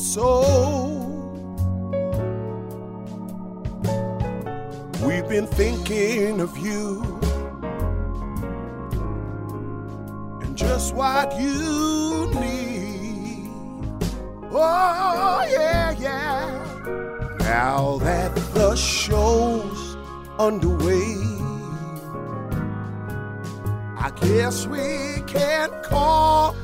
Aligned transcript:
episode. 0.00 0.96
We've 5.04 5.28
been 5.28 5.46
thinking 5.46 6.40
of 6.40 6.56
you 6.56 7.02
and 10.40 10.56
just 10.56 10.94
what 10.94 11.38
you 11.38 12.30
need. 12.32 13.50
Oh, 14.52 15.46
yeah, 15.50 15.90
yeah. 15.98 17.36
Now 17.40 17.98
that 17.98 18.34
the 18.54 18.74
show's 18.76 19.96
underway, 20.38 21.14
I 23.98 24.10
guess 24.22 24.66
we 24.66 25.22
can 25.26 25.68
call 25.82 26.56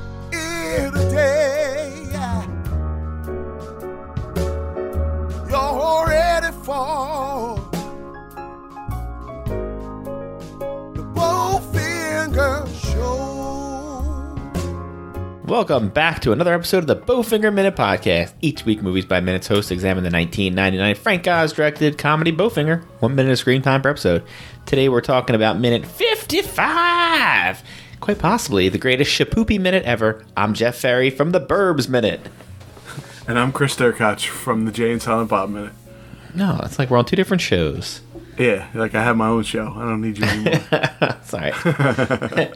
Welcome 15.46 15.90
back 15.90 16.22
to 16.22 16.32
another 16.32 16.52
episode 16.52 16.78
of 16.78 16.86
the 16.88 16.96
Bowfinger 16.96 17.54
Minute 17.54 17.76
Podcast. 17.76 18.32
Each 18.40 18.64
week, 18.64 18.82
Movies 18.82 19.04
by 19.04 19.20
Minutes 19.20 19.46
hosts 19.46 19.70
examine 19.70 20.02
the 20.02 20.10
1999 20.10 20.96
Frank 20.96 21.28
Oz 21.28 21.52
directed 21.52 21.98
comedy 21.98 22.32
Bowfinger, 22.32 22.82
one 22.98 23.14
minute 23.14 23.30
of 23.30 23.38
screen 23.38 23.62
time 23.62 23.80
per 23.80 23.90
episode. 23.90 24.24
Today, 24.66 24.88
we're 24.88 25.00
talking 25.00 25.36
about 25.36 25.56
minute 25.60 25.86
55, 25.86 27.62
quite 28.00 28.18
possibly 28.18 28.68
the 28.68 28.76
greatest 28.78 29.12
shapoopy 29.12 29.60
minute 29.60 29.84
ever. 29.84 30.24
I'm 30.36 30.52
Jeff 30.52 30.74
Ferry 30.74 31.10
from 31.10 31.30
the 31.30 31.40
Burbs 31.40 31.88
Minute. 31.88 32.28
And 33.28 33.38
I'm 33.38 33.52
Chris 33.52 33.76
Derkach 33.76 34.26
from 34.26 34.64
the 34.64 34.72
Jay 34.72 34.90
and 34.90 35.00
Silent 35.00 35.30
Bob 35.30 35.50
Minute. 35.50 35.74
No, 36.34 36.58
it's 36.64 36.80
like 36.80 36.90
we're 36.90 36.98
on 36.98 37.04
two 37.04 37.14
different 37.14 37.40
shows. 37.40 38.00
Yeah, 38.38 38.68
like 38.74 38.94
I 38.94 39.02
have 39.02 39.16
my 39.16 39.28
own 39.28 39.42
show. 39.44 39.72
I 39.74 39.80
don't 39.80 40.02
need 40.02 40.18
you 40.18 40.24
anymore. 40.24 40.60
Sorry. 41.22 41.50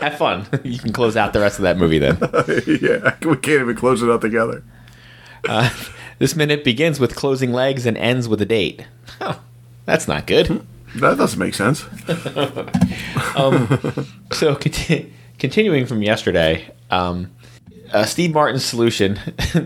Have 0.01 0.17
fun. 0.19 0.47
You 0.63 0.79
can 0.79 0.93
close 0.93 1.17
out 1.17 1.33
the 1.33 1.41
rest 1.41 1.59
of 1.59 1.63
that 1.63 1.79
movie 1.79 1.99
then. 1.99 2.19
yeah, 2.67 3.17
we 3.23 3.37
can't 3.37 3.63
even 3.63 3.77
close 3.77 4.03
it 4.03 4.11
out 4.11 4.21
together. 4.21 4.63
This 6.19 6.37
minute 6.37 6.65
begins 6.65 7.01
with 7.01 7.17
closing 7.17 7.53
legs 7.53 7.87
and 7.87 7.97
ends 7.97 8.29
with 8.29 8.43
a 8.43 8.47
date. 8.47 8.85
Huh, 9.19 9.39
that's 9.87 10.07
not 10.07 10.27
good. 10.27 10.67
That 10.97 11.17
doesn't 11.17 11.39
make 11.39 11.55
sense. 11.55 11.85
So, 14.33 14.55
conti- 14.55 15.13
continuing 15.39 15.87
from 15.87 16.03
yesterday, 16.03 16.71
um, 16.91 17.31
uh, 17.93 18.05
Steve 18.05 18.35
Martin's 18.35 18.65
solution 18.65 19.19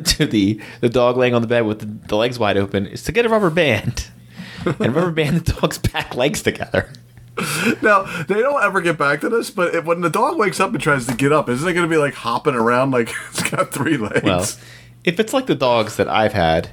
to 0.05 0.27
the 0.27 0.61
the 0.81 0.89
dog 0.89 1.17
laying 1.17 1.35
on 1.35 1.43
the 1.43 1.49
bed 1.49 1.63
with 1.63 1.81
the, 1.81 1.87
the 2.09 2.17
legs 2.17 2.39
wide 2.39 2.57
open 2.57 2.87
is 2.87 3.03
to 3.05 3.13
get 3.13 3.27
a 3.27 3.29
rubber 3.29 3.51
band 3.51 4.09
and 4.67 4.95
rubber 4.95 5.11
band 5.11 5.41
the 5.41 5.53
dog's 5.53 5.79
back 5.79 6.15
legs 6.15 6.43
together. 6.43 6.91
Now 7.83 8.03
they 8.25 8.37
don't 8.41 8.63
ever 8.63 8.81
get 8.81 8.97
back 8.97 9.21
to 9.23 9.29
this, 9.29 9.51
but 9.51 9.75
it, 9.75 9.85
when 9.85 10.01
the 10.03 10.11
dog 10.11 10.39
wakes 10.39 10.61
up 10.61 10.73
and 10.73 10.81
tries 10.81 11.07
to 11.07 11.15
get 11.15 11.33
up, 11.33 11.49
isn't 11.49 11.69
it 11.69 11.73
going 11.73 11.89
to 11.89 11.93
be 11.93 11.99
like 11.99 12.15
hopping 12.15 12.55
around 12.55 12.93
like 12.93 13.13
it's 13.31 13.49
got 13.51 13.73
three 13.73 13.97
legs? 13.97 14.23
Well, 14.23 14.47
if 15.05 15.19
it's 15.21 15.33
like 15.33 15.47
the 15.47 15.55
dogs 15.55 15.97
that 15.97 16.09
I've 16.09 16.33
had, 16.33 16.71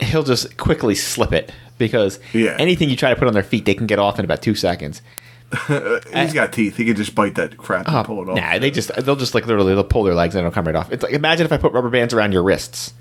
he'll 0.00 0.22
just 0.22 0.56
quickly 0.56 0.94
slip 0.94 1.32
it 1.32 1.52
because 1.78 2.18
Yeah. 2.32 2.56
anything 2.58 2.88
you 2.88 2.96
try 2.96 3.10
to 3.10 3.16
put 3.16 3.28
on 3.28 3.34
their 3.34 3.42
feet, 3.42 3.64
they 3.66 3.74
can 3.74 3.86
get 3.86 3.98
off 3.98 4.18
in 4.18 4.24
about 4.24 4.42
two 4.42 4.54
seconds. 4.54 5.02
he's 6.14 6.32
got 6.32 6.52
teeth. 6.52 6.76
He 6.76 6.84
can 6.84 6.96
just 6.96 7.14
bite 7.14 7.34
that 7.34 7.56
crap 7.56 7.86
and 7.88 7.96
oh, 7.96 8.02
pull 8.04 8.22
it 8.22 8.28
off. 8.30 8.36
Nah, 8.36 8.58
they 8.58 8.70
just 8.70 8.94
they'll 9.04 9.16
just 9.16 9.34
like 9.34 9.46
literally 9.46 9.74
they'll 9.74 9.84
pull 9.84 10.04
their 10.04 10.14
legs 10.14 10.34
and 10.34 10.40
it'll 10.46 10.54
come 10.54 10.64
right 10.64 10.76
off. 10.76 10.92
It's 10.92 11.02
like 11.02 11.12
imagine 11.12 11.44
if 11.44 11.52
I 11.52 11.56
put 11.56 11.72
rubber 11.72 11.90
bands 11.90 12.14
around 12.14 12.32
your 12.32 12.42
wrists 12.42 12.94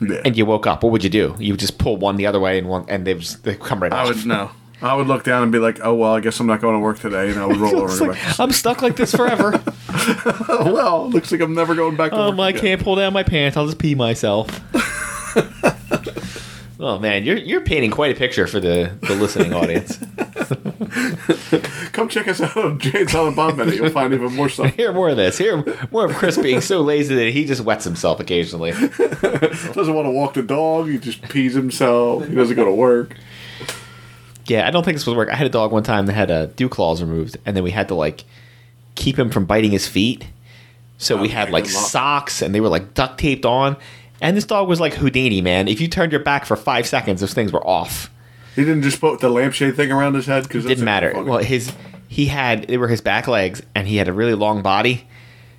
Yeah. 0.00 0.20
and 0.24 0.36
you 0.36 0.44
woke 0.44 0.66
up. 0.66 0.82
What 0.82 0.92
would 0.92 1.02
you 1.04 1.10
do? 1.10 1.34
You 1.38 1.52
would 1.54 1.60
just 1.60 1.78
pull 1.78 1.96
one 1.96 2.16
the 2.16 2.26
other 2.26 2.40
way 2.40 2.58
and 2.58 2.68
one 2.68 2.84
and 2.88 3.06
they 3.06 3.14
just 3.14 3.44
they 3.44 3.54
come 3.54 3.82
right 3.82 3.92
I 3.92 4.04
would 4.04 4.26
no. 4.26 4.50
I 4.82 4.94
would 4.94 5.06
look 5.06 5.24
down 5.24 5.42
and 5.42 5.50
be 5.50 5.58
like, 5.58 5.80
"Oh 5.82 5.94
well, 5.94 6.14
I 6.14 6.20
guess 6.20 6.38
I'm 6.38 6.46
not 6.46 6.60
going 6.60 6.74
to 6.74 6.80
work 6.80 6.98
today," 6.98 7.30
and 7.30 7.38
I 7.38 7.46
would 7.46 7.56
roll 7.56 7.76
over. 7.80 7.86
It's 7.86 8.00
and 8.00 8.12
go 8.12 8.12
like. 8.12 8.40
I'm 8.40 8.52
stuck 8.52 8.82
like 8.82 8.96
this 8.96 9.14
forever. 9.14 9.62
Oh 9.88 10.70
well, 10.74 11.08
looks 11.08 11.32
like 11.32 11.40
I'm 11.40 11.54
never 11.54 11.74
going 11.74 11.96
back 11.96 12.10
to 12.10 12.18
um, 12.18 12.36
work. 12.36 12.44
I 12.44 12.50
again. 12.50 12.60
can't 12.60 12.82
pull 12.82 12.96
down 12.96 13.14
my 13.14 13.22
pants. 13.22 13.56
I'll 13.56 13.66
just 13.66 13.78
pee 13.78 13.94
myself. 13.94 14.48
oh 16.80 16.98
man, 16.98 17.24
you're 17.24 17.36
you're 17.36 17.60
painting 17.60 17.90
quite 17.90 18.14
a 18.14 18.18
picture 18.18 18.46
for 18.46 18.60
the, 18.60 18.92
the 19.02 19.14
listening 19.14 19.52
audience. 19.52 19.98
Come 21.92 22.08
check 22.08 22.28
us 22.28 22.40
out 22.40 22.56
on 22.56 22.80
and 22.82 23.10
Silent 23.10 23.56
Minute. 23.56 23.74
You'll 23.76 23.90
find 23.90 24.12
even 24.12 24.34
more 24.34 24.48
stuff. 24.48 24.74
Hear 24.74 24.92
more 24.92 25.08
of 25.10 25.16
this. 25.16 25.38
Hear 25.38 25.64
more 25.90 26.04
of 26.06 26.12
Chris 26.14 26.36
being 26.36 26.60
so 26.60 26.82
lazy 26.82 27.14
that 27.14 27.30
he 27.32 27.44
just 27.44 27.62
wets 27.62 27.84
himself 27.84 28.20
occasionally. 28.20 28.72
Doesn't 29.00 29.94
want 29.94 30.06
to 30.06 30.10
walk 30.10 30.34
the 30.34 30.42
dog. 30.42 30.88
He 30.88 30.98
just 30.98 31.22
pees 31.22 31.54
himself. 31.54 32.26
He 32.26 32.34
doesn't 32.34 32.56
go 32.56 32.64
to 32.64 32.72
work. 32.72 33.16
Yeah, 34.46 34.66
I 34.66 34.70
don't 34.70 34.84
think 34.84 34.96
this 34.96 35.06
would 35.06 35.16
work. 35.16 35.28
I 35.30 35.34
had 35.36 35.46
a 35.46 35.50
dog 35.50 35.72
one 35.72 35.82
time 35.82 36.06
that 36.06 36.12
had 36.12 36.30
uh, 36.30 36.46
dew 36.46 36.68
claws 36.68 37.02
removed, 37.02 37.36
and 37.46 37.56
then 37.56 37.64
we 37.64 37.70
had 37.72 37.88
to 37.88 37.94
like 37.94 38.24
keep 38.94 39.18
him 39.18 39.30
from 39.30 39.44
biting 39.46 39.70
his 39.72 39.88
feet. 39.88 40.26
So 40.98 41.16
we 41.16 41.28
Oh, 41.28 41.32
had 41.32 41.50
like 41.50 41.66
socks, 41.66 42.42
and 42.42 42.54
they 42.54 42.60
were 42.60 42.68
like 42.68 42.94
duct 42.94 43.18
taped 43.18 43.44
on. 43.44 43.76
And 44.20 44.36
this 44.36 44.44
dog 44.44 44.68
was 44.68 44.80
like 44.80 44.94
Houdini, 44.94 45.40
man. 45.40 45.68
If 45.68 45.80
you 45.80 45.88
turned 45.88 46.12
your 46.12 46.22
back 46.22 46.46
for 46.46 46.56
five 46.56 46.86
seconds, 46.86 47.20
those 47.20 47.34
things 47.34 47.52
were 47.52 47.66
off. 47.66 48.10
He 48.54 48.64
didn't 48.64 48.82
just 48.82 49.00
put 49.00 49.20
the 49.20 49.28
lampshade 49.28 49.76
thing 49.76 49.92
around 49.92 50.14
his 50.14 50.26
head 50.26 50.44
because 50.44 50.64
it 50.64 50.68
Didn't 50.68 50.84
matter. 50.84 51.12
Well, 51.22 51.38
his 51.38 51.72
he 52.08 52.26
had 52.26 52.66
they 52.68 52.78
were 52.78 52.88
his 52.88 53.00
back 53.00 53.28
legs, 53.28 53.62
and 53.74 53.86
he 53.86 53.96
had 53.96 54.08
a 54.08 54.12
really 54.12 54.34
long 54.34 54.62
body. 54.62 55.06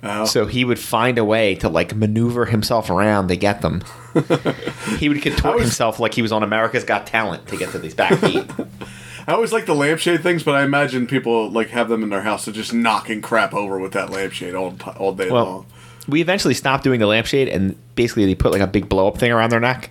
Oh. 0.02 0.24
So 0.24 0.46
he 0.46 0.64
would 0.64 0.78
find 0.78 1.18
a 1.18 1.24
way 1.24 1.54
to 1.56 1.68
like 1.68 1.94
maneuver 1.94 2.44
himself 2.46 2.90
around 2.90 3.28
to 3.28 3.36
get 3.36 3.62
them. 3.62 3.82
he 4.98 5.08
would 5.08 5.22
contort 5.22 5.56
was- 5.56 5.64
himself 5.64 6.00
like 6.00 6.14
he 6.14 6.22
was 6.22 6.32
on 6.32 6.42
America's 6.42 6.84
Got 6.84 7.06
Talent 7.06 7.46
to 7.48 7.56
get 7.56 7.70
to 7.70 7.78
these 7.78 7.94
back 7.94 8.18
feet. 8.18 8.44
I 9.28 9.32
always 9.32 9.52
like 9.52 9.66
the 9.66 9.74
lampshade 9.74 10.22
things, 10.22 10.42
but 10.42 10.54
I 10.54 10.62
imagine 10.62 11.06
people 11.06 11.50
like 11.50 11.68
have 11.68 11.88
them 11.90 12.02
in 12.02 12.08
their 12.08 12.22
house, 12.22 12.44
so 12.44 12.52
just 12.52 12.72
knocking 12.72 13.20
crap 13.20 13.52
over 13.52 13.78
with 13.78 13.92
that 13.92 14.10
lampshade 14.10 14.54
all 14.54 14.74
all 14.96 15.12
day 15.12 15.30
Well, 15.30 15.44
long. 15.44 15.66
We 16.08 16.20
eventually 16.20 16.54
stopped 16.54 16.84
doing 16.84 17.00
the 17.00 17.06
lampshade, 17.06 17.48
and 17.48 17.76
basically 17.94 18.26
they 18.26 18.34
put 18.34 18.52
like 18.52 18.60
a 18.62 18.66
big 18.66 18.88
blow 18.88 19.06
up 19.08 19.18
thing 19.18 19.30
around 19.32 19.50
their 19.50 19.60
neck. 19.60 19.90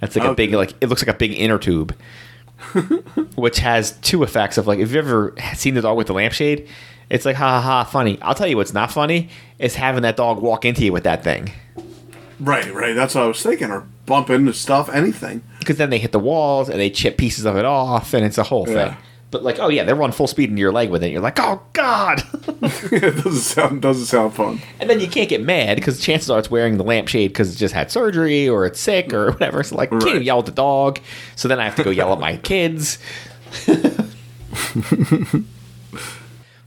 That's 0.00 0.14
like 0.16 0.28
a 0.28 0.34
big 0.34 0.52
like 0.52 0.72
it 0.80 0.88
looks 0.88 1.02
like 1.04 1.14
a 1.14 1.18
big 1.18 1.32
inner 1.32 1.58
tube, 1.58 1.94
which 3.36 3.58
has 3.58 3.92
two 4.02 4.22
effects 4.22 4.58
of 4.58 4.66
like 4.66 4.78
if 4.78 4.88
you've 4.92 5.06
ever 5.06 5.34
seen 5.54 5.74
the 5.74 5.82
dog 5.82 5.96
with 5.96 6.06
the 6.06 6.12
lampshade, 6.14 6.68
it's 7.10 7.24
like 7.24 7.36
ha 7.36 7.60
ha 7.60 7.62
ha 7.62 7.84
funny. 7.84 8.18
I'll 8.22 8.34
tell 8.34 8.46
you 8.46 8.56
what's 8.56 8.72
not 8.74 8.92
funny 8.92 9.28
is 9.58 9.74
having 9.74 10.02
that 10.02 10.16
dog 10.16 10.40
walk 10.40 10.64
into 10.64 10.84
you 10.84 10.92
with 10.92 11.04
that 11.04 11.24
thing 11.24 11.50
Right, 12.38 12.70
right. 12.74 12.94
That's 12.94 13.14
what 13.14 13.24
I 13.24 13.26
was 13.28 13.42
thinking. 13.42 13.70
Or 13.70 13.86
bump 14.04 14.28
into 14.28 14.52
stuff, 14.52 14.90
anything. 14.90 15.42
because 15.58 15.78
then 15.78 15.88
they 15.88 15.98
hit 15.98 16.12
the 16.12 16.18
walls 16.18 16.68
and 16.68 16.78
they 16.78 16.90
chip 16.90 17.16
pieces 17.16 17.46
of 17.46 17.56
it 17.56 17.64
off, 17.64 18.12
and 18.12 18.24
it's 18.26 18.36
a 18.36 18.42
whole 18.42 18.68
Yeah. 18.68 18.88
thing. 18.90 18.96
But 19.30 19.42
like, 19.42 19.58
oh 19.58 19.68
yeah, 19.68 19.82
they're 19.84 19.96
run 19.96 20.12
full 20.12 20.28
speed 20.28 20.50
into 20.50 20.60
your 20.60 20.72
leg 20.72 20.88
with 20.88 21.02
it. 21.02 21.10
You're 21.10 21.20
like, 21.20 21.40
oh 21.40 21.60
god, 21.72 22.22
it 22.62 23.22
doesn't 23.24 23.32
sound 23.32 23.82
doesn't 23.82 24.06
sound 24.06 24.34
fun. 24.34 24.60
and 24.78 24.88
then 24.88 25.00
you 25.00 25.08
can't 25.08 25.28
get 25.28 25.42
mad 25.42 25.76
because 25.76 26.00
chances 26.00 26.30
are 26.30 26.38
it's 26.38 26.50
wearing 26.50 26.78
the 26.78 26.84
lampshade 26.84 27.32
because 27.32 27.54
it 27.54 27.58
just 27.58 27.74
had 27.74 27.90
surgery 27.90 28.48
or 28.48 28.66
it's 28.66 28.78
sick 28.78 29.12
or 29.12 29.32
whatever. 29.32 29.62
So 29.62 29.76
like, 29.76 29.90
can't 29.90 30.06
even 30.06 30.22
yell 30.22 30.38
at 30.38 30.46
the 30.46 30.52
dog. 30.52 31.00
So 31.34 31.48
then 31.48 31.58
I 31.58 31.64
have 31.64 31.74
to 31.76 31.84
go 31.84 31.90
yell 31.90 32.12
at 32.12 32.20
my 32.20 32.36
kids. 32.42 32.98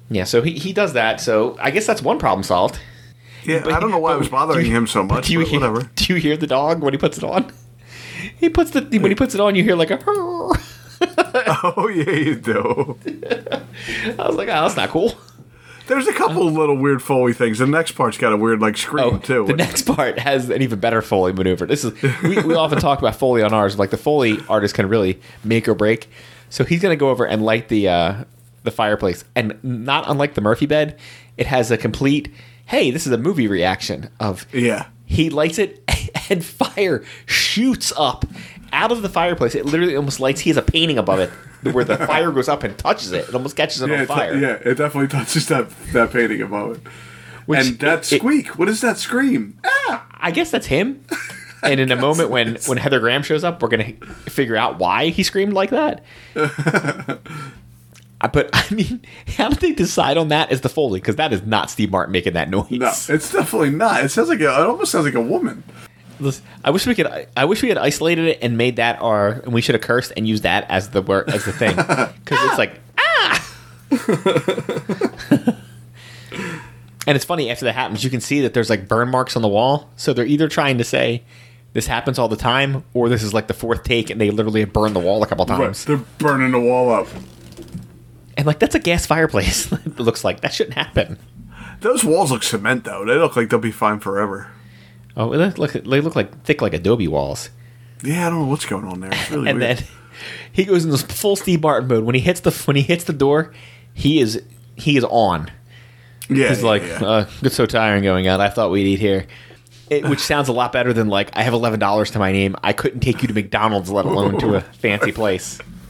yeah, 0.09 0.23
so 0.25 0.41
he, 0.41 0.51
he 0.53 0.73
does 0.73 0.93
that. 0.93 1.21
So 1.21 1.57
I 1.61 1.71
guess 1.71 1.85
that's 1.87 2.01
one 2.01 2.19
problem 2.19 2.43
solved. 2.43 2.79
Yeah, 3.45 3.61
but, 3.63 3.73
I 3.73 3.79
don't 3.79 3.91
know 3.91 3.99
why 3.99 4.15
it 4.15 4.19
was 4.19 4.29
bothering 4.29 4.65
him 4.65 4.85
so 4.85 5.03
much. 5.03 5.27
Do 5.27 5.33
you 5.33 5.39
hear? 5.41 5.61
whatever. 5.61 5.89
Do 5.95 6.13
you 6.13 6.19
hear 6.19 6.35
the 6.35 6.47
dog 6.47 6.81
when 6.81 6.93
he 6.93 6.97
puts 6.97 7.17
it 7.17 7.23
on? 7.23 7.51
He 8.37 8.49
puts 8.49 8.71
the 8.71 8.81
when 8.81 9.11
he 9.11 9.15
puts 9.15 9.33
it 9.33 9.41
on, 9.41 9.55
you 9.55 9.63
hear 9.63 9.75
like 9.75 9.91
a. 9.91 9.97
Oh 11.01 11.87
yeah, 11.93 12.11
you 12.11 12.35
do. 12.35 12.97
I 14.17 14.27
was 14.27 14.35
like, 14.35 14.47
oh, 14.49 14.61
that's 14.63 14.75
not 14.75 14.89
cool. 14.89 15.13
There's 15.87 16.07
a 16.07 16.13
couple 16.13 16.45
little 16.51 16.77
weird 16.77 17.01
foley 17.01 17.33
things. 17.33 17.57
The 17.57 17.65
next 17.65 17.93
part's 17.93 18.17
got 18.17 18.31
a 18.31 18.37
weird 18.37 18.61
like 18.61 18.77
scream 18.77 19.15
Oh, 19.15 19.17
too. 19.17 19.45
the 19.45 19.55
next 19.55 19.83
part 19.87 20.19
has 20.19 20.49
an 20.49 20.61
even 20.61 20.79
better 20.79 21.01
Foley 21.01 21.33
maneuver. 21.33 21.65
This 21.65 21.83
is 21.83 21.99
we, 22.21 22.41
we 22.43 22.53
often 22.53 22.79
talk 22.79 22.99
about 22.99 23.15
Foley 23.15 23.41
on 23.41 23.53
ours. 23.53 23.79
Like 23.79 23.89
the 23.89 23.97
Foley 23.97 24.37
artist 24.47 24.75
can 24.75 24.87
really 24.87 25.19
make 25.43 25.67
or 25.67 25.73
break. 25.73 26.09
So 26.49 26.63
he's 26.63 26.81
gonna 26.81 26.95
go 26.95 27.09
over 27.09 27.25
and 27.25 27.43
light 27.43 27.69
the 27.69 27.89
uh, 27.89 28.23
the 28.63 28.71
fireplace, 28.71 29.25
and 29.35 29.57
not 29.63 30.03
unlike 30.07 30.35
the 30.35 30.41
Murphy 30.41 30.65
bed, 30.67 30.99
it 31.37 31.47
has 31.47 31.71
a 31.71 31.77
complete. 31.77 32.31
Hey, 32.65 32.91
this 32.91 33.07
is 33.07 33.11
a 33.11 33.17
movie 33.17 33.47
reaction 33.47 34.09
of 34.19 34.45
yeah. 34.53 34.87
he 35.05 35.31
lights 35.31 35.57
it 35.57 35.81
and 36.29 36.45
fire 36.45 37.03
shoots 37.25 37.91
up 37.97 38.25
out 38.73 38.91
of 38.91 39.01
the 39.01 39.09
fireplace. 39.09 39.55
It 39.55 39.65
literally 39.65 39.95
almost 39.95 40.19
lights. 40.19 40.41
He 40.41 40.49
has 40.49 40.57
a 40.57 40.61
painting 40.61 40.97
above 40.97 41.19
it 41.19 41.29
where 41.73 41.83
the 41.83 41.97
fire 41.97 42.31
goes 42.31 42.47
up 42.49 42.63
and 42.63 42.77
touches 42.77 43.11
it. 43.11 43.29
It 43.29 43.35
almost 43.35 43.55
catches 43.55 43.81
it 43.81 43.89
Yeah, 43.89 43.95
on 43.95 44.01
it 44.01 44.07
t- 44.07 44.13
fire. 44.13 44.35
yeah, 44.37 44.53
it 44.65 44.75
definitely 44.75 45.07
touches 45.07 45.47
that 45.47 45.69
that 45.93 46.11
painting 46.11 46.41
above 46.41 46.77
it. 46.77 46.81
Which 47.45 47.59
and 47.67 47.79
that 47.79 48.11
it- 48.11 48.17
squeak, 48.19 48.57
what 48.59 48.69
is 48.69 48.81
that 48.81 48.97
scream? 48.97 49.59
Ah! 49.65 50.05
I 50.21 50.31
guess 50.31 50.51
that's 50.51 50.67
him. 50.67 51.03
And 51.61 51.81
in 51.81 51.91
a 51.91 51.97
moment 51.97 52.29
when 52.29 52.55
when 52.67 52.77
Heather 52.77 53.01
Graham 53.01 53.21
shows 53.21 53.43
up, 53.43 53.61
we're 53.61 53.67
gonna 53.67 53.91
figure 54.29 54.55
out 54.55 54.79
why 54.79 55.09
he 55.09 55.23
screamed 55.23 55.51
like 55.51 55.71
that. 55.71 56.05
I 58.21 58.27
but 58.31 58.49
I 58.53 58.65
mean, 58.73 59.01
how 59.37 59.49
did 59.49 59.59
they 59.59 59.71
decide 59.73 60.17
on 60.17 60.29
that 60.29 60.51
as 60.51 60.61
the 60.61 60.69
Foley? 60.69 60.99
Because 60.99 61.15
that 61.17 61.31
is 61.33 61.41
not 61.45 61.69
Steve 61.69 61.91
Martin 61.91 62.11
making 62.13 62.33
that 62.33 62.49
noise. 62.49 62.69
No, 62.71 62.87
it's 62.87 63.31
definitely 63.33 63.71
not. 63.71 64.03
It 64.03 64.09
sounds 64.09 64.29
like 64.29 64.39
a, 64.41 64.43
it 64.45 64.49
almost 64.67 64.91
sounds 64.91 65.05
like 65.05 65.15
a 65.15 65.21
woman. 65.21 65.63
I 66.63 66.71
wish 66.71 66.85
we 66.85 66.95
could. 66.95 67.27
I 67.37 67.45
wish 67.45 67.61
we 67.61 67.69
had 67.69 67.77
isolated 67.77 68.25
it 68.25 68.39
and 68.41 68.57
made 68.57 68.75
that 68.77 69.01
our. 69.01 69.29
And 69.29 69.53
we 69.53 69.61
should 69.61 69.75
have 69.75 69.81
cursed 69.81 70.11
and 70.17 70.27
used 70.27 70.43
that 70.43 70.65
as 70.69 70.89
the 70.89 71.01
word 71.01 71.29
as 71.29 71.45
the 71.45 71.51
thing 71.53 71.75
because 71.75 72.39
it's 72.49 72.57
like 72.57 72.79
ah. 72.97 73.45
and 77.07 77.15
it's 77.15 77.25
funny 77.25 77.49
after 77.49 77.65
that 77.65 77.73
happens, 77.73 78.03
you 78.03 78.09
can 78.09 78.21
see 78.21 78.41
that 78.41 78.53
there's 78.53 78.69
like 78.69 78.87
burn 78.87 79.09
marks 79.09 79.35
on 79.35 79.41
the 79.41 79.47
wall. 79.47 79.89
So 79.95 80.13
they're 80.13 80.25
either 80.25 80.47
trying 80.47 80.77
to 80.77 80.83
say 80.83 81.23
this 81.73 81.87
happens 81.87 82.19
all 82.19 82.27
the 82.27 82.35
time, 82.35 82.83
or 82.93 83.09
this 83.09 83.23
is 83.23 83.33
like 83.33 83.47
the 83.47 83.53
fourth 83.53 83.83
take, 83.83 84.09
and 84.09 84.19
they 84.19 84.31
literally 84.31 84.59
have 84.61 84.73
burned 84.73 84.95
the 84.95 84.99
wall 84.99 85.21
a 85.23 85.27
couple 85.27 85.45
Right, 85.45 85.57
times. 85.57 85.85
they're 85.85 85.97
burning 85.97 86.51
the 86.51 86.59
wall 86.59 86.91
up. 86.91 87.07
And 88.37 88.45
like 88.47 88.59
that's 88.59 88.75
a 88.75 88.79
gas 88.79 89.05
fireplace. 89.05 89.71
it 89.71 89.99
looks 89.99 90.23
like 90.23 90.41
that 90.41 90.53
shouldn't 90.53 90.75
happen. 90.75 91.17
Those 91.81 92.03
walls 92.03 92.31
look 92.31 92.43
cement 92.43 92.83
though. 92.83 93.05
They 93.05 93.15
look 93.15 93.35
like 93.35 93.49
they'll 93.49 93.59
be 93.59 93.71
fine 93.71 93.99
forever. 93.99 94.51
Oh, 95.17 95.29
they 95.35 95.49
look, 95.51 95.71
they 95.73 96.01
look 96.01 96.15
like 96.15 96.43
thick 96.43 96.61
like 96.61 96.73
adobe 96.73 97.07
walls. 97.07 97.49
Yeah, 98.03 98.27
I 98.27 98.29
don't 98.29 98.39
know 98.43 98.47
what's 98.47 98.65
going 98.65 98.85
on 98.85 99.01
there. 99.01 99.11
It's 99.11 99.29
really 99.31 99.49
and 99.49 99.59
weird. 99.59 99.77
then 99.79 99.87
he 100.51 100.63
goes 100.65 100.85
in 100.85 100.91
this 100.91 101.01
full 101.01 101.35
Steve 101.35 101.61
Martin 101.61 101.87
mode. 101.89 102.03
When 102.03 102.15
he 102.15 102.21
hits 102.21 102.39
the 102.41 102.51
when 102.65 102.75
he 102.75 102.81
hits 102.83 103.03
the 103.03 103.13
door, 103.13 103.53
he 103.93 104.19
is 104.21 104.41
he 104.75 104.95
is 104.97 105.03
on. 105.03 105.51
yeah, 106.29 106.49
He's 106.49 106.61
yeah, 106.61 106.65
like, 106.65 106.83
yeah. 106.83 107.03
Uh, 107.05 107.29
"It's 107.41 107.55
so 107.55 107.65
tiring 107.65 108.03
going 108.03 108.27
out. 108.27 108.39
I 108.39 108.49
thought 108.49 108.71
we'd 108.71 108.87
eat 108.87 108.99
here," 108.99 109.25
it, 109.89 110.05
which 110.07 110.19
sounds 110.31 110.47
a 110.47 110.53
lot 110.53 110.71
better 110.71 110.93
than 110.93 111.07
like, 111.09 111.35
"I 111.35 111.43
have 111.43 111.53
eleven 111.53 111.79
dollars 111.79 112.11
to 112.11 112.19
my 112.19 112.31
name. 112.31 112.55
I 112.63 112.71
couldn't 112.73 113.01
take 113.01 113.21
you 113.21 113.27
to 113.27 113.33
McDonald's, 113.33 113.89
let 113.89 114.05
alone 114.05 114.39
to 114.39 114.55
a 114.55 114.61
fancy 114.61 115.11
place." 115.11 115.59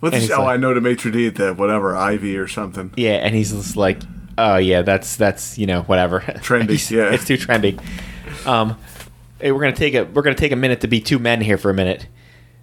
what's 0.00 0.16
this? 0.16 0.30
Oh, 0.30 0.40
like- 0.42 0.54
I 0.54 0.56
know 0.56 0.74
to 0.74 0.80
maitre 0.80 1.10
d' 1.10 1.26
at 1.28 1.34
the 1.36 1.54
whatever 1.54 1.96
Ivy 1.96 2.36
or 2.36 2.46
something. 2.48 2.92
Yeah, 2.96 3.14
and 3.14 3.34
he's 3.34 3.52
just 3.52 3.76
like, 3.76 4.00
"Oh 4.40 4.56
yeah, 4.56 4.82
that's 4.82 5.16
that's 5.16 5.58
you 5.58 5.66
know 5.66 5.82
whatever." 5.82 6.20
Trendy, 6.42 6.90
yeah. 6.90 7.12
it's 7.12 7.26
too 7.26 7.36
trendy. 7.36 7.78
Um, 8.46 8.76
hey, 9.40 9.52
we're 9.52 9.60
gonna 9.60 9.72
take 9.76 9.94
a 9.94 10.04
we're 10.04 10.22
gonna 10.22 10.34
take 10.36 10.52
a 10.52 10.56
minute 10.56 10.80
to 10.82 10.88
be 10.88 11.00
two 11.00 11.18
men 11.18 11.40
here 11.40 11.58
for 11.58 11.70
a 11.70 11.74
minute. 11.74 12.06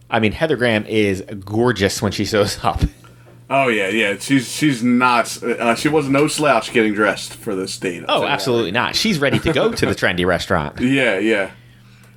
I 0.09 0.19
mean, 0.19 0.31
Heather 0.31 0.55
Graham 0.55 0.85
is 0.85 1.21
gorgeous 1.43 2.01
when 2.01 2.11
she 2.11 2.25
shows 2.25 2.63
up. 2.63 2.81
Oh 3.49 3.67
yeah, 3.69 3.87
yeah. 3.89 4.17
She's 4.19 4.49
she's 4.51 4.83
not. 4.83 5.41
Uh, 5.41 5.73
she 5.75 5.87
was 5.87 6.09
no 6.09 6.27
slouch 6.27 6.73
getting 6.73 6.93
dressed 6.93 7.33
for 7.33 7.55
this 7.55 7.77
date. 7.77 8.03
I'll 8.07 8.17
Oh, 8.17 8.21
that. 8.21 8.31
absolutely 8.31 8.71
not. 8.71 8.95
She's 8.95 9.19
ready 9.19 9.39
to 9.39 9.53
go 9.53 9.71
to 9.71 9.85
the 9.85 9.93
trendy 9.95 10.25
restaurant. 10.25 10.79
Yeah, 10.81 11.17
yeah. 11.19 11.51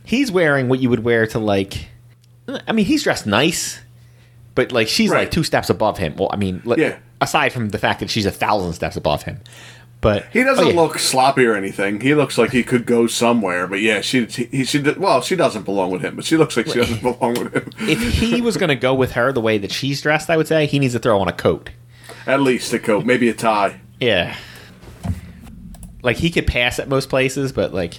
He's 0.05 0.33
wearing 0.33 0.69
what 0.69 0.81
you 0.81 0.91
would 0.91 1.05
wear 1.05 1.27
to 1.29 1.39
like. 1.39 1.89
I 2.67 2.73
mean, 2.73 2.85
he's 2.85 3.05
dressed 3.05 3.27
nice, 3.27 3.79
but 4.55 4.73
like 4.73 4.89
she's 4.89 5.11
Right. 5.11 5.21
like 5.21 5.31
two 5.31 5.45
steps 5.45 5.71
above 5.71 5.99
him. 5.99 6.15
Well, 6.17 6.31
I 6.33 6.37
mean, 6.37 6.63
Yeah. 6.65 6.97
aside 7.21 7.53
from 7.53 7.69
the 7.71 7.79
fact 7.79 8.01
that 8.01 8.11
she's 8.11 8.27
a 8.27 8.31
thousand 8.31 8.73
steps 8.75 8.97
above 8.97 9.23
him, 9.25 9.41
but 10.01 10.27
He 10.33 10.43
doesn't 10.43 10.65
oh, 10.65 10.69
yeah. 10.71 10.75
look 10.81 10.99
sloppy 10.99 11.45
or 11.47 11.55
anything. 11.55 12.01
He 12.01 12.15
looks 12.15 12.39
like 12.39 12.51
he 12.53 12.63
could 12.63 12.87
go 12.87 13.07
somewhere. 13.07 13.67
But 13.67 13.81
yeah, 13.81 14.01
she 14.01 14.25
he 14.27 14.65
she 14.65 14.81
well, 14.81 15.21
she 15.21 15.37
doesn't 15.37 15.65
belong 15.65 15.91
with 15.91 16.03
him. 16.03 16.17
But 16.17 16.25
she 16.25 16.37
looks 16.37 16.57
like 16.57 16.67
she 16.69 16.79
doesn't 16.79 17.03
belong 17.03 17.35
with 17.35 17.53
him. 17.55 17.71
If 17.89 18.01
he 18.15 18.41
was 18.41 18.57
going 18.57 18.69
to 18.71 18.77
go 18.77 18.95
with 18.95 19.13
her 19.13 19.33
the 19.33 19.41
way 19.41 19.59
that 19.59 19.73
she's 19.73 20.01
dressed, 20.01 20.31
I 20.31 20.37
would 20.37 20.49
say 20.49 20.67
he 20.67 20.79
needs 20.79 20.95
to 20.95 20.99
throw 21.01 21.21
on 21.21 21.29
a 21.29 21.33
coat. 21.33 21.71
At 22.27 22.41
least 22.43 22.73
a 22.73 22.79
coat, 22.79 23.05
maybe 23.07 23.29
a 23.29 23.35
tie. 23.35 23.81
Yeah. 24.01 24.37
Like 26.03 26.17
he 26.17 26.31
could 26.31 26.47
pass 26.47 26.79
at 26.79 26.89
most 26.89 27.09
places, 27.11 27.53
but 27.53 27.75
like 27.75 27.95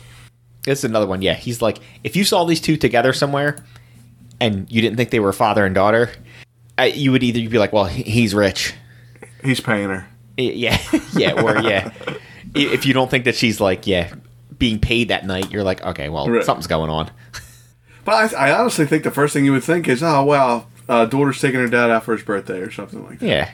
this 0.64 0.80
is 0.80 0.84
another 0.86 1.06
one. 1.08 1.22
Yeah, 1.22 1.36
he's 1.36 1.62
like 1.62 1.78
if 2.04 2.16
you 2.16 2.24
saw 2.24 2.46
these 2.46 2.60
two 2.62 2.78
together 2.78 3.14
somewhere 3.14 3.64
and 4.40 4.72
you 4.72 4.82
didn't 4.82 4.98
think 4.98 5.12
they 5.12 5.20
were 5.20 5.34
father 5.34 5.66
and 5.66 5.76
daughter, 5.76 6.10
uh, 6.80 6.84
you 6.84 7.12
would 7.12 7.24
either 7.24 7.40
you'd 7.40 7.52
be 7.52 7.58
like, 7.60 7.74
well, 7.74 7.86
he's 7.86 8.34
rich. 8.34 8.74
He's 9.44 9.60
paying 9.60 9.90
her. 9.90 10.08
Yeah, 10.38 10.78
yeah, 11.14 11.42
or 11.42 11.60
yeah. 11.60 11.92
If 12.56 12.86
you 12.86 12.94
don't 12.94 13.10
think 13.12 13.26
that 13.26 13.36
she's 13.36 13.60
like, 13.60 13.86
yeah, 13.88 14.14
being 14.58 14.80
paid 14.80 15.10
that 15.10 15.26
night, 15.26 15.52
you're 15.52 15.64
like, 15.64 15.84
okay, 15.84 16.10
well, 16.10 16.28
Right. 16.28 16.44
something's 16.44 16.68
going 16.68 16.90
on. 16.90 17.12
But 18.04 18.34
I, 18.36 18.50
I 18.50 18.60
honestly 18.60 18.86
think 18.88 19.04
the 19.04 19.12
first 19.12 19.34
thing 19.34 19.46
you 19.46 19.52
would 19.52 19.64
think 19.64 19.88
is, 19.88 20.02
oh 20.02 20.24
wow, 20.24 20.66
uh, 20.90 21.06
daughter's 21.06 21.40
taking 21.40 21.60
her 21.60 21.68
dad 21.68 21.92
out 21.92 22.04
for 22.04 22.14
his 22.14 22.24
birthday 22.24 22.60
or 22.60 22.72
something 22.72 23.04
like 23.06 23.20
that. 23.20 23.26
Yeah. 23.28 23.52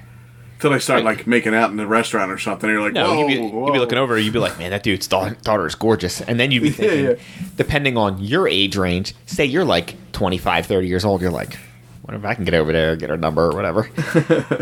Until 0.56 0.72
they 0.72 0.80
start 0.80 1.04
like 1.04 1.28
making 1.28 1.54
out 1.54 1.70
in 1.70 1.78
the 1.78 1.86
restaurant 1.86 2.32
or 2.32 2.38
something. 2.40 2.68
You're 2.70 2.82
like, 2.82 2.94
No, 2.94 3.14
whoa, 3.14 3.28
you'd, 3.28 3.42
be, 3.42 3.48
whoa. 3.50 3.66
you'd 3.68 3.74
be 3.74 3.80
looking 3.80 3.98
over, 4.00 4.18
you'd 4.18 4.34
be 4.34 4.40
like, 4.40 4.58
man, 4.58 4.72
that 4.72 4.82
dude's 4.84 5.06
da- 5.08 5.34
daughter 5.44 5.68
is 5.68 5.76
gorgeous. 5.76 6.22
And 6.22 6.40
then 6.40 6.50
you'd 6.52 6.64
be 6.64 6.70
Yeah, 6.70 6.76
thinking, 6.76 7.06
yeah. 7.06 7.16
depending 7.58 7.98
on 7.98 8.20
your 8.24 8.48
age 8.48 8.76
range, 8.78 9.14
say 9.26 9.46
you're 9.46 9.66
like 9.66 9.96
25, 10.14 10.66
30 10.66 10.88
years 10.88 11.04
old, 11.06 11.22
you're 11.22 11.30
like, 11.30 11.60
wonder 12.08 12.26
if 12.26 12.26
I 12.26 12.36
can 12.36 12.46
get 12.46 12.54
over 12.54 12.72
there, 12.72 12.92
and 12.92 13.00
get 13.00 13.10
her 13.10 13.18
number 13.18 13.50
or 13.50 13.54
whatever. 13.54 13.90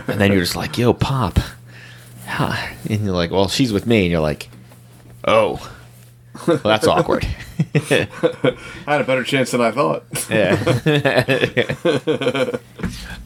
and 0.07 0.19
then 0.19 0.31
you're 0.31 0.41
just 0.41 0.55
like, 0.55 0.77
yo, 0.77 0.93
Pop. 0.93 1.37
Huh. 2.25 2.55
And 2.89 3.05
you're 3.05 3.13
like, 3.13 3.29
well, 3.31 3.47
she's 3.47 3.71
with 3.71 3.85
me. 3.85 4.03
And 4.03 4.11
you're 4.11 4.21
like, 4.21 4.49
oh. 5.25 5.71
Well, 6.47 6.57
that's 6.57 6.87
awkward. 6.87 7.25
I 7.75 8.57
had 8.85 9.01
a 9.01 9.05
better 9.05 9.23
chance 9.23 9.51
than 9.51 9.61
I 9.61 9.71
thought. 9.71 10.03
Yeah. 10.29 10.51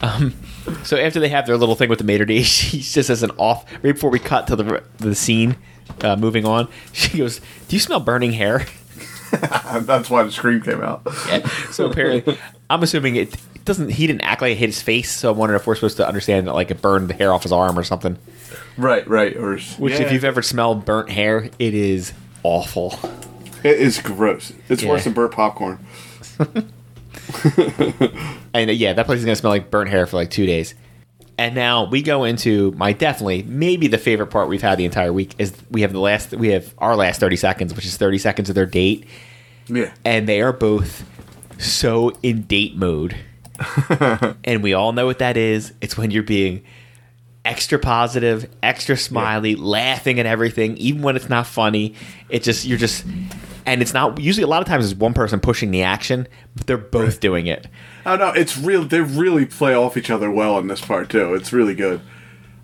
um, 0.00 0.34
so 0.84 0.96
after 0.96 1.18
they 1.18 1.28
have 1.28 1.46
their 1.46 1.56
little 1.56 1.74
thing 1.74 1.88
with 1.88 1.98
the 1.98 2.04
maitre 2.04 2.26
d', 2.26 2.42
she 2.42 2.80
just 2.80 3.10
as 3.10 3.24
an 3.24 3.32
off 3.32 3.64
right 3.82 3.94
before 3.94 4.10
we 4.10 4.20
cut 4.20 4.46
to 4.46 4.54
the 4.54 4.84
the 4.98 5.16
scene, 5.16 5.56
uh, 6.02 6.14
moving 6.14 6.44
on. 6.44 6.68
She 6.92 7.18
goes, 7.18 7.40
"Do 7.66 7.74
you 7.74 7.80
smell 7.80 7.98
burning 7.98 8.34
hair?" 8.34 8.64
That's 9.32 10.08
why 10.08 10.22
the 10.22 10.30
scream 10.30 10.60
came 10.60 10.80
out. 10.80 11.02
Yeah. 11.26 11.48
So 11.72 11.90
apparently, 11.90 12.38
I'm 12.68 12.84
assuming 12.84 13.16
it, 13.16 13.34
it 13.60 13.64
doesn't. 13.64 13.90
He 13.90 14.06
didn't 14.06 14.22
act 14.22 14.42
like 14.42 14.52
it 14.52 14.56
hit 14.58 14.66
his 14.70 14.82
face, 14.82 15.10
so 15.10 15.30
I'm 15.30 15.36
wondering 15.38 15.60
if 15.60 15.66
we're 15.66 15.74
supposed 15.74 15.96
to 15.98 16.06
understand 16.08 16.46
that 16.46 16.54
like 16.54 16.70
it 16.70 16.80
burned 16.82 17.08
the 17.08 17.14
hair 17.14 17.32
off 17.32 17.42
his 17.44 17.52
arm 17.52 17.78
or 17.78 17.84
something. 17.84 18.18
Right, 18.76 19.06
right. 19.08 19.36
Or 19.36 19.56
Which, 19.58 19.94
if 20.00 20.10
you've 20.12 20.24
ever 20.24 20.42
smelled 20.42 20.84
burnt 20.84 21.10
hair, 21.10 21.50
it 21.58 21.74
is 21.74 22.12
awful. 22.42 22.98
it 23.62 23.78
is 23.78 23.98
gross. 24.00 24.52
It's 24.68 24.82
Yeah. 24.82 24.88
worse 24.90 25.04
than 25.04 25.12
burnt 25.12 25.32
popcorn. 25.32 25.78
And 28.52 28.68
uh, 28.68 28.72
yeah, 28.72 28.92
that 28.94 29.06
place 29.06 29.20
is 29.20 29.24
gonna 29.24 29.36
smell 29.36 29.52
like 29.52 29.70
burnt 29.70 29.90
hair 29.90 30.06
for 30.06 30.16
like 30.16 30.30
two 30.30 30.46
days. 30.46 30.74
And 31.38 31.54
now 31.54 31.84
we 31.88 32.02
go 32.02 32.24
into 32.24 32.72
my 32.72 32.92
definitely 32.92 33.42
maybe 33.44 33.86
the 33.86 33.98
favorite 33.98 34.26
part 34.28 34.48
we've 34.48 34.60
had 34.62 34.78
the 34.78 34.84
entire 34.84 35.12
week 35.12 35.34
is 35.38 35.52
we 35.70 35.82
have 35.82 35.92
the 35.92 36.00
last 36.00 36.32
we 36.34 36.48
have 36.48 36.74
our 36.78 36.96
last 36.96 37.20
thirty 37.20 37.36
seconds, 37.36 37.74
which 37.74 37.84
is 37.86 37.96
thirty 37.96 38.18
seconds 38.18 38.48
of 38.48 38.54
their 38.54 38.66
date, 38.66 39.06
Yeah. 39.68 39.92
and 40.04 40.28
they 40.28 40.40
are 40.40 40.52
both 40.52 41.04
so 41.58 42.10
in 42.22 42.42
date 42.42 42.76
mode. 42.76 43.16
and 44.44 44.62
we 44.62 44.74
all 44.74 44.92
know 44.92 45.06
what 45.06 45.18
that 45.18 45.36
is. 45.36 45.72
It's 45.80 45.96
when 45.96 46.10
you're 46.10 46.22
being 46.22 46.62
extra 47.44 47.78
positive, 47.78 48.48
extra 48.62 48.96
smiley, 48.96 49.54
laughing 49.54 50.20
at 50.20 50.26
everything, 50.26 50.76
even 50.76 51.02
when 51.02 51.16
it's 51.16 51.28
not 51.28 51.46
funny. 51.46 51.94
It 52.28 52.42
just 52.42 52.64
you're 52.64 52.78
just 52.78 53.04
and 53.66 53.82
it's 53.82 53.94
not 53.94 54.18
usually 54.18 54.44
a 54.44 54.48
lot 54.48 54.62
of 54.62 54.68
times 54.68 54.90
it's 54.90 54.98
one 54.98 55.14
person 55.14 55.40
pushing 55.40 55.70
the 55.70 55.82
action, 55.82 56.26
but 56.56 56.66
they're 56.66 56.78
both 56.78 57.20
doing 57.20 57.46
it. 57.46 57.66
Oh 58.06 58.16
no, 58.16 58.30
it's 58.30 58.56
real. 58.56 58.84
They 58.84 59.00
really 59.00 59.46
play 59.46 59.74
off 59.74 59.96
each 59.96 60.10
other 60.10 60.30
well 60.30 60.58
in 60.58 60.68
this 60.68 60.80
part 60.80 61.10
too. 61.10 61.34
It's 61.34 61.52
really 61.52 61.74
good. 61.74 62.00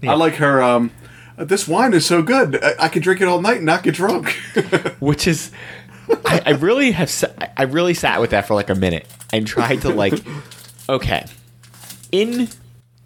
I 0.02 0.14
like 0.14 0.34
her. 0.34 0.62
Um, 0.62 0.92
this 1.36 1.66
wine 1.66 1.92
is 1.92 2.06
so 2.06 2.22
good. 2.22 2.62
I, 2.62 2.74
I 2.80 2.88
could 2.88 3.02
drink 3.02 3.20
it 3.20 3.26
all 3.26 3.40
night 3.40 3.56
and 3.56 3.66
not 3.66 3.82
get 3.82 3.94
drunk. 3.94 4.30
which 5.00 5.26
is 5.26 5.50
I, 6.24 6.42
I 6.46 6.50
really 6.50 6.92
have 6.92 7.12
I 7.56 7.64
really 7.64 7.94
sat 7.94 8.20
with 8.20 8.30
that 8.30 8.46
for 8.46 8.54
like 8.54 8.70
a 8.70 8.74
minute 8.74 9.06
and 9.32 9.46
tried 9.46 9.82
to 9.82 9.88
like 9.88 10.14
okay 10.88 11.24
in 12.12 12.48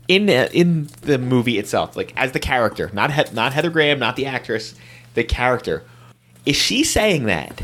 in 0.09 0.29
uh, 0.29 0.49
in 0.53 0.89
the 1.03 1.19
movie 1.19 1.59
itself 1.59 1.97
like 1.97 2.13
as 2.17 2.33
the 2.33 2.39
character 2.41 2.91
not 2.93 3.13
he- 3.13 3.33
not 3.35 3.53
Heather 3.53 3.71
Graham 3.71 3.99
not 3.99 4.17
the 4.17 4.27
actress 4.27 4.75
the 5.15 5.25
character 5.25 5.83
is 6.47 6.57
she 6.57 6.85
saying 6.85 7.25
that 7.25 7.63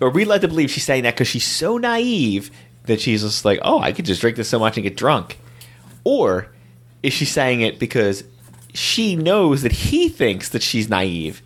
or 0.00 0.10
we 0.10 0.24
led 0.24 0.40
to 0.42 0.48
believe 0.48 0.70
she's 0.70 0.84
saying 0.84 1.02
that 1.04 1.14
because 1.14 1.28
she's 1.28 1.46
so 1.46 1.78
naive 1.78 2.50
that 2.84 3.00
she's 3.00 3.22
just 3.22 3.44
like 3.44 3.58
oh 3.62 3.80
I 3.80 3.92
could 3.92 4.04
just 4.04 4.20
drink 4.20 4.36
this 4.36 4.48
so 4.48 4.58
much 4.58 4.76
and 4.76 4.84
get 4.84 4.96
drunk 4.96 5.38
or 6.04 6.48
is 7.02 7.12
she 7.12 7.24
saying 7.24 7.60
it 7.60 7.78
because 7.78 8.24
she 8.72 9.14
knows 9.16 9.62
that 9.62 9.72
he 9.72 10.08
thinks 10.08 10.48
that 10.50 10.62
she's 10.62 10.88
naive 10.88 11.42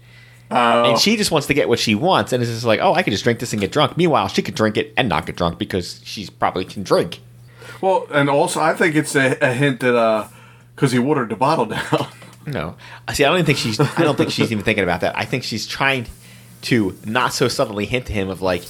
Oh. 0.51 0.85
and 0.91 0.99
she 0.99 1.19
just 1.19 1.31
wants 1.31 1.47
to 1.49 1.53
get 1.53 1.69
what 1.69 1.79
she 1.79 1.95
wants, 1.95 2.33
and 2.33 2.43
it's 2.43 2.51
just 2.51 2.65
like, 2.65 2.81
oh, 2.81 2.95
I 2.95 3.03
could 3.03 3.11
just 3.11 3.23
drink 3.23 3.39
this 3.39 3.53
and 3.53 3.61
get 3.61 3.71
drunk. 3.71 3.99
Meanwhile, 3.99 4.29
she 4.29 4.41
could 4.41 4.55
drink 4.55 4.79
it 4.79 4.95
and 4.97 5.07
not 5.07 5.27
get 5.27 5.37
drunk 5.37 5.59
because 5.59 6.01
she 6.05 6.27
probably 6.39 6.65
can 6.65 6.83
drink. 6.85 7.21
Well, 7.81 8.07
and 8.11 8.29
also 8.29 8.61
I 8.61 8.75
think 8.75 8.95
it's 8.95 9.15
a, 9.15 9.37
a 9.41 9.53
hint 9.53 9.81
that 9.81 9.97
uh, 9.97 10.29
because 10.75 10.93
he 10.93 10.99
watered 10.99 11.29
the 11.31 11.37
bottle 11.37 11.67
down. 11.67 12.09
No, 12.47 12.77
see, 13.13 13.25
I 13.25 13.29
don't 13.29 13.37
even 13.37 13.47
think 13.47 13.59
she's. 13.59 13.79
I 13.79 14.03
don't 14.03 14.17
think 14.17 14.31
she's 14.31 14.51
even 14.51 14.65
thinking 14.65 14.85
about 14.85 15.01
that. 15.03 15.17
I 15.17 15.25
think 15.25 15.45
she's 15.45 15.67
trying 15.67 16.07
to 16.63 16.97
not 17.05 17.33
so 17.33 17.49
subtly 17.49 17.87
hint 17.87 18.07
to 18.07 18.13
him 18.13 18.29
of 18.29 18.41
like, 18.43 18.65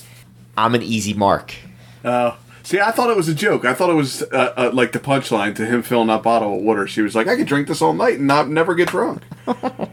I'm 0.56 0.74
an 0.74 0.82
easy 0.82 1.14
mark. 1.14 1.54
Uh, 2.04 2.34
see, 2.62 2.80
I 2.80 2.90
thought 2.90 3.08
it 3.10 3.16
was 3.16 3.28
a 3.28 3.34
joke. 3.34 3.64
I 3.64 3.74
thought 3.74 3.90
it 3.90 3.94
was 3.94 4.22
uh, 4.22 4.54
uh, 4.56 4.70
like 4.72 4.92
the 4.92 4.98
punchline 4.98 5.54
to 5.56 5.66
him 5.66 5.82
filling 5.82 6.08
that 6.08 6.22
bottle 6.22 6.56
of 6.56 6.62
water. 6.62 6.86
She 6.86 7.02
was 7.02 7.14
like, 7.14 7.28
"I 7.28 7.36
could 7.36 7.46
drink 7.46 7.68
this 7.68 7.80
all 7.80 7.92
night 7.92 8.18
and 8.18 8.26
not 8.26 8.48
never 8.48 8.74
get 8.74 8.88
drunk." 8.88 9.22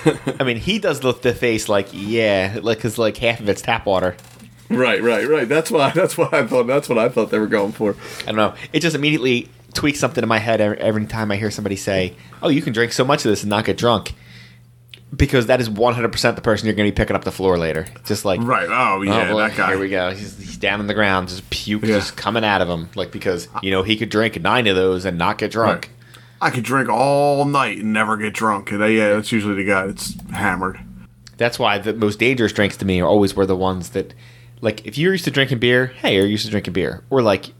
I 0.38 0.44
mean, 0.44 0.56
he 0.56 0.78
does 0.78 1.00
the, 1.00 1.12
the 1.12 1.34
face 1.34 1.68
like, 1.68 1.88
yeah, 1.92 2.58
like 2.62 2.78
because 2.78 2.98
like 2.98 3.16
half 3.16 3.40
of 3.40 3.48
it's 3.48 3.62
tap 3.62 3.86
water. 3.86 4.16
Right, 4.70 5.02
right, 5.02 5.28
right. 5.28 5.48
That's 5.48 5.70
why. 5.70 5.90
That's 5.90 6.16
what 6.16 6.32
I 6.32 6.46
thought. 6.46 6.66
That's 6.66 6.88
what 6.88 6.96
I 6.98 7.08
thought 7.08 7.30
they 7.30 7.38
were 7.38 7.46
going 7.48 7.72
for. 7.72 7.96
I 8.22 8.26
don't 8.26 8.36
know. 8.36 8.54
It 8.72 8.80
just 8.80 8.94
immediately 8.96 9.48
tweaks 9.74 9.98
something 10.00 10.22
in 10.22 10.28
my 10.28 10.38
head 10.38 10.60
every, 10.60 10.78
every 10.78 11.06
time 11.06 11.30
I 11.30 11.36
hear 11.36 11.50
somebody 11.50 11.76
say, 11.76 12.14
"Oh, 12.42 12.48
you 12.48 12.62
can 12.62 12.72
drink 12.72 12.92
so 12.92 13.04
much 13.04 13.24
of 13.24 13.30
this 13.30 13.42
and 13.42 13.50
not 13.50 13.64
get 13.64 13.76
drunk," 13.76 14.14
because 15.16 15.46
that 15.46 15.60
is 15.60 15.68
one 15.68 15.94
hundred 15.94 16.12
percent 16.12 16.36
the 16.36 16.42
person 16.42 16.66
you're 16.66 16.74
going 16.76 16.86
to 16.88 16.92
be 16.92 16.96
picking 16.96 17.16
up 17.16 17.24
the 17.24 17.32
floor 17.32 17.58
later. 17.58 17.86
Just 18.04 18.24
like 18.24 18.40
Right. 18.40 18.68
Oh 18.68 18.98
Oh, 18.98 19.02
yeah, 19.02 19.32
boy, 19.32 19.38
that 19.40 19.56
guy. 19.56 19.70
Here 19.70 19.78
we 19.80 19.88
go. 19.88 20.10
He's, 20.10 20.36
he's 20.38 20.56
down 20.56 20.80
on 20.80 20.86
the 20.86 20.94
ground, 20.94 21.28
just 21.28 21.48
puke 21.50 21.82
Yeah. 21.82 21.96
just 21.98 22.16
coming 22.16 22.44
out 22.44 22.62
of 22.62 22.68
him, 22.68 22.88
like 22.94 23.10
because 23.10 23.48
you 23.62 23.70
know 23.70 23.82
he 23.82 23.96
could 23.96 24.08
drink 24.08 24.40
nine 24.40 24.66
of 24.66 24.76
those 24.76 25.04
and 25.04 25.18
not 25.18 25.38
get 25.38 25.50
drunk. 25.50 25.86
Right. 25.86 25.90
I 26.42 26.50
could 26.50 26.64
drink 26.64 26.88
all 26.88 27.44
night 27.44 27.78
and 27.78 27.92
never 27.92 28.16
get 28.16 28.32
drunk. 28.34 28.70
And 28.72 28.82
uh, 28.82 28.86
yeah, 28.86 29.14
that's 29.14 29.30
usually 29.32 29.56
the 29.56 29.64
guy 29.64 29.86
that's 29.88 30.14
hammered. 30.30 30.80
That's 31.36 31.58
why 31.58 31.78
the 31.78 31.92
most 31.92 32.18
dangerous 32.18 32.52
drinks 32.52 32.76
to 32.78 32.84
me 32.84 33.00
are 33.00 33.06
always 33.08 33.34
were 33.34 33.46
the 33.46 33.56
ones 33.56 33.90
that, 33.90 34.12
like, 34.60 34.86
if 34.86 34.98
you're 34.98 35.12
used 35.12 35.24
to 35.24 35.30
drinking 35.30 35.58
beer, 35.58 35.86
hey, 35.86 36.16
you're 36.16 36.26
used 36.26 36.44
to 36.44 36.50
drinking 36.50 36.72
beer, 36.74 37.02
or 37.10 37.22
like 37.22 37.52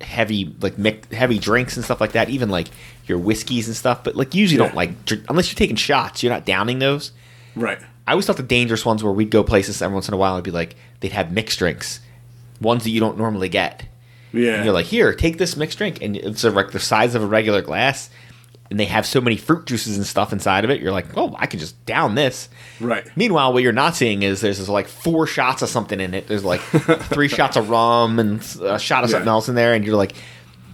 heavy, 0.00 0.54
like 0.60 0.78
mic- 0.78 1.12
heavy 1.12 1.38
drinks 1.38 1.76
and 1.76 1.84
stuff 1.84 2.00
like 2.00 2.12
that. 2.12 2.28
Even 2.28 2.48
like 2.48 2.68
your 3.06 3.18
whiskeys 3.18 3.66
and 3.68 3.76
stuff, 3.76 4.02
but 4.04 4.16
like 4.16 4.34
usually 4.34 4.58
Yeah. 4.60 4.66
don't 4.66 4.76
like 4.76 5.04
drink, 5.04 5.24
unless 5.28 5.50
you're 5.50 5.58
taking 5.58 5.76
shots. 5.76 6.22
You're 6.22 6.32
not 6.32 6.44
downing 6.44 6.78
those. 6.78 7.12
Right. 7.54 7.78
I 8.06 8.12
always 8.12 8.26
thought 8.26 8.36
the 8.36 8.42
dangerous 8.42 8.84
ones 8.84 9.04
where 9.04 9.12
we'd 9.12 9.30
go 9.30 9.44
places 9.44 9.80
every 9.80 9.94
once 9.94 10.08
in 10.08 10.14
a 10.14 10.16
while 10.16 10.34
and 10.34 10.42
be 10.44 10.50
like 10.50 10.74
they'd 11.00 11.12
have 11.12 11.30
mixed 11.32 11.58
drinks, 11.58 12.00
ones 12.60 12.82
that 12.84 12.90
you 12.90 12.98
don't 13.00 13.16
normally 13.16 13.48
get. 13.48 13.84
Yeah. 14.32 14.54
And 14.54 14.64
you're 14.64 14.74
like, 14.74 14.86
here, 14.86 15.14
take 15.14 15.38
this 15.38 15.56
mixed 15.56 15.78
drink, 15.78 16.00
and 16.02 16.16
it's 16.16 16.42
a, 16.42 16.50
like 16.50 16.72
the 16.72 16.80
size 16.80 17.14
of 17.14 17.22
a 17.22 17.26
regular 17.26 17.60
glass, 17.62 18.08
and 18.70 18.80
they 18.80 18.86
have 18.86 19.04
so 19.04 19.20
many 19.20 19.36
fruit 19.36 19.66
juices 19.66 19.96
and 19.98 20.06
stuff 20.06 20.32
inside 20.32 20.64
of 20.64 20.70
it. 20.70 20.80
You're 20.80 20.92
like, 20.92 21.16
oh, 21.16 21.34
I 21.38 21.46
can 21.46 21.60
just 21.60 21.84
down 21.84 22.14
this. 22.14 22.48
Right. 22.80 23.06
Meanwhile, 23.16 23.52
what 23.52 23.62
you're 23.62 23.72
not 23.72 23.94
seeing 23.94 24.22
is 24.22 24.40
there's, 24.40 24.66
like 24.68 24.88
four 24.88 25.26
shots 25.26 25.60
of 25.62 25.68
something 25.68 26.00
in 26.00 26.14
it. 26.14 26.26
There's 26.26 26.44
like 26.44 26.60
three 27.10 27.28
shots 27.28 27.56
of 27.56 27.68
rum 27.68 28.18
and 28.18 28.40
a 28.62 28.78
shot 28.78 29.04
of 29.04 29.10
something 29.10 29.28
else 29.28 29.48
in 29.48 29.54
there, 29.54 29.74
and 29.74 29.84
you're 29.84 29.96
like, 29.96 30.14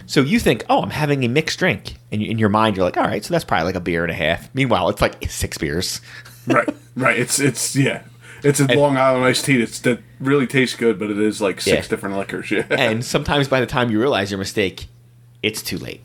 so 0.05 0.21
you 0.21 0.39
think, 0.39 0.65
oh, 0.69 0.81
I'm 0.81 0.89
having 0.89 1.23
a 1.23 1.27
mixed 1.27 1.59
drink, 1.59 1.95
and 2.11 2.21
in 2.21 2.39
your 2.39 2.49
mind, 2.49 2.75
you're 2.77 2.85
like, 2.85 2.97
all 2.97 3.03
right, 3.03 3.23
so 3.23 3.33
that's 3.33 3.43
probably 3.43 3.65
like 3.65 3.75
a 3.75 3.79
beer 3.81 4.03
and 4.03 4.11
a 4.11 4.15
half. 4.15 4.49
Meanwhile, 4.55 4.89
it's 4.89 5.01
like 5.01 5.29
six 5.29 5.57
beers. 5.57 6.01
right. 6.47 6.67
Right. 6.95 7.19
It's 7.19 7.39
it's 7.39 7.75
yeah. 7.75 8.03
It's 8.41 8.61
a 8.61 8.67
Long 8.73 8.95
Island 8.95 9.25
iced 9.25 9.43
tea. 9.45 9.61
It's 9.61 9.79
that 9.81 9.99
really 10.21 10.47
tastes 10.47 10.75
good, 10.77 10.97
but 10.97 11.11
it 11.11 11.19
is 11.19 11.41
like 11.41 11.59
six 11.59 11.85
Yeah. 11.85 11.89
different 11.89 12.15
liquors. 12.17 12.49
Yeah. 12.49 12.65
and 12.69 13.03
sometimes 13.03 13.49
by 13.49 13.59
the 13.59 13.65
time 13.65 13.91
you 13.91 13.99
realize 13.99 14.31
your 14.31 14.37
mistake, 14.37 14.87
it's 15.43 15.61
too 15.61 15.77
late. 15.77 16.01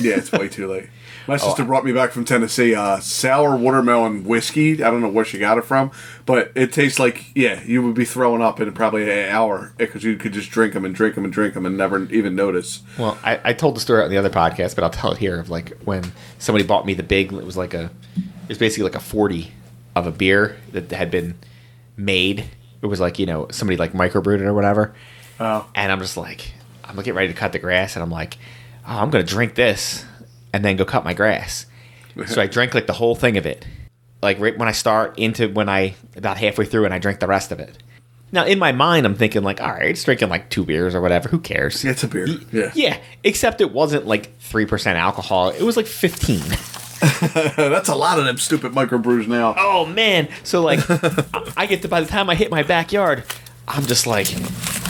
yeah, 0.00 0.16
it's 0.16 0.32
way 0.32 0.48
too 0.50 0.66
late. 0.66 0.88
My 1.26 1.36
sister 1.36 1.62
Oh. 1.62 1.66
brought 1.66 1.84
me 1.84 1.92
back 1.92 2.12
from 2.12 2.24
Tennessee 2.24 2.74
uh, 2.74 3.00
sour 3.00 3.56
watermelon 3.56 4.24
whiskey. 4.24 4.74
I 4.82 4.90
don't 4.90 5.00
know 5.00 5.08
where 5.08 5.24
she 5.24 5.38
got 5.38 5.58
it 5.58 5.64
from, 5.64 5.90
but 6.24 6.52
it 6.54 6.72
tastes 6.72 6.98
like 6.98 7.24
yeah, 7.34 7.62
you 7.64 7.82
would 7.82 7.94
be 7.94 8.04
throwing 8.04 8.42
up 8.42 8.60
in 8.60 8.72
probably 8.72 9.10
an 9.10 9.30
hour 9.30 9.72
because 9.76 10.04
you 10.04 10.16
could 10.16 10.32
just 10.32 10.50
drink 10.50 10.72
them 10.74 10.84
and 10.84 10.94
drink 10.94 11.14
them 11.16 11.24
and 11.24 11.32
drink 11.32 11.54
them 11.54 11.66
and 11.66 11.76
never 11.76 12.04
even 12.12 12.36
notice. 12.36 12.80
Well, 12.98 13.18
I, 13.24 13.40
I 13.44 13.52
told 13.52 13.76
the 13.76 13.80
story 13.80 14.02
on 14.04 14.10
the 14.10 14.16
other 14.18 14.30
podcast, 14.30 14.74
but 14.76 14.84
I'll 14.84 14.90
tell 14.90 15.12
it 15.12 15.18
here. 15.18 15.40
Of 15.40 15.50
like 15.50 15.76
when 15.84 16.12
somebody 16.38 16.64
bought 16.64 16.86
me 16.86 16.94
the 16.94 17.02
big, 17.02 17.32
it 17.32 17.44
was 17.44 17.56
like 17.56 17.74
a, 17.74 17.90
it 18.16 18.48
was 18.48 18.58
basically 18.58 18.84
like 18.84 18.94
a 18.94 19.00
forty 19.00 19.52
of 19.94 20.06
a 20.06 20.12
beer 20.12 20.56
that 20.72 20.90
had 20.92 21.10
been 21.10 21.34
made. 21.96 22.44
It 22.82 22.86
was 22.86 23.00
like 23.00 23.18
you 23.18 23.26
know 23.26 23.48
somebody 23.50 23.76
like 23.76 23.92
microbrewed 23.92 24.40
it 24.40 24.46
or 24.46 24.54
whatever. 24.54 24.94
Oh. 25.40 25.66
And 25.74 25.90
I'm 25.90 25.98
just 26.00 26.16
like, 26.16 26.52
I'm 26.84 26.94
getting 26.96 27.14
ready 27.14 27.28
to 27.28 27.34
cut 27.34 27.52
the 27.52 27.58
grass, 27.58 27.96
and 27.96 28.02
I'm 28.02 28.10
like, 28.10 28.38
oh, 28.86 28.98
I'm 28.98 29.10
gonna 29.10 29.24
drink 29.24 29.54
this, 29.54 30.04
and 30.56 30.64
then 30.64 30.76
go 30.76 30.86
cut 30.86 31.04
my 31.04 31.12
grass. 31.12 31.66
so 32.26 32.40
I 32.40 32.46
drank 32.46 32.72
like 32.74 32.86
the 32.86 32.94
whole 32.94 33.14
thing 33.14 33.36
of 33.36 33.44
it, 33.44 33.66
like 34.22 34.40
right 34.40 34.56
when 34.56 34.68
I 34.68 34.72
start 34.72 35.18
into 35.18 35.48
when 35.48 35.68
I 35.68 35.94
about 36.16 36.38
halfway 36.38 36.64
through, 36.64 36.86
and 36.86 36.94
I 36.94 36.98
drink 36.98 37.20
the 37.20 37.26
rest 37.26 37.52
of 37.52 37.60
it. 37.60 37.76
Now 38.32 38.44
in 38.46 38.58
my 38.58 38.72
mind, 38.72 39.04
I'm 39.04 39.14
thinking 39.14 39.42
like, 39.42 39.60
all 39.60 39.68
right, 39.72 39.90
it's 39.90 40.02
drinking 40.02 40.30
like 40.30 40.48
two 40.48 40.64
beers 40.64 40.94
or 40.94 41.02
whatever. 41.02 41.28
Who 41.28 41.38
cares? 41.38 41.84
Yeah, 41.84 41.90
it's 41.90 42.02
a 42.04 42.08
beer. 42.08 42.26
Yeah. 42.50 42.72
Yeah, 42.74 42.98
except 43.22 43.60
it 43.60 43.70
wasn't 43.72 44.06
like 44.06 44.36
three 44.38 44.64
percent 44.64 44.96
alcohol. 44.98 45.50
It 45.50 45.62
was 45.62 45.76
like 45.76 45.86
fifteen. 45.86 46.40
That's 47.56 47.90
a 47.90 47.94
lot 47.94 48.18
of 48.18 48.24
them 48.24 48.38
stupid 48.38 48.72
microbrews 48.72 49.28
now. 49.28 49.54
Oh 49.58 49.84
man! 49.84 50.28
So 50.42 50.62
like, 50.62 50.80
I- 50.90 51.52
I 51.58 51.66
get 51.66 51.82
to 51.82 51.88
by 51.88 52.00
the 52.00 52.06
time 52.06 52.30
I 52.30 52.34
hit 52.34 52.50
my 52.50 52.62
backyard, 52.62 53.24
I'm 53.68 53.84
just 53.86 54.06
like, 54.06 54.28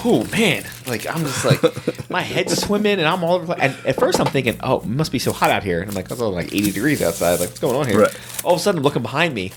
oh 0.05 0.27
man! 0.31 0.65
Like 0.87 1.07
I'm 1.07 1.21
just 1.25 1.45
like, 1.45 2.11
my 2.11 2.21
head's 2.23 2.61
swimming 2.61 2.99
and 2.99 3.07
I'm 3.09 3.25
all 3.25 3.35
over. 3.37 3.55
And 3.59 3.75
at 3.87 3.97
first 3.97 4.21
I'm 4.21 4.27
thinking, 4.27 4.59
oh, 4.63 4.81
it 4.81 4.87
must 4.87 5.13
be 5.13 5.19
so 5.19 5.33
hot 5.33 5.51
out 5.51 5.63
here. 5.63 5.81
And 5.81 5.89
I'm 5.91 5.95
like, 5.95 6.11
it's 6.11 6.21
only 6.21 6.45
like 6.45 6.53
80 6.55 6.73
degrees 6.73 7.03
outside. 7.03 7.41
Like 7.41 7.49
what's 7.49 7.59
going 7.61 7.77
on 7.77 7.87
here? 7.87 8.01
Right. 8.03 8.21
All 8.45 8.55
of 8.55 8.61
a 8.61 8.63
sudden 8.63 8.79
I'm 8.79 8.85
looking 8.85 9.03
behind 9.03 9.35
me, 9.35 9.53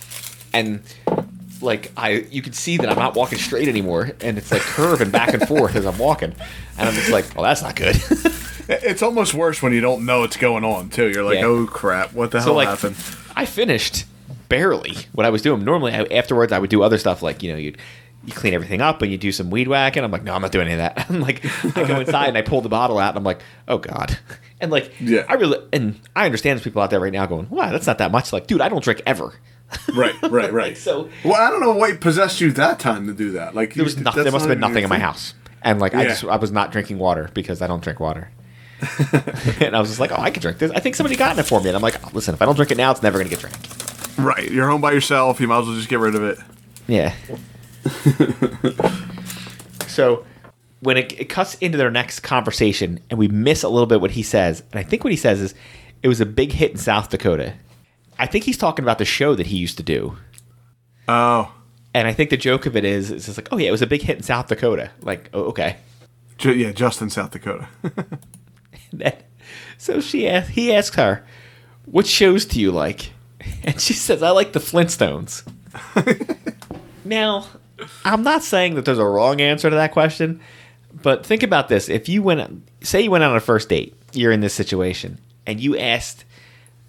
and 0.54 0.82
like 1.62 1.92
I, 1.98 2.26
you 2.32 2.42
can 2.42 2.54
see 2.54 2.78
that 2.78 2.90
I'm 2.90 2.98
not 2.98 3.16
walking 3.16 3.38
straight 3.40 3.68
anymore, 3.68 4.12
and 4.22 4.38
it's 4.38 4.52
like 4.52 4.62
curving 4.62 5.12
back 5.12 5.34
and 5.34 5.46
forth 5.48 5.76
as 5.76 5.86
I'm 5.86 5.98
walking, 5.98 6.34
and 6.78 6.88
I'm 6.90 6.94
just 6.96 7.10
like, 7.12 7.36
well, 7.36 7.44
that's 7.44 7.62
not 7.62 7.76
good. 7.76 7.96
It's 8.72 9.02
almost 9.02 9.34
worse 9.34 9.64
when 9.64 9.74
you 9.74 9.82
don't 9.82 10.06
know 10.06 10.20
what's 10.20 10.38
going 10.38 10.64
on 10.64 10.90
too. 10.90 11.10
You're 11.10 11.24
like, 11.24 11.40
Yeah. 11.40 11.46
oh 11.46 11.66
crap, 11.66 12.14
what 12.14 12.30
the 12.30 12.40
so 12.40 12.46
hell 12.50 12.54
like 12.54 12.68
happened? 12.68 12.96
I 13.36 13.46
finished 13.46 14.06
barely 14.48 14.96
what 15.12 15.26
I 15.26 15.32
was 15.32 15.42
doing. 15.42 15.64
Normally, 15.66 15.92
I, 15.92 16.04
afterwards, 16.04 16.52
I 16.54 16.60
would 16.60 16.70
do 16.70 16.84
other 16.84 17.00
stuff 17.00 17.24
like 17.24 17.42
you 17.42 17.52
know 17.52 17.58
you 17.58 17.74
you 18.26 18.34
clean 18.34 18.54
everything 18.54 18.82
up 18.82 19.02
and 19.02 19.12
you 19.12 19.18
do 19.18 19.32
some 19.32 19.50
weed 19.50 19.68
whacking. 19.68 20.04
I'm 20.04 20.12
like, 20.12 20.24
no, 20.24 20.34
I'm 20.34 20.42
not 20.42 20.52
doing 20.52 20.68
any 20.68 20.74
of 20.74 20.80
that. 20.96 21.06
I'm 21.10 21.22
like, 21.22 21.44
I 21.78 21.84
go 21.86 22.00
inside 22.00 22.28
and 22.28 22.38
I 22.38 22.42
pull 22.42 22.62
the 22.62 22.70
bottle 22.70 22.98
out 22.98 23.10
and 23.10 23.18
I'm 23.18 23.24
like, 23.24 23.42
oh 23.68 23.78
god. 23.78 24.18
And 24.62 24.72
like, 24.72 24.92
Yeah. 25.00 25.24
I 25.30 25.36
really 25.36 25.58
and 25.72 26.02
I 26.18 26.26
understand 26.26 26.58
there's 26.58 26.66
people 26.66 26.82
out 26.82 26.90
there 26.90 27.00
right 27.00 27.14
now 27.14 27.26
going, 27.26 27.50
wow, 27.50 27.72
that's 27.72 27.88
not 27.88 27.98
that 28.00 28.12
much. 28.12 28.34
Like, 28.34 28.46
dude, 28.46 28.60
I 28.60 28.68
don't 28.68 28.84
drink 28.84 29.02
ever. 29.06 29.34
Right, 29.94 30.16
right, 30.24 30.52
right. 30.52 30.78
So- 30.78 31.10
well, 31.24 31.36
I 31.36 31.50
don't 31.50 31.62
know 31.62 31.74
what 31.76 32.02
possessed 32.02 32.42
you 32.42 32.52
that 32.54 32.80
time 32.80 33.08
to 33.08 33.14
do 33.14 33.32
that. 33.32 33.56
Like 33.56 33.74
There 33.76 33.84
was 33.86 33.98
nothing. 33.98 34.24
There 34.24 34.32
must 34.34 34.44
have 34.46 34.50
been 34.50 34.60
nothing 34.60 34.84
in 34.84 34.90
my 34.90 35.00
house. 35.00 35.34
And 35.62 35.80
like, 35.80 35.94
I 35.96 36.06
just 36.06 36.24
I 36.26 36.36
was 36.38 36.52
not 36.52 36.72
drinking 36.74 36.98
water 37.00 37.30
because 37.34 37.62
I 37.62 37.68
don't 37.68 37.82
drink 37.84 38.00
water. 38.00 38.32
and 39.62 39.76
I 39.76 39.80
was 39.80 39.90
just 39.90 40.00
like, 40.00 40.12
oh, 40.12 40.18
I 40.22 40.32
could 40.32 40.42
drink 40.42 40.58
this. 40.58 40.72
I 40.72 40.80
think 40.80 40.96
somebody 40.96 41.16
got 41.16 41.38
it 41.38 41.44
for 41.44 41.60
me, 41.62 41.68
and 41.68 41.76
I'm 41.76 41.82
like, 41.82 42.04
oh, 42.06 42.10
listen, 42.14 42.34
if 42.34 42.42
I 42.42 42.46
don't 42.46 42.56
drink 42.56 42.72
it 42.72 42.78
now, 42.78 42.92
it's 42.92 43.04
never 43.04 43.18
gonna 43.18 43.30
get 43.30 43.40
drank. 43.40 43.56
Right, 44.18 44.50
you're 44.52 44.68
home 44.70 44.82
by 44.82 44.92
yourself. 44.92 45.40
You 45.40 45.48
might 45.48 45.60
as 45.60 45.68
well 45.68 45.76
just 45.76 45.90
get 45.90 46.00
rid 46.00 46.16
of 46.16 46.24
it. 46.24 46.40
Yeah. 46.88 47.14
so 49.88 50.26
when 50.82 50.98
it, 50.98 51.20
it 51.20 51.26
cuts 51.30 51.56
into 51.56 51.78
their 51.78 51.92
next 51.92 52.22
conversation 52.22 53.00
and 53.10 53.20
we 53.20 53.28
miss 53.28 53.64
a 53.64 53.70
little 53.70 53.88
bit 53.88 54.02
what 54.02 54.12
he 54.12 54.24
says, 54.24 54.64
and 54.72 54.80
I 54.80 54.84
think 54.84 55.04
what 55.04 55.12
he 55.12 55.18
says 55.18 55.42
is 55.42 55.54
it 56.04 56.08
was 56.08 56.22
a 56.22 56.26
big 56.26 56.52
hit 56.54 56.72
in 56.72 56.78
South 56.78 57.10
Dakota. 57.10 57.54
I 58.18 58.26
think 58.26 58.46
he's 58.46 58.58
talking 58.58 58.84
about 58.84 58.98
the 58.98 59.06
show 59.06 59.36
that 59.36 59.48
he 59.48 59.58
used 59.58 59.78
to 59.78 59.84
do. 59.84 60.18
Oh, 61.08 61.54
And 61.94 62.08
I 62.08 62.14
think 62.14 62.30
the 62.30 62.38
joke 62.38 62.66
of 62.66 62.76
it 62.76 62.86
is, 62.86 63.12
it's 63.12 63.26
just 63.26 63.38
like, 63.38 63.50
oh 63.52 63.58
yeah, 63.58 63.70
it 63.70 63.72
was 63.72 63.82
a 63.82 63.88
big 63.88 64.02
hit 64.02 64.18
in 64.18 64.24
South 64.24 64.48
Dakota. 64.48 64.92
Like, 65.02 65.30
oh, 65.34 65.44
okay. 65.46 65.78
Ju- 66.38 66.56
yeah, 66.56 66.72
just 66.72 67.02
in 67.02 67.10
South 67.10 67.32
Dakota. 67.32 67.68
Then- 68.94 69.16
so 69.78 70.02
she 70.02 70.28
asked, 70.28 70.52
he 70.52 70.74
asks 70.74 70.96
her, 70.98 71.26
"What 71.86 72.06
shows 72.06 72.46
do 72.46 72.60
you 72.60 72.72
like?" 72.72 73.12
And 73.64 73.80
she 73.80 73.94
says, 73.94 74.22
"I 74.22 74.32
like 74.32 74.52
the 74.52 74.60
Flintstones." 74.60 75.44
now, 77.06 77.46
I'm 78.06 78.24
not 78.24 78.44
saying 78.44 78.76
that 78.76 78.86
there's 78.86 79.00
a 79.00 79.06
wrong 79.06 79.42
answer 79.42 79.70
to 79.70 79.76
that 79.76 79.92
question, 79.92 80.40
but 81.02 81.26
think 81.26 81.44
about 81.44 81.70
this: 81.70 81.90
if 81.90 82.10
you 82.10 82.22
went, 82.22 82.68
say, 82.82 83.02
you 83.02 83.12
went 83.12 83.24
on 83.24 83.36
a 83.36 83.40
first 83.40 83.70
date, 83.70 83.96
you're 84.14 84.32
in 84.32 84.42
this 84.42 84.54
situation, 84.54 85.20
and 85.46 85.60
you 85.60 85.78
asked 85.78 86.26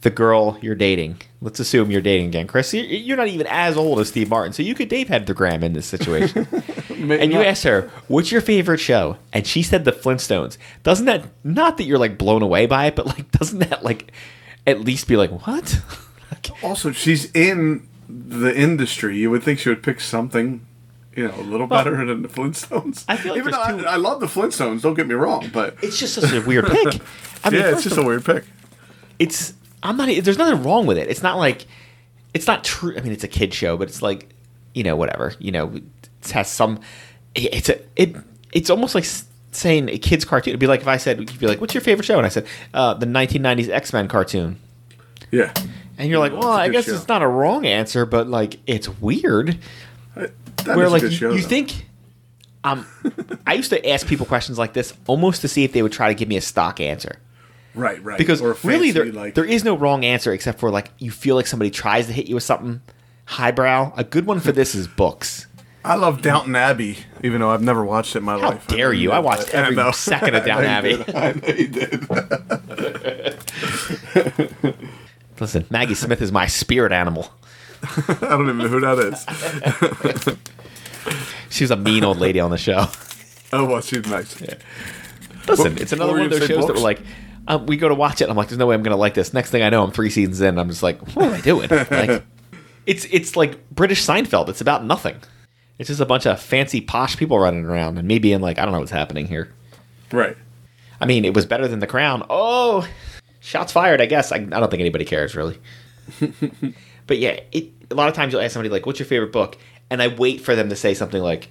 the 0.02 0.11
girl 0.11 0.59
you're 0.62 0.75
dating. 0.75 1.20
Let's 1.42 1.61
assume 1.61 1.90
you're 1.90 2.00
dating 2.00 2.28
again, 2.28 2.47
Chris. 2.47 2.73
You're 2.73 3.16
not 3.16 3.28
even 3.28 3.47
as 3.49 3.76
old 3.76 4.00
as 4.00 4.09
Steve 4.09 4.30
Martin, 4.30 4.52
so 4.52 4.62
you 4.62 4.75
could 4.75 4.88
date 4.88 5.09
Heather 5.09 5.35
Graham 5.35 5.62
in 5.62 5.73
this 5.73 5.87
situation. 5.87 6.47
and 6.90 7.32
you 7.32 7.40
asked 7.40 7.64
her, 7.64 7.90
"What's 8.09 8.32
your 8.32 8.40
favorite 8.40 8.78
show?" 8.78 9.16
And 9.32 9.47
she 9.47 9.62
said 9.62 9.85
the 9.85 9.92
Flintstones. 9.92 10.56
Doesn't 10.82 11.06
that 11.06 11.25
not 11.44 11.76
that 11.76 11.85
you're 11.85 11.99
like 11.99 12.18
blown 12.18 12.42
away 12.42 12.66
by 12.66 12.87
it, 12.87 12.97
but 12.97 13.06
like 13.06 13.30
doesn't 13.32 13.59
that 13.59 13.85
like 13.85 14.12
at 14.66 14.80
least 14.80 15.09
be 15.09 15.16
like 15.16 15.47
what? 15.47 15.80
Also, 16.62 16.92
she's 16.92 17.30
in 17.32 17.87
the 18.09 18.54
industry. 18.56 19.16
You 19.16 19.30
would 19.30 19.42
think 19.42 19.59
she 19.59 19.68
would 19.68 19.82
pick 19.82 20.00
something, 20.00 20.66
you 21.17 21.26
know, 21.29 21.35
a 21.37 21.43
little 21.43 21.67
better 21.67 22.05
than 22.05 22.23
the 22.23 22.29
Flintstones. 22.29 23.05
I 23.09 23.17
feel 23.17 23.33
like 23.33 23.40
even 23.40 23.52
though 23.52 23.61
I, 23.61 23.73
I 23.95 23.97
love 23.97 24.21
the 24.21 24.26
Flintstones. 24.26 24.83
Don't 24.83 24.95
get 24.95 25.07
me 25.07 25.14
wrong, 25.14 25.50
but 25.52 25.76
it's 25.83 25.99
just 25.99 26.14
such 26.14 26.33
a 26.33 26.40
weird 26.47 26.67
pick. 26.67 27.00
I 27.45 27.50
mean, 27.50 27.61
yeah, 27.61 27.71
it's 27.73 27.83
just 27.83 27.97
of 27.97 28.05
a 28.05 28.07
weird 28.07 28.25
pick. 28.25 28.45
it's 29.19 29.55
I'm 29.83 29.97
not. 29.97 30.07
There's 30.23 30.38
nothing 30.38 30.62
wrong 30.62 30.87
with 30.87 30.99
it. 30.99 31.09
It's 31.09 31.23
not 31.23 31.37
like 31.38 31.67
it's 32.35 32.47
not 32.47 32.64
true. 32.64 32.95
I 32.97 33.00
mean, 33.00 33.12
it's 33.12 33.25
a 33.25 33.29
kid 33.29 33.52
show, 33.55 33.76
but 33.76 33.88
it's 33.88 34.02
like 34.02 34.29
you 34.75 34.83
know 34.85 34.95
whatever. 34.97 35.35
You 35.38 35.52
know, 35.52 35.73
it 35.75 36.31
has 36.33 36.50
some. 36.50 36.81
It's 37.35 37.69
a 37.69 37.81
it. 37.97 38.14
It's 38.52 38.71
almost 38.71 38.95
like 38.95 39.05
saying 39.52 39.88
a 39.88 39.99
kid's 39.99 40.25
cartoon. 40.25 40.50
It'd 40.52 40.61
be 40.61 40.67
like 40.67 40.81
if 40.81 40.87
I 40.88 40.97
said, 40.97 41.19
you'd 41.19 41.38
be 41.40 41.47
like, 41.47 41.61
"What's 41.61 41.75
your 41.75 41.81
favorite 41.81 42.05
show?" 42.05 42.19
And 42.19 42.26
I 42.26 42.29
said, 42.29 42.47
uh, 42.75 42.95
"The 42.95 43.07
1990s 43.07 43.69
X 43.69 43.93
Men 43.93 44.07
cartoon." 44.07 44.59
Yeah, 45.33 45.52
And 45.97 46.09
you're 46.11 46.19
like, 46.19 46.33
Yeah, 46.33 46.38
"Well, 46.40 46.49
it's 46.55 46.59
a 46.59 46.62
I 46.62 46.69
guess 46.69 46.85
show. 46.87 46.95
it's 46.95 47.07
not 47.09 47.23
a 47.23 47.29
wrong 47.29 47.64
answer, 47.67 48.05
but 48.05 48.26
like 48.29 48.59
it's 48.67 48.88
weird." 49.00 49.59
That 50.64 50.76
Where 50.76 50.88
like 50.88 51.02
you, 51.02 51.11
show, 51.11 51.33
you 51.33 51.43
think. 51.43 51.87
Um, 52.62 52.87
I 53.47 53.55
used 53.55 53.71
to 53.71 53.88
ask 53.88 54.07
people 54.07 54.26
questions 54.26 54.59
like 54.59 54.75
this 54.75 54.93
almost 55.07 55.40
to 55.43 55.49
see 55.49 55.64
if 55.64 55.73
they 55.73 55.83
would 55.83 55.93
try 55.93 56.09
to 56.09 56.14
give 56.14 56.29
me 56.29 56.37
a 56.37 56.43
stock 56.43 56.79
answer. 56.79 57.17
right, 57.75 58.02
right, 58.05 58.19
because 58.19 58.43
Or 58.43 58.55
really 58.64 58.90
there, 58.90 59.07
like 59.07 59.35
there 59.35 59.47
is 59.47 59.64
no 59.64 59.76
wrong 59.76 60.05
answer 60.05 60.33
except 60.33 60.59
for 60.61 60.71
like 60.71 60.90
you 60.99 61.11
feel 61.11 61.37
like 61.37 61.47
somebody 61.47 61.71
tries 61.71 62.07
to 62.09 62.12
hit 62.12 62.26
you 62.26 62.35
with 62.35 62.45
something 62.45 62.83
highbrow 63.25 63.93
a 63.97 64.02
good 64.05 64.26
one 64.26 64.40
for 64.40 64.50
this 64.52 64.75
is 64.75 64.88
books 64.88 65.47
I 65.83 65.95
love 65.95 66.21
Downton 66.21 66.55
Abbey, 66.55 66.99
even 67.25 67.40
though 67.40 67.49
I've 67.50 67.62
never 67.62 67.83
watched 67.83 68.14
it 68.14 68.19
in 68.19 68.25
my 68.25 68.38
How 68.38 68.50
life. 68.50 68.67
dare 68.67 68.93
you? 68.93 69.12
I 69.12 69.19
watched 69.21 69.55
I 69.55 69.59
every 69.62 69.76
know. 69.76 69.93
second 69.93 70.35
of 70.35 70.45
Downton 70.45 70.69
I 70.69 70.75
Abbey. 70.75 71.02
I 71.14 71.33
know 71.33 71.49
you 71.55 71.69
did. 71.69 72.07
Listen, 75.40 75.64
Maggie 75.71 75.95
Smith 75.95 76.21
is 76.21 76.31
my 76.33 76.47
spirit 76.47 76.93
animal. 76.93 77.33
I 78.22 78.28
don't 78.30 78.42
even 78.49 78.58
know 78.58 78.68
who 78.68 78.80
that 78.80 78.99
is. 78.99 80.37
She 81.49 81.64
was 81.64 81.70
a 81.72 81.76
mean 81.76 82.04
old 82.04 82.18
lady 82.18 82.38
on 82.40 82.50
the 82.50 82.58
show. 82.58 82.87
Oh, 83.52 83.64
well, 83.64 83.80
she's 83.80 84.06
nice. 84.06 84.40
Listen, 84.40 85.72
What- 85.72 85.80
it's 85.82 85.90
another 85.90 86.12
one 86.12 86.22
of 86.22 86.30
those 86.30 86.46
shows 86.46 86.58
that 86.66 86.66
were 86.68 86.75
books? 86.75 86.82
like, 86.82 87.00
um, 87.49 87.66
we 87.66 87.76
go 87.76 87.88
to 87.88 87.96
watch 87.96 88.20
it. 88.20 88.25
And 88.26 88.30
I'm 88.30 88.37
like, 88.37 88.46
there's 88.46 88.60
no 88.60 88.66
way 88.68 88.76
I'm 88.76 88.84
going 88.84 88.92
to 88.92 88.96
like 88.96 89.14
this. 89.14 89.34
Next 89.34 89.50
thing 89.50 89.64
I 89.64 89.70
know, 89.70 89.82
I'm 89.82 89.90
three 89.90 90.08
seasons 90.08 90.40
in. 90.40 90.56
I'm 90.56 90.68
just 90.68 90.84
like, 90.84 91.00
what 91.16 91.26
am 91.26 91.32
I 91.32 91.40
doing? 91.40 91.68
like, 91.68 92.22
it's 92.87 93.06
it's 93.10 93.34
like 93.34 93.68
British 93.70 94.06
Seinfeld. 94.06 94.49
It's 94.50 94.60
about 94.60 94.84
nothing. 94.84 95.16
It's 95.80 95.88
just 95.88 96.00
a 96.00 96.06
bunch 96.06 96.26
of 96.26 96.40
fancy 96.40 96.80
posh 96.80 97.16
people 97.16 97.40
running 97.40 97.64
around 97.64 97.99
and 97.99 98.06
me 98.06 98.20
being 98.20 98.40
like, 98.40 98.60
I 98.60 98.62
don't 98.64 98.70
know 98.72 98.78
what's 98.78 98.92
happening 98.92 99.26
here. 99.26 99.52
Right. 100.12 100.37
I 101.00 101.06
mean, 101.06 101.25
it 101.25 101.34
was 101.34 101.44
better 101.44 101.66
than 101.66 101.80
The 101.80 101.88
Crown. 101.88 102.25
Oh, 102.30 102.87
shots 103.40 103.72
fired. 103.72 104.00
I 104.00 104.06
guess 104.06 104.30
I, 104.30 104.37
I 104.37 104.38
don't 104.38 104.70
think 104.70 104.80
anybody 104.80 105.04
cares 105.06 105.34
really. 105.34 105.58
But 107.11 107.19
yeah, 107.19 107.40
it, 107.50 107.67
a 107.90 107.95
lot 107.97 108.09
of 108.09 108.14
times 108.14 108.33
you'll 108.33 108.40
ask 108.40 108.52
somebody 108.55 108.71
like, 108.71 108.87
"What's 108.87 109.00
your 109.00 109.07
favorite 109.07 109.33
book?" 109.33 109.59
and 109.90 110.00
I 110.00 110.07
wait 110.07 110.40
for 110.40 110.55
them 110.55 110.69
to 110.69 110.76
say 110.76 110.95
something 110.95 111.21
like, 111.21 111.49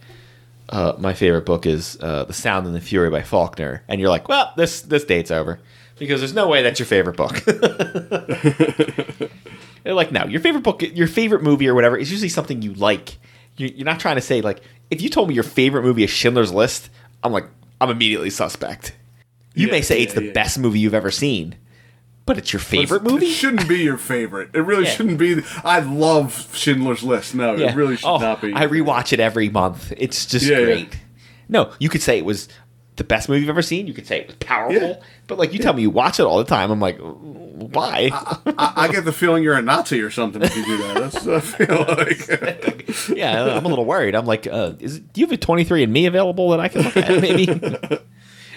uh, 0.69 0.93
"My 0.97 1.13
favorite 1.13 1.45
book 1.45 1.65
is 1.65 1.97
uh, 2.01 2.23
The 2.23 2.31
Sound 2.33 2.65
and 2.65 2.73
the 2.73 2.79
Fury 2.79 3.09
by 3.09 3.21
Faulkner," 3.23 3.83
and 3.89 3.99
you're 3.99 4.09
like, 4.09 4.29
"Well, 4.29 4.53
this 4.55 4.79
this 4.81 5.03
date's 5.03 5.31
over," 5.31 5.59
because 5.97 6.21
there's 6.21 6.33
no 6.33 6.47
way 6.47 6.61
that's 6.63 6.79
your 6.79 6.85
favorite 6.85 7.17
book. 7.17 7.35
They're 9.83 9.93
like, 9.93 10.11
no, 10.11 10.25
your 10.25 10.41
favorite 10.41 10.63
book, 10.63 10.81
your 10.81 11.07
favorite 11.07 11.41
movie 11.41 11.67
or 11.67 11.73
whatever 11.73 11.97
is 11.97 12.11
usually 12.11 12.29
something 12.29 12.61
you 12.61 12.73
like. 12.73 13.17
You're, 13.57 13.85
not 13.85 13.99
trying 13.99 14.15
to 14.15 14.21
say 14.21 14.41
like, 14.41 14.61
if 14.91 15.01
you 15.01 15.09
told 15.09 15.29
me 15.29 15.35
your 15.35 15.43
favorite 15.43 15.83
movie 15.83 16.03
is 16.03 16.09
Schindler's 16.09 16.51
List, 16.51 16.89
I'm 17.23 17.31
like, 17.31 17.45
I'm 17.79 17.89
immediately 17.89 18.29
suspect. 18.29 18.93
You 19.55 19.67
Yeah, 19.67 19.71
may 19.71 19.81
say 19.81 20.01
it's 20.01 20.13
yeah, 20.13 20.19
the 20.19 20.25
yeah. 20.27 20.33
best 20.33 20.59
movie 20.59 20.79
you've 20.79 20.93
ever 20.93 21.11
seen, 21.11 21.55
but 22.29 22.37
it's 22.37 22.53
your 22.53 22.59
favorite 22.59 23.01
It 23.01 23.11
movie. 23.11 23.25
shouldn't 23.25 23.67
be 23.67 23.79
your 23.79 23.97
favorite. 23.97 24.51
It 24.53 24.59
really 24.59 24.83
Yeah. 24.85 24.91
shouldn't 24.91 25.17
be. 25.17 25.41
I 25.63 25.79
love 25.79 26.47
Schindler's 26.53 27.01
List. 27.01 27.33
No, 27.33 27.55
Yeah. 27.55 27.71
it 27.71 27.75
really 27.75 27.97
should 27.97 28.07
oh, 28.07 28.19
not 28.19 28.39
be. 28.39 28.53
I 28.53 28.67
rewatch 28.67 29.11
it 29.13 29.19
every 29.19 29.49
month. 29.49 29.91
It's 29.97 30.27
just 30.27 30.45
Yeah, 30.45 30.61
great. 30.63 30.95
No, 31.47 31.71
you 31.79 31.89
could 31.89 32.03
say 32.03 32.19
it 32.19 32.25
was 32.25 32.47
the 32.97 33.03
best 33.03 33.29
movie 33.29 33.39
you've 33.41 33.49
ever 33.49 33.63
seen. 33.63 33.87
You 33.87 33.95
could 33.95 34.05
say 34.05 34.19
it 34.19 34.27
was 34.27 34.35
powerful. 34.35 35.01
But 35.25 35.39
like 35.39 35.53
you 35.53 35.57
tell 35.59 35.73
me 35.73 35.81
you 35.81 35.89
watch 35.89 36.19
it 36.19 36.23
all 36.23 36.37
the 36.37 36.43
time, 36.43 36.69
I'm 36.69 36.79
like, 36.79 36.99
why? 36.99 38.11
I, 38.13 38.73
I 38.75 38.87
get 38.89 39.05
the 39.05 39.11
feeling 39.11 39.41
you're 39.41 39.55
a 39.57 39.61
Nazi 39.63 39.99
or 39.99 40.11
something 40.11 40.43
if 40.43 40.55
you 40.55 40.63
do 40.65 40.77
that. 40.77 41.11
That's 41.11 41.25
what 41.25 41.35
I 41.35 41.39
feel 41.39 41.85
like. 41.97 43.09
yeah, 43.17 43.55
I'm 43.57 43.65
a 43.65 43.69
little 43.69 43.85
worried. 43.85 44.13
I'm 44.13 44.27
like, 44.27 44.45
uh, 44.45 44.73
is 44.79 44.99
do 44.99 45.19
you 45.19 45.25
have 45.25 45.33
a 45.33 45.37
23 45.37 45.81
and 45.81 45.91
Me 45.91 46.05
available 46.05 46.51
that 46.51 46.59
I 46.59 46.67
can 46.67 46.83
look 46.83 46.95
at? 46.95 47.21
Maybe. 47.21 47.99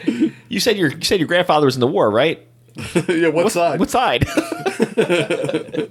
you 0.50 0.60
said 0.60 0.76
your 0.76 0.90
you 0.90 1.04
said 1.04 1.20
your 1.20 1.28
grandfather 1.28 1.64
was 1.64 1.76
in 1.76 1.80
the 1.80 1.86
war, 1.86 2.10
right? 2.10 2.46
yeah, 3.08 3.28
what 3.28 3.52
side? 3.52 3.80
What 3.80 3.90
side? 3.90 4.26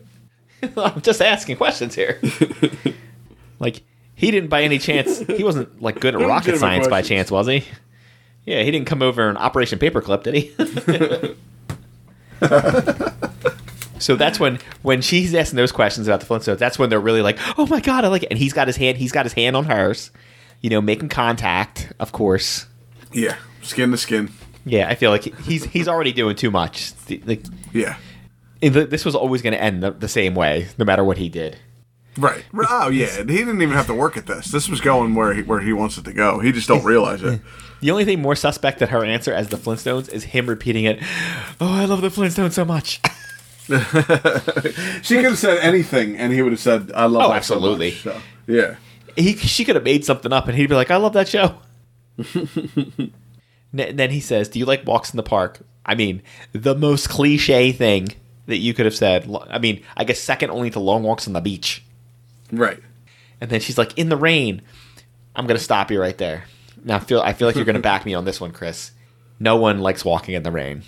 I'm 0.78 1.02
just 1.02 1.22
asking 1.22 1.58
questions 1.58 1.96
here. 1.96 2.20
like 3.60 3.82
he 4.16 4.32
didn't 4.32 4.50
by 4.50 4.64
any 4.64 4.78
chance. 4.80 5.20
He 5.20 5.44
wasn't 5.44 5.82
like 5.82 6.00
good 6.00 6.14
at 6.16 6.20
They're 6.20 6.28
rocket 6.28 6.52
legitimate 6.54 6.60
science 6.60 6.88
by 6.88 7.02
chance, 7.02 7.32
was 7.32 7.48
he? 7.48 7.64
Yeah, 8.46 8.64
he 8.64 8.72
didn't 8.72 8.88
come 8.88 9.02
over 9.02 9.30
in 9.30 9.38
Operation 9.38 9.80
Paperclip, 9.80 10.24
did 10.24 10.36
he? 10.36 10.52
so 14.00 14.16
that's 14.16 14.40
when 14.40 14.60
when 14.82 15.02
she's 15.02 15.34
asking 15.36 15.58
those 15.58 15.72
questions 15.72 16.08
about 16.08 16.22
the 16.22 16.26
Flintstones. 16.26 16.58
That's 16.58 16.80
when 16.80 16.90
they're 16.90 17.00
really 17.00 17.22
like, 17.22 17.38
"Oh 17.58 17.68
my 17.68 17.80
god, 17.80 18.04
I 18.04 18.08
like 18.08 18.24
it." 18.24 18.30
And 18.32 18.40
he's 18.40 18.54
got 18.54 18.68
his 18.68 18.78
hand. 18.78 18.98
He's 18.98 19.12
got 19.12 19.26
his 19.26 19.34
hand 19.34 19.56
on 19.56 19.66
hers. 19.66 20.12
You 20.62 20.70
know, 20.70 20.82
making 20.82 21.10
contact, 21.10 21.92
of 22.00 22.12
course. 22.12 22.68
yeah, 23.12 23.38
skin 23.64 23.92
to 23.92 23.98
skin. 23.98 24.32
Yeah, 24.66 24.88
I 24.90 24.96
feel 24.96 25.12
like 25.12 25.24
he's 25.40 25.64
he's 25.66 25.88
already 25.88 26.12
doing 26.14 26.36
too 26.36 26.52
much. 26.52 26.92
Like 27.26 27.44
Yeah. 27.74 27.98
this 28.62 29.04
was 29.06 29.16
always 29.16 29.42
going 29.42 29.54
to 29.54 29.62
end 29.62 29.82
the, 29.82 29.92
the 29.92 30.08
same 30.08 30.36
way, 30.36 30.68
no 30.78 30.86
matter 30.86 31.04
what 31.04 31.18
he 31.18 31.30
did. 31.30 31.58
Right. 32.18 32.44
Oh 32.70 32.90
yeah. 32.90 33.08
He 33.18 33.24
didn't 33.24 33.62
even 33.62 33.76
have 33.76 33.88
to 33.88 33.94
work 33.94 34.18
at 34.18 34.28
this. 34.28 34.48
This 34.52 34.68
was 34.70 34.82
going 34.82 35.16
where 35.16 35.34
he, 35.34 35.42
where 35.44 35.62
he 35.62 35.74
wants 35.74 35.98
it 35.98 36.06
to 36.06 36.14
go. 36.14 36.40
He 36.40 36.52
just 36.52 36.68
don't 36.68 36.84
realize 36.84 37.24
it. 37.24 37.42
The 37.82 37.90
only 37.90 38.06
thing 38.06 38.22
more 38.22 38.36
suspect 38.36 38.78
than 38.78 38.90
her 38.90 39.04
answer 39.04 39.34
as 39.34 39.48
the 39.48 39.58
Flintstones 39.58 40.08
is 40.14 40.24
him 40.24 40.46
repeating 40.46 40.84
it. 40.84 41.00
Oh, 41.60 41.74
I 41.74 41.86
love 41.86 42.02
the 42.02 42.10
Flintstones 42.10 42.52
so 42.52 42.64
much. 42.64 43.02
She 45.02 45.16
could 45.16 45.26
have 45.26 45.38
said 45.40 45.58
anything, 45.60 46.16
and 46.18 46.32
he 46.32 46.42
would 46.44 46.52
have 46.52 46.60
said, 46.60 46.92
"I 46.94 47.06
love." 47.06 47.24
Oh, 47.26 47.34
that 47.34 47.44
so 47.44 47.56
absolutely. 47.56 47.90
much." 47.92 48.02
So, 48.02 48.22
yeah. 48.46 48.76
He 49.16 49.36
she 49.36 49.66
could 49.66 49.76
have 49.76 49.84
made 49.84 50.06
something 50.06 50.32
up, 50.32 50.48
and 50.48 50.56
he'd 50.56 50.68
be 50.68 50.76
like, 50.76 50.92
"I 50.92 50.98
love 50.98 51.14
that 51.14 51.28
show." 51.28 51.56
N- 53.78 53.96
then 53.96 54.10
he 54.12 54.20
says, 54.20 54.50
"Do 54.50 54.60
you 54.60 54.66
like 54.66 54.86
walks 54.86 55.12
in 55.12 55.18
the 55.18 55.24
park?" 55.24 55.60
I 55.86 55.96
mean, 55.96 56.22
the 56.54 56.76
most 56.76 57.10
cliche 57.10 57.72
thing 57.72 58.10
that 58.46 58.58
you 58.58 58.74
could 58.74 58.86
have 58.86 58.96
said. 58.96 59.30
I 59.50 59.60
mean, 59.60 59.84
I 59.98 60.04
guess 60.04 60.20
second 60.20 60.50
only 60.52 60.70
to 60.72 60.80
long 60.80 61.04
walks 61.04 61.28
on 61.28 61.34
the 61.34 61.42
beach. 61.42 61.84
Right. 62.52 62.80
And 63.40 63.50
then 63.50 63.60
she's 63.60 63.78
like, 63.78 63.98
"In 63.98 64.10
the 64.10 64.18
rain." 64.18 64.62
I'm 65.36 65.48
gonna 65.48 65.60
stop 65.60 65.92
you 65.92 66.02
right 66.02 66.18
there. 66.18 66.44
Now, 66.84 66.98
I 66.98 67.00
feel 67.00 67.22
I 67.22 67.34
feel 67.34 67.48
like 67.48 67.56
you're 67.56 67.66
gonna 67.66 67.80
back 67.92 68.06
me 68.06 68.14
on 68.14 68.26
this 68.26 68.42
one, 68.42 68.52
Chris. 68.52 68.92
No 69.40 69.56
one 69.56 69.80
likes 69.80 70.04
walking 70.06 70.36
in 70.36 70.44
the 70.44 70.52
rain. 70.52 70.84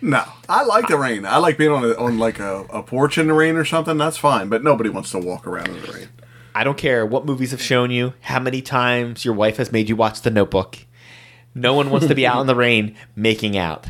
No, 0.00 0.24
I 0.48 0.64
like 0.64 0.88
the 0.88 0.98
rain. 0.98 1.24
I 1.24 1.38
like 1.38 1.56
being 1.56 1.70
on 1.70 1.84
a, 1.84 1.94
on 1.94 2.18
like 2.18 2.38
a, 2.38 2.64
a 2.70 2.82
porch 2.82 3.16
in 3.16 3.28
the 3.28 3.32
rain 3.32 3.56
or 3.56 3.64
something. 3.64 3.96
That's 3.96 4.16
fine. 4.16 4.48
But 4.48 4.62
nobody 4.62 4.90
wants 4.90 5.10
to 5.12 5.18
walk 5.18 5.46
around 5.46 5.68
in 5.68 5.80
the 5.80 5.92
rain. 5.92 6.08
I 6.54 6.62
don't 6.62 6.76
care 6.78 7.06
what 7.06 7.24
movies 7.24 7.50
have 7.52 7.62
shown 7.62 7.90
you, 7.90 8.12
how 8.20 8.38
many 8.38 8.62
times 8.62 9.24
your 9.24 9.34
wife 9.34 9.56
has 9.56 9.72
made 9.72 9.88
you 9.88 9.96
watch 9.96 10.20
The 10.20 10.30
Notebook. 10.30 10.78
No 11.54 11.74
one 11.74 11.90
wants 11.90 12.06
to 12.08 12.14
be 12.14 12.26
out 12.26 12.40
in 12.40 12.46
the 12.46 12.54
rain 12.54 12.96
making 13.16 13.56
out. 13.56 13.86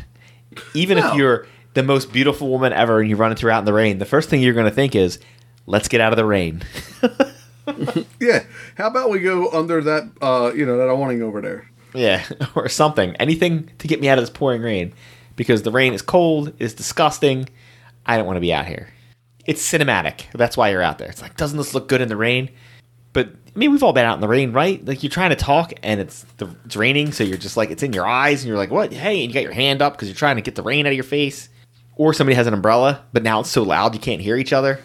Even 0.73 0.97
No. 0.99 1.09
if 1.09 1.15
you're 1.15 1.47
the 1.73 1.83
most 1.83 2.13
beautiful 2.13 2.47
woman 2.49 2.71
ever 2.73 2.99
and 3.01 3.09
you 3.09 3.15
run 3.15 3.31
into 3.31 3.47
her 3.47 3.51
out 3.51 3.59
in 3.59 3.65
the 3.65 3.73
rain, 3.73 3.97
the 3.97 4.05
first 4.05 4.29
thing 4.29 4.41
you're 4.41 4.53
going 4.53 4.65
to 4.67 4.71
think 4.71 4.95
is, 4.95 5.19
let's 5.65 5.87
get 5.87 5.99
out 6.01 6.13
of 6.13 6.17
the 6.17 6.25
rain. 6.25 6.61
Yeah. 8.19 8.43
How 8.77 8.87
about 8.87 9.09
we 9.09 9.19
go 9.19 9.49
under 9.51 9.81
that? 9.81 10.09
Uh, 10.21 10.51
you 10.55 10.65
know 10.67 10.77
that 10.77 10.87
awning 10.89 11.23
over 11.23 11.41
there. 11.41 11.67
yeah, 11.95 12.23
or 12.55 12.69
something. 12.69 13.15
Anything 13.15 13.71
to 13.79 13.87
get 13.87 13.99
me 13.99 14.07
out 14.07 14.19
of 14.19 14.21
this 14.21 14.29
pouring 14.29 14.61
rain. 14.61 14.93
Because 15.35 15.63
the 15.63 15.71
rain 15.71 15.93
is 15.93 16.01
cold, 16.03 16.53
it's 16.59 16.75
disgusting. 16.75 17.49
I 18.05 18.17
don't 18.17 18.25
want 18.27 18.37
to 18.37 18.41
be 18.41 18.53
out 18.53 18.67
here. 18.67 18.89
It's 19.47 19.67
cinematic. 19.67 20.25
That's 20.33 20.55
why 20.55 20.69
you're 20.69 20.81
out 20.83 20.97
there. 20.99 21.09
It's 21.09 21.21
like, 21.23 21.35
doesn't 21.37 21.57
this 21.57 21.73
look 21.73 21.89
good 21.89 22.01
in 22.01 22.07
the 22.07 22.15
rain? 22.15 22.49
But 23.15 23.29
I 23.55 23.57
mean, 23.57 23.71
we've 23.71 23.81
all 23.81 23.93
been 23.93 24.05
out 24.05 24.15
in 24.15 24.19
the 24.19 24.27
rain, 24.27 24.51
right? 24.51 24.85
Like 24.85 25.01
you're 25.01 25.09
trying 25.09 25.29
to 25.29 25.37
talk 25.37 25.71
and 25.81 26.01
it's 26.01 26.23
the, 26.35 26.53
it's 26.65 26.75
raining, 26.75 27.13
so 27.13 27.23
you're 27.23 27.37
just 27.37 27.55
like 27.55 27.71
it's 27.71 27.81
in 27.81 27.93
your 27.93 28.05
eyes, 28.05 28.41
and 28.41 28.49
you're 28.49 28.57
like, 28.57 28.71
"What? 28.71 28.91
Hey!" 28.91 29.23
And 29.23 29.29
you 29.29 29.33
got 29.33 29.41
your 29.41 29.53
hand 29.53 29.81
up 29.81 29.93
because 29.93 30.09
you're 30.09 30.17
trying 30.17 30.35
to 30.35 30.41
get 30.41 30.55
the 30.55 30.63
rain 30.63 30.85
out 30.85 30.89
of 30.89 30.95
your 30.95 31.05
face. 31.05 31.47
Or 31.95 32.13
somebody 32.13 32.35
has 32.35 32.45
an 32.45 32.53
umbrella, 32.53 33.05
but 33.13 33.23
now 33.23 33.39
it's 33.39 33.49
so 33.49 33.63
loud 33.63 33.93
you 33.93 34.01
can't 34.01 34.19
hear 34.21 34.35
each 34.35 34.51
other. 34.51 34.81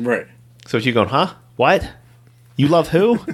Right. 0.00 0.26
So 0.66 0.78
you 0.78 0.92
going, 0.92 1.10
"Huh? 1.10 1.34
What? 1.54 1.88
You 2.56 2.66
love 2.66 2.88
who?" 2.88 3.20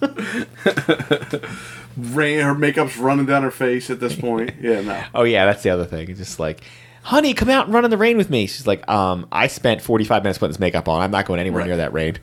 Rain. 1.96 2.40
Her 2.40 2.56
makeup's 2.56 2.96
running 2.96 3.26
down 3.26 3.44
her 3.44 3.52
face 3.52 3.88
at 3.88 4.00
this 4.00 4.16
point. 4.16 4.54
Yeah. 4.60 4.80
No. 4.80 5.04
oh 5.14 5.22
yeah, 5.22 5.46
that's 5.46 5.62
the 5.62 5.70
other 5.70 5.84
thing. 5.84 6.10
It's 6.10 6.18
just 6.18 6.40
like, 6.40 6.64
"Honey, 7.06 7.34
come 7.34 7.48
out 7.50 7.66
and 7.66 7.74
run 7.74 7.84
in 7.84 7.90
the 7.90 7.96
rain 7.96 8.16
with 8.16 8.30
me." 8.30 8.46
She's 8.46 8.66
like, 8.66 8.88
"Um, 8.88 9.26
I 9.32 9.46
spent 9.46 9.80
45 9.82 10.22
minutes 10.22 10.38
putting 10.38 10.50
this 10.52 10.60
makeup 10.60 10.88
on. 10.88 11.00
I'm 11.02 11.10
not 11.10 11.24
going 11.26 11.40
anywhere 11.40 11.60
Right. 11.60 11.66
near 11.68 11.76
that 11.78 11.92
rain." 11.92 12.18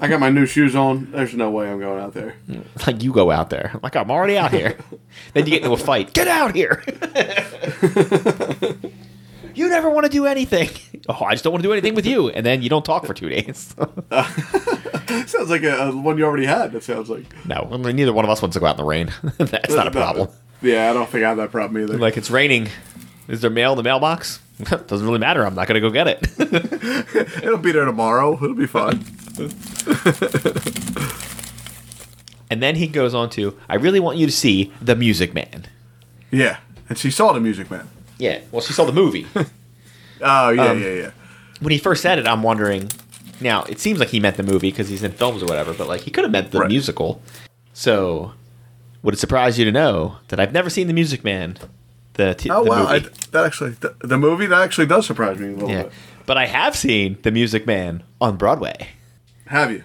I 0.00 0.08
got 0.08 0.20
my 0.20 0.30
new 0.30 0.46
shoes 0.54 0.74
on. 0.76 1.10
There's 1.12 1.34
no 1.34 1.50
way 1.50 1.70
I'm 1.70 1.80
going 1.80 2.00
out 2.02 2.14
there. 2.14 2.34
like 2.86 3.02
you 3.02 3.12
go 3.12 3.30
out 3.30 3.50
there. 3.50 3.70
I'm 3.74 3.80
like 3.82 3.96
I'm 3.96 4.10
already 4.10 4.36
out 4.38 4.52
here. 4.52 4.76
then 5.34 5.44
you 5.46 5.50
get 5.52 5.62
into 5.62 5.72
a 5.72 5.76
fight. 5.76 6.12
Get 6.14 6.28
out 6.28 6.54
here. 6.54 6.82
you 9.54 9.68
never 9.68 9.90
want 9.90 10.04
to 10.06 10.10
do 10.12 10.26
anything. 10.26 10.68
Oh, 11.08 11.24
I 11.24 11.32
just 11.32 11.42
don't 11.44 11.52
want 11.52 11.62
to 11.62 11.68
do 11.68 11.72
anything 11.72 11.94
with 11.94 12.06
you. 12.06 12.28
And 12.28 12.44
then 12.44 12.60
you 12.62 12.68
don't 12.68 12.84
talk 12.84 13.06
for 13.06 13.14
two 13.14 13.28
days. 13.30 13.74
sounds 15.26 15.48
like 15.50 15.62
a, 15.62 15.88
a 15.88 15.96
one 15.96 16.18
you 16.18 16.24
already 16.24 16.44
had. 16.44 16.72
That 16.72 16.82
sounds 16.82 17.08
like. 17.08 17.24
no, 17.46 17.68
I 17.72 17.76
mean, 17.78 17.96
neither 17.96 18.12
one 18.12 18.24
of 18.24 18.30
us 18.30 18.42
wants 18.42 18.54
to 18.54 18.60
go 18.60 18.66
out 18.66 18.72
in 18.78 18.84
the 18.84 18.84
rain. 18.84 19.10
That's 19.38 19.74
not 19.74 19.86
a 19.86 19.90
problem. 19.90 20.28
Yeah, 20.60 20.90
I 20.90 20.92
don't 20.92 21.08
think 21.08 21.24
I 21.24 21.28
have 21.28 21.36
that 21.38 21.50
problem 21.50 21.82
either. 21.82 21.96
Like 21.98 22.16
it's 22.16 22.30
raining. 22.30 22.68
Is 23.28 23.40
there 23.42 23.50
mail 23.50 23.72
in 23.72 23.76
the 23.76 23.82
mailbox? 23.82 24.40
Doesn't 24.86 25.06
really 25.06 25.18
matter. 25.18 25.44
I'm 25.46 25.54
not 25.54 25.68
going 25.68 25.80
to 25.80 25.80
go 25.80 25.90
get 25.90 26.08
it. 26.08 26.26
It'll 27.44 27.58
be 27.58 27.72
there 27.72 27.84
tomorrow. 27.84 28.34
It'll 28.34 28.54
be 28.54 28.66
fine. 28.66 29.04
and 32.50 32.62
then 32.62 32.76
he 32.76 32.86
goes 32.88 33.14
on 33.14 33.30
to, 33.30 33.56
I 33.68 33.76
really 33.76 34.00
want 34.00 34.18
you 34.18 34.26
to 34.26 34.32
see 34.32 34.72
The 34.80 34.96
Music 34.96 35.34
Man. 35.34 35.66
Yeah, 36.30 36.58
and 36.88 36.98
she 36.98 37.10
saw 37.10 37.32
the 37.32 37.40
Music 37.40 37.70
Man. 37.70 37.88
Yeah. 38.18 38.40
Well, 38.50 38.62
she 38.62 38.72
saw 38.72 38.84
the 38.84 38.92
movie. 38.92 39.26
Oh 40.20 40.48
yeah, 40.50 40.64
Um, 40.70 40.82
yeah, 40.82 40.92
yeah. 40.94 41.10
when 41.60 41.70
he 41.70 41.78
first 41.78 42.02
said 42.02 42.18
it, 42.18 42.26
I'm 42.26 42.42
wondering. 42.42 42.90
Now 43.40 43.62
it 43.64 43.78
seems 43.78 44.00
like 44.00 44.08
he 44.08 44.18
meant 44.18 44.36
the 44.36 44.42
movie 44.42 44.70
because 44.70 44.88
he's 44.88 45.04
in 45.04 45.12
films 45.12 45.42
or 45.42 45.46
whatever, 45.46 45.72
but 45.72 45.86
like 45.86 46.00
he 46.00 46.10
could 46.10 46.24
have 46.24 46.32
meant 46.32 46.50
the 46.50 46.58
Right. 46.60 46.68
musical. 46.68 47.22
So, 47.72 48.32
would 49.02 49.14
it 49.14 49.18
surprise 49.18 49.58
you 49.60 49.64
to 49.64 49.70
know 49.70 50.16
that 50.28 50.40
I've 50.40 50.52
never 50.52 50.68
seen 50.68 50.88
The 50.88 50.92
Music 50.92 51.22
Man? 51.22 51.56
The, 52.18 52.34
t- 52.34 52.50
Oh 52.50 52.64
the 52.64 52.70
wow, 52.70 52.86
I, 52.88 52.98
that 52.98 53.44
actually 53.46 53.70
the, 53.70 53.94
the 54.00 54.18
movie 54.18 54.46
that 54.46 54.60
actually 54.60 54.88
does 54.88 55.06
surprise 55.06 55.38
me 55.38 55.50
a 55.50 55.52
little 55.52 55.70
yeah, 55.70 55.82
bit. 55.84 55.92
but 56.26 56.36
I 56.36 56.46
have 56.46 56.74
seen 56.74 57.16
The 57.22 57.30
Music 57.30 57.64
Man 57.64 58.02
on 58.20 58.36
Broadway. 58.36 58.88
Have 59.46 59.70
you? 59.70 59.84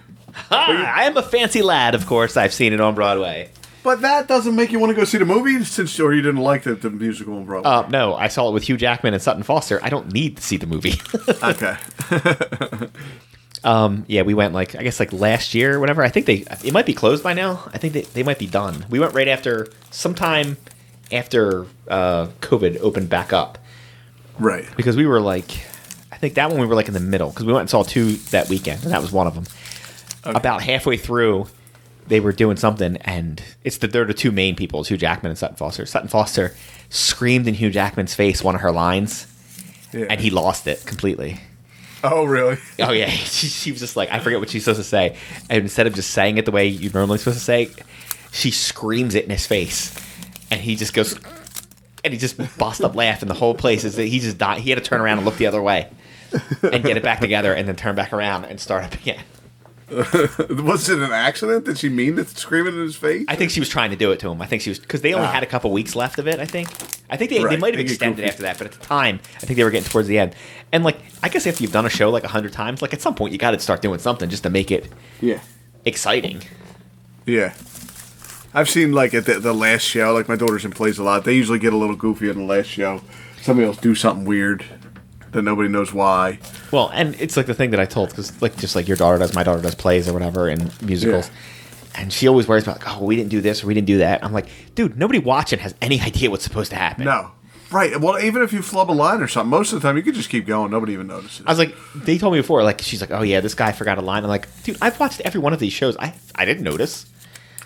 Ah, 0.50 0.94
I 0.96 1.04
am 1.04 1.16
a 1.16 1.22
fancy 1.22 1.62
lad, 1.62 1.94
of 1.94 2.06
course. 2.06 2.36
I've 2.36 2.52
seen 2.52 2.72
it 2.72 2.80
on 2.80 2.96
Broadway. 2.96 3.50
But 3.84 4.00
that 4.00 4.26
doesn't 4.26 4.56
make 4.56 4.72
you 4.72 4.80
want 4.80 4.90
to 4.90 4.96
go 4.96 5.04
see 5.04 5.18
the 5.18 5.24
movie 5.24 5.62
since 5.62 6.00
or 6.00 6.12
you 6.12 6.22
didn't 6.22 6.40
like 6.40 6.64
the, 6.64 6.74
the 6.74 6.90
musical 6.90 7.36
on 7.36 7.44
Broadway. 7.44 7.70
Uh, 7.70 7.86
no, 7.88 8.16
I 8.16 8.26
saw 8.26 8.48
it 8.48 8.52
with 8.52 8.64
Hugh 8.64 8.76
Jackman 8.76 9.14
and 9.14 9.22
Sutton 9.22 9.44
Foster. 9.44 9.78
I 9.80 9.88
don't 9.88 10.12
need 10.12 10.38
to 10.38 10.42
see 10.42 10.56
the 10.56 10.66
movie. 10.66 10.94
okay. 11.40 11.76
um, 13.62 14.04
yeah, 14.08 14.22
we 14.22 14.34
went 14.34 14.54
like 14.54 14.74
I 14.74 14.82
guess 14.82 14.98
like 14.98 15.12
last 15.12 15.54
year 15.54 15.76
or 15.76 15.78
whatever. 15.78 16.02
I 16.02 16.08
think 16.08 16.26
they 16.26 16.44
it 16.64 16.72
might 16.72 16.86
be 16.86 16.94
closed 16.94 17.22
by 17.22 17.32
now. 17.32 17.62
I 17.72 17.78
think 17.78 17.92
they, 17.92 18.02
they 18.02 18.24
might 18.24 18.40
be 18.40 18.48
done. 18.48 18.86
We 18.90 18.98
went 18.98 19.14
right 19.14 19.28
after 19.28 19.68
sometime 19.92 20.56
after 21.12 21.66
uh, 21.88 22.26
COVID 22.40 22.80
opened 22.80 23.08
back 23.10 23.32
up 23.32 23.58
Right. 24.38 24.66
because 24.76 24.96
we 24.96 25.06
were 25.06 25.20
like 25.20 25.50
I 26.10 26.16
think 26.16 26.34
that 26.34 26.50
one 26.50 26.60
we 26.60 26.66
were 26.66 26.74
like 26.74 26.88
in 26.88 26.94
the 26.94 27.00
middle 27.00 27.30
because 27.30 27.44
we 27.44 27.52
went 27.52 27.62
and 27.62 27.70
saw 27.70 27.82
two 27.82 28.12
that 28.30 28.48
weekend 28.48 28.82
and 28.84 28.92
that 28.92 29.02
was 29.02 29.12
one 29.12 29.26
of 29.26 29.34
them. 29.34 29.44
About 30.24 30.62
halfway 30.62 30.96
through, 30.96 31.46
they 32.06 32.18
were 32.20 32.32
doing 32.32 32.56
something 32.56 32.96
and 32.98 33.42
it's 33.62 33.78
the 33.78 33.88
they're 33.88 34.04
the 34.06 34.14
two 34.14 34.30
main 34.32 34.56
people, 34.56 34.80
it's 34.80 34.88
Hugh 34.88 34.96
Jackman 34.96 35.30
and 35.30 35.38
Sutton 35.38 35.56
Foster. 35.56 35.84
Sutton 35.86 36.08
Foster 36.08 36.54
screamed 36.88 37.46
in 37.48 37.54
Hugh 37.54 37.70
Jackman's 37.70 38.14
face 38.14 38.42
one 38.42 38.54
of 38.54 38.60
her 38.62 38.72
lines 38.72 39.26
Yeah. 39.92 40.06
and 40.08 40.20
he 40.20 40.30
lost 40.30 40.66
it 40.66 40.84
completely. 40.86 41.40
Oh, 42.02 42.24
really? 42.24 42.58
Oh 42.80 42.92
yeah, 42.92 43.08
she, 43.10 43.46
she 43.48 43.70
was 43.72 43.80
just 43.80 43.96
like 43.96 44.10
I 44.10 44.18
forget 44.20 44.38
what 44.40 44.50
she's 44.50 44.64
supposed 44.64 44.80
to 44.80 44.84
say, 44.84 45.16
and 45.50 45.62
instead 45.62 45.86
of 45.86 45.94
just 45.94 46.10
saying 46.10 46.38
it 46.38 46.44
the 46.44 46.50
way 46.52 46.66
you're 46.68 46.92
normally 46.92 47.18
supposed 47.18 47.38
to 47.38 47.44
say, 47.44 47.70
she 48.32 48.50
screams 48.50 49.14
it 49.14 49.24
in 49.24 49.30
his 49.30 49.46
face, 49.46 49.94
and 50.50 50.60
he 50.60 50.76
just 50.76 50.94
goes, 50.94 51.18
and 52.04 52.12
he 52.12 52.18
just 52.18 52.36
bust 52.58 52.82
up 52.82 52.94
laughing. 52.94 53.28
The 53.28 53.34
whole 53.34 53.54
place 53.54 53.84
is 53.84 53.96
that 53.96 54.06
he 54.06 54.20
just 54.20 54.38
died. 54.38 54.60
He 54.60 54.70
had 54.70 54.78
to 54.78 54.84
turn 54.84 55.00
around 55.00 55.18
and 55.18 55.24
look 55.26 55.36
the 55.36 55.46
other 55.46 55.62
way, 55.62 55.88
and 56.62 56.82
get 56.84 56.96
it 56.96 57.02
back 57.02 57.20
together, 57.20 57.52
and 57.52 57.66
then 57.68 57.76
turn 57.76 57.94
back 57.94 58.12
around 58.12 58.44
and 58.44 58.60
start 58.60 58.84
up 58.84 58.94
again. 58.94 59.22
Was 59.90 60.88
it 60.88 60.98
an 60.98 61.12
accident? 61.12 61.66
Did 61.66 61.78
she 61.78 61.88
mean 61.90 62.16
to 62.16 62.24
scream 62.24 62.66
it 62.66 62.74
in 62.74 62.80
his 62.80 62.96
face? 62.96 63.26
I 63.28 63.36
think 63.36 63.50
she 63.50 63.60
was 63.60 63.68
trying 63.68 63.90
to 63.90 63.96
do 63.96 64.10
it 64.12 64.18
to 64.20 64.30
him. 64.30 64.40
I 64.40 64.46
think 64.46 64.62
she 64.62 64.70
was 64.70 64.78
because 64.78 65.02
they 65.02 65.12
only 65.12 65.26
Ah. 65.28 65.32
had 65.32 65.42
a 65.42 65.46
couple 65.46 65.70
weeks 65.72 65.94
left 65.94 66.18
of 66.18 66.26
it. 66.26 66.40
I 66.40 66.46
think. 66.46 66.68
I 67.10 67.18
think 67.18 67.30
they, 67.30 67.44
they 67.44 67.58
might 67.58 67.74
have 67.74 67.80
extended 67.80 68.24
after 68.24 68.42
that, 68.42 68.56
but 68.56 68.66
at 68.66 68.72
the 68.72 68.84
time, 68.84 69.20
I 69.36 69.40
think 69.40 69.56
they 69.58 69.62
were 69.62 69.70
getting 69.70 69.88
towards 69.88 70.08
the 70.08 70.18
end. 70.18 70.34
And 70.72 70.82
like, 70.84 70.98
I 71.22 71.28
guess 71.28 71.46
if 71.46 71.60
you've 71.60 71.70
done 71.70 71.84
a 71.84 71.90
show 71.90 72.08
like 72.10 72.24
a 72.24 72.28
hundred 72.28 72.54
times, 72.54 72.80
like 72.80 72.94
at 72.94 73.02
some 73.02 73.14
point 73.14 73.32
you 73.32 73.38
got 73.38 73.50
to 73.50 73.58
start 73.60 73.82
doing 73.82 73.98
something 73.98 74.30
just 74.30 74.42
to 74.44 74.50
make 74.50 74.70
it 74.70 74.88
yeah. 75.20 75.40
exciting. 75.84 76.42
Yeah. 77.26 77.52
I've 78.54 78.70
seen 78.70 78.92
like 78.92 79.12
at 79.14 79.26
the, 79.26 79.40
the 79.40 79.52
last 79.52 79.82
show, 79.82 80.14
like 80.14 80.28
my 80.28 80.36
daughter's 80.36 80.64
in 80.64 80.70
plays 80.70 80.98
a 80.98 81.02
lot. 81.02 81.24
They 81.24 81.34
usually 81.34 81.58
get 81.58 81.72
a 81.72 81.76
little 81.76 81.96
goofy 81.96 82.30
in 82.30 82.38
the 82.38 82.44
last 82.44 82.68
show. 82.68 83.02
Somebody 83.42 83.66
else 83.66 83.76
do 83.78 83.94
something 83.94 84.24
weird 84.24 84.64
that 85.32 85.42
nobody 85.42 85.68
knows 85.68 85.92
why. 85.92 86.38
Well, 86.70 86.90
and 86.94 87.14
it's 87.20 87.36
like 87.36 87.46
the 87.46 87.54
thing 87.54 87.70
that 87.72 87.80
I 87.80 87.84
told 87.84 88.10
because 88.10 88.40
like 88.40 88.56
just 88.56 88.76
like 88.76 88.86
your 88.86 88.96
daughter 88.96 89.18
does, 89.18 89.34
my 89.34 89.42
daughter 89.42 89.60
does 89.60 89.74
plays 89.74 90.08
or 90.08 90.12
whatever 90.12 90.48
in 90.48 90.70
musicals, 90.80 91.30
and 91.96 92.12
she 92.12 92.28
always 92.28 92.46
worries 92.46 92.62
about 92.62 92.78
like, 92.78 92.96
oh, 92.96 93.04
we 93.04 93.16
didn't 93.16 93.30
do 93.30 93.40
this 93.40 93.62
or 93.62 93.66
we 93.66 93.74
didn't 93.74 93.88
do 93.88 93.98
that. 93.98 94.24
I'm 94.24 94.32
like, 94.32 94.46
dude, 94.74 94.96
nobody 94.96 95.18
watching 95.18 95.58
has 95.58 95.74
any 95.82 96.00
idea 96.00 96.30
what's 96.30 96.44
supposed 96.44 96.70
to 96.70 96.76
happen. 96.76 97.04
No. 97.04 97.32
Right. 97.70 97.98
Well, 98.00 98.20
even 98.20 98.42
if 98.42 98.52
you 98.52 98.62
flub 98.62 98.88
a 98.88 98.92
line 98.92 99.20
or 99.20 99.26
something, 99.26 99.50
most 99.50 99.72
of 99.72 99.82
the 99.82 99.88
time 99.88 99.96
you 99.96 100.04
could 100.04 100.14
just 100.14 100.30
keep 100.30 100.46
going. 100.46 100.70
Nobody 100.70 100.92
even 100.92 101.08
notices. 101.08 101.44
I 101.44 101.50
was 101.50 101.58
like, 101.58 101.74
they 101.96 102.18
told 102.18 102.32
me 102.34 102.38
before, 102.38 102.62
like 102.62 102.80
she's 102.82 103.00
like, 103.00 103.10
oh 103.10 103.22
yeah, 103.22 103.40
this 103.40 103.54
guy 103.54 103.72
forgot 103.72 103.98
a 103.98 104.00
line. 104.00 104.22
I'm 104.22 104.28
like, 104.28 104.46
dude, 104.62 104.78
I've 104.80 105.00
watched 105.00 105.20
every 105.22 105.40
one 105.40 105.52
of 105.52 105.58
these 105.58 105.72
shows. 105.72 105.96
I 105.96 106.14
I 106.36 106.44
didn't 106.44 106.62
notice. 106.62 107.06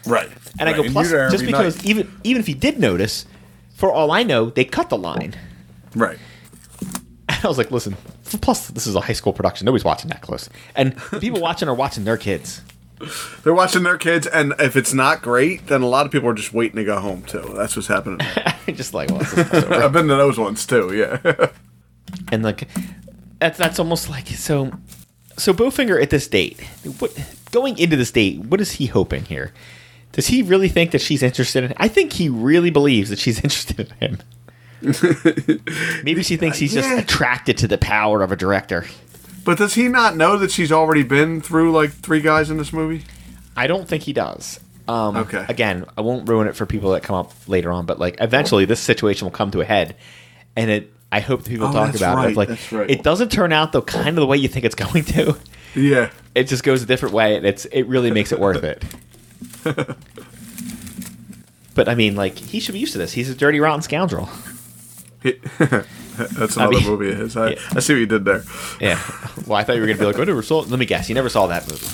Right. 0.08 0.30
And 0.58 0.68
I 0.68 0.72
go, 0.72 0.84
plus, 0.84 1.10
just 1.10 1.44
because 1.44 1.76
night. 1.76 1.86
even 1.86 2.20
even 2.24 2.40
if 2.40 2.48
you 2.48 2.54
did 2.54 2.78
notice, 2.78 3.26
for 3.74 3.92
all 3.92 4.10
I 4.10 4.22
know, 4.22 4.50
they 4.50 4.64
cut 4.64 4.88
the 4.88 4.98
line. 4.98 5.36
Right. 5.94 6.18
And 7.28 7.44
I 7.44 7.48
was 7.48 7.58
like, 7.58 7.70
listen, 7.70 7.96
plus 8.40 8.68
this 8.68 8.86
is 8.86 8.94
a 8.94 9.00
high 9.00 9.12
school 9.12 9.32
production. 9.32 9.64
Nobody's 9.64 9.84
watching 9.84 10.08
that 10.10 10.22
close, 10.22 10.48
and 10.74 10.92
the 11.10 11.20
people 11.20 11.40
watching 11.40 11.68
are 11.68 11.74
watching 11.74 12.04
their 12.04 12.16
kids. 12.16 12.62
They're 13.44 13.54
watching 13.54 13.84
their 13.84 13.96
kids, 13.96 14.26
and 14.26 14.54
if 14.58 14.74
it's 14.74 14.92
not 14.92 15.22
great, 15.22 15.68
then 15.68 15.82
a 15.82 15.86
lot 15.86 16.04
of 16.04 16.10
people 16.10 16.28
are 16.28 16.34
just 16.34 16.52
waiting 16.52 16.76
to 16.76 16.84
go 16.84 16.98
home 16.98 17.22
too. 17.22 17.52
That's 17.54 17.76
what's 17.76 17.86
happening. 17.86 18.26
just 18.74 18.92
like, 18.92 19.10
well. 19.10 19.22
I've 19.84 19.92
been 19.92 20.08
to 20.08 20.16
those 20.16 20.38
ones 20.38 20.66
too. 20.66 20.92
Yeah. 20.94 21.50
and 22.32 22.42
like 22.42 22.68
that's 23.38 23.58
that's 23.58 23.78
almost 23.78 24.08
like 24.08 24.26
so 24.28 24.72
so 25.36 25.52
Bowfinger 25.52 26.02
at 26.02 26.10
this 26.10 26.26
date 26.26 26.60
what 26.98 27.12
going 27.52 27.78
into 27.78 27.96
this 27.96 28.10
date 28.10 28.40
what 28.40 28.60
is 28.60 28.72
he 28.72 28.86
hoping 28.86 29.24
here 29.24 29.52
does 30.12 30.26
he 30.28 30.42
really 30.42 30.68
think 30.68 30.90
that 30.92 31.00
she's 31.00 31.22
interested 31.22 31.64
in 31.64 31.74
I 31.76 31.88
think 31.88 32.12
he 32.14 32.28
really 32.28 32.70
believes 32.70 33.10
that 33.10 33.18
she's 33.18 33.38
interested 33.44 33.80
in 34.00 34.08
him 34.10 34.18
maybe 36.04 36.22
she 36.22 36.36
thinks 36.36 36.58
he's 36.58 36.72
just 36.74 36.88
Yeah. 36.88 36.98
attracted 37.00 37.58
to 37.58 37.68
the 37.68 37.78
power 37.78 38.22
of 38.22 38.32
a 38.32 38.36
director 38.36 38.84
but 39.44 39.58
does 39.58 39.74
he 39.74 39.88
not 39.88 40.16
know 40.16 40.36
that 40.38 40.50
she's 40.50 40.70
already 40.70 41.02
been 41.02 41.40
through 41.40 41.72
like 41.72 41.90
three 41.90 42.20
guys 42.20 42.50
in 42.50 42.58
this 42.58 42.70
movie? 42.72 43.04
I 43.56 43.66
don't 43.66 43.88
think 43.88 44.02
he 44.04 44.12
does 44.12 44.60
um, 44.86 45.16
Okay. 45.16 45.44
again 45.48 45.84
I 45.96 46.00
won't 46.02 46.28
ruin 46.28 46.48
it 46.48 46.56
for 46.56 46.64
people 46.66 46.92
that 46.92 47.02
come 47.02 47.16
up 47.16 47.32
later 47.48 47.70
on 47.72 47.86
but 47.86 47.98
like 47.98 48.16
eventually 48.20 48.64
this 48.64 48.80
situation 48.80 49.26
will 49.26 49.32
come 49.32 49.50
to 49.52 49.60
a 49.60 49.64
head 49.64 49.96
and 50.56 50.70
it 50.70 50.92
I 51.10 51.20
hope 51.20 51.42
that 51.42 51.50
people 51.50 51.68
Oh, 51.68 51.72
talk 51.72 51.94
about 51.94 52.30
it 52.30 52.36
like 52.36 52.48
that's 52.48 52.72
right. 52.72 52.88
it 52.90 53.02
doesn't 53.02 53.30
turn 53.32 53.52
out 53.52 53.72
though 53.72 53.82
kind 53.82 54.10
of 54.10 54.16
the 54.16 54.26
way 54.26 54.36
you 54.36 54.48
think 54.48 54.64
it's 54.64 54.74
going 54.86 55.04
to 55.06 55.36
Yeah. 55.74 56.10
it 56.34 56.44
just 56.44 56.62
goes 56.62 56.82
a 56.82 56.86
different 56.86 57.14
way 57.14 57.36
and 57.36 57.44
it's 57.46 57.64
it 57.66 57.82
really 57.86 58.10
makes 58.10 58.30
it 58.32 58.38
worth 58.38 58.62
it 58.64 58.82
but 61.74 61.88
i 61.88 61.94
mean 61.94 62.14
like 62.16 62.36
he 62.38 62.60
should 62.60 62.72
be 62.72 62.78
used 62.78 62.92
to 62.92 62.98
this 62.98 63.12
he's 63.12 63.30
a 63.30 63.34
dirty 63.34 63.60
rotten 63.60 63.82
scoundrel 63.82 64.28
That's 66.18 66.56
another 66.56 66.72
mean- 66.78 66.86
movie 66.86 67.10
of 67.12 67.18
his. 67.18 67.36
I, 67.36 67.50
Yeah. 67.50 67.58
I 67.72 67.80
see 67.80 67.92
what 67.94 68.00
you 68.00 68.06
did 68.06 68.24
there. 68.24 68.42
yeah 68.80 69.00
well 69.46 69.56
i 69.58 69.64
thought 69.64 69.74
you 69.76 69.80
were 69.82 69.86
gonna 69.86 69.98
be 69.98 70.04
like 70.06 70.18
i 70.18 70.24
never 70.24 70.42
saw 70.42 70.60
let 70.60 70.78
me 70.78 70.86
guess 70.86 71.08
you 71.08 71.14
never 71.14 71.28
saw 71.28 71.46
that 71.48 71.68
movie 71.70 71.86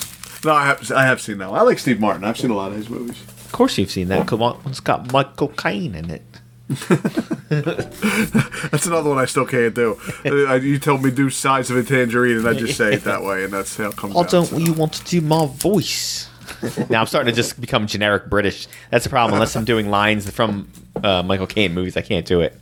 No, 0.45 0.53
I 0.53 0.65
have, 0.65 0.91
I 0.91 1.03
have 1.05 1.19
seen 1.21 1.37
that. 1.39 1.49
one. 1.49 1.59
I 1.59 1.63
like 1.63 1.79
Steve 1.79 1.99
Martin. 1.99 2.23
I've 2.23 2.37
seen 2.37 2.51
a 2.51 2.55
lot 2.55 2.71
of 2.71 2.77
his 2.77 2.89
movies. 2.89 3.19
of 3.21 3.51
course 3.51 3.77
you've 3.77 3.91
seen 3.91 4.07
that 4.09 4.27
come 4.27 4.41
on 4.43 4.59
it's 4.65 4.79
got 4.79 5.11
michael 5.11 5.47
caine 5.49 5.95
in 5.95 6.09
it 6.11 6.23
That's 7.49 8.87
another 8.87 9.09
one 9.11 9.19
I 9.19 9.25
still 9.25 9.45
can't 9.45 9.75
do. 9.75 9.99
You 10.23 10.79
told 10.79 11.03
me 11.03 11.11
do 11.11 11.29
size 11.29 11.69
of 11.69 11.77
a 11.77 11.83
tangerine, 11.83 12.37
and 12.37 12.47
I 12.47 12.55
just 12.55 12.75
say 12.75 12.93
it 12.95 13.03
that 13.03 13.21
way, 13.21 13.43
and 13.43 13.53
that's 13.53 13.77
how 13.77 13.89
it 13.89 13.95
comes 13.95 14.15
oh 14.15 14.21
out. 14.21 14.31
don't 14.31 14.51
you 14.59 14.73
want 14.73 14.93
to 14.93 15.03
do 15.03 15.21
my 15.21 15.45
voice 15.45 16.27
now 16.89 17.01
i'm 17.01 17.07
starting 17.07 17.31
to 17.31 17.35
just 17.35 17.59
become 17.59 17.87
generic 17.87 18.29
british 18.29 18.67
that's 18.91 19.03
the 19.03 19.09
problem 19.09 19.33
unless 19.33 19.55
i'm 19.55 19.65
doing 19.65 19.89
lines 19.89 20.29
from 20.29 20.67
uh, 21.03 21.23
michael 21.23 21.47
caine 21.47 21.73
movies 21.73 21.97
i 21.97 22.01
can't 22.01 22.25
do 22.25 22.41
it 22.41 22.59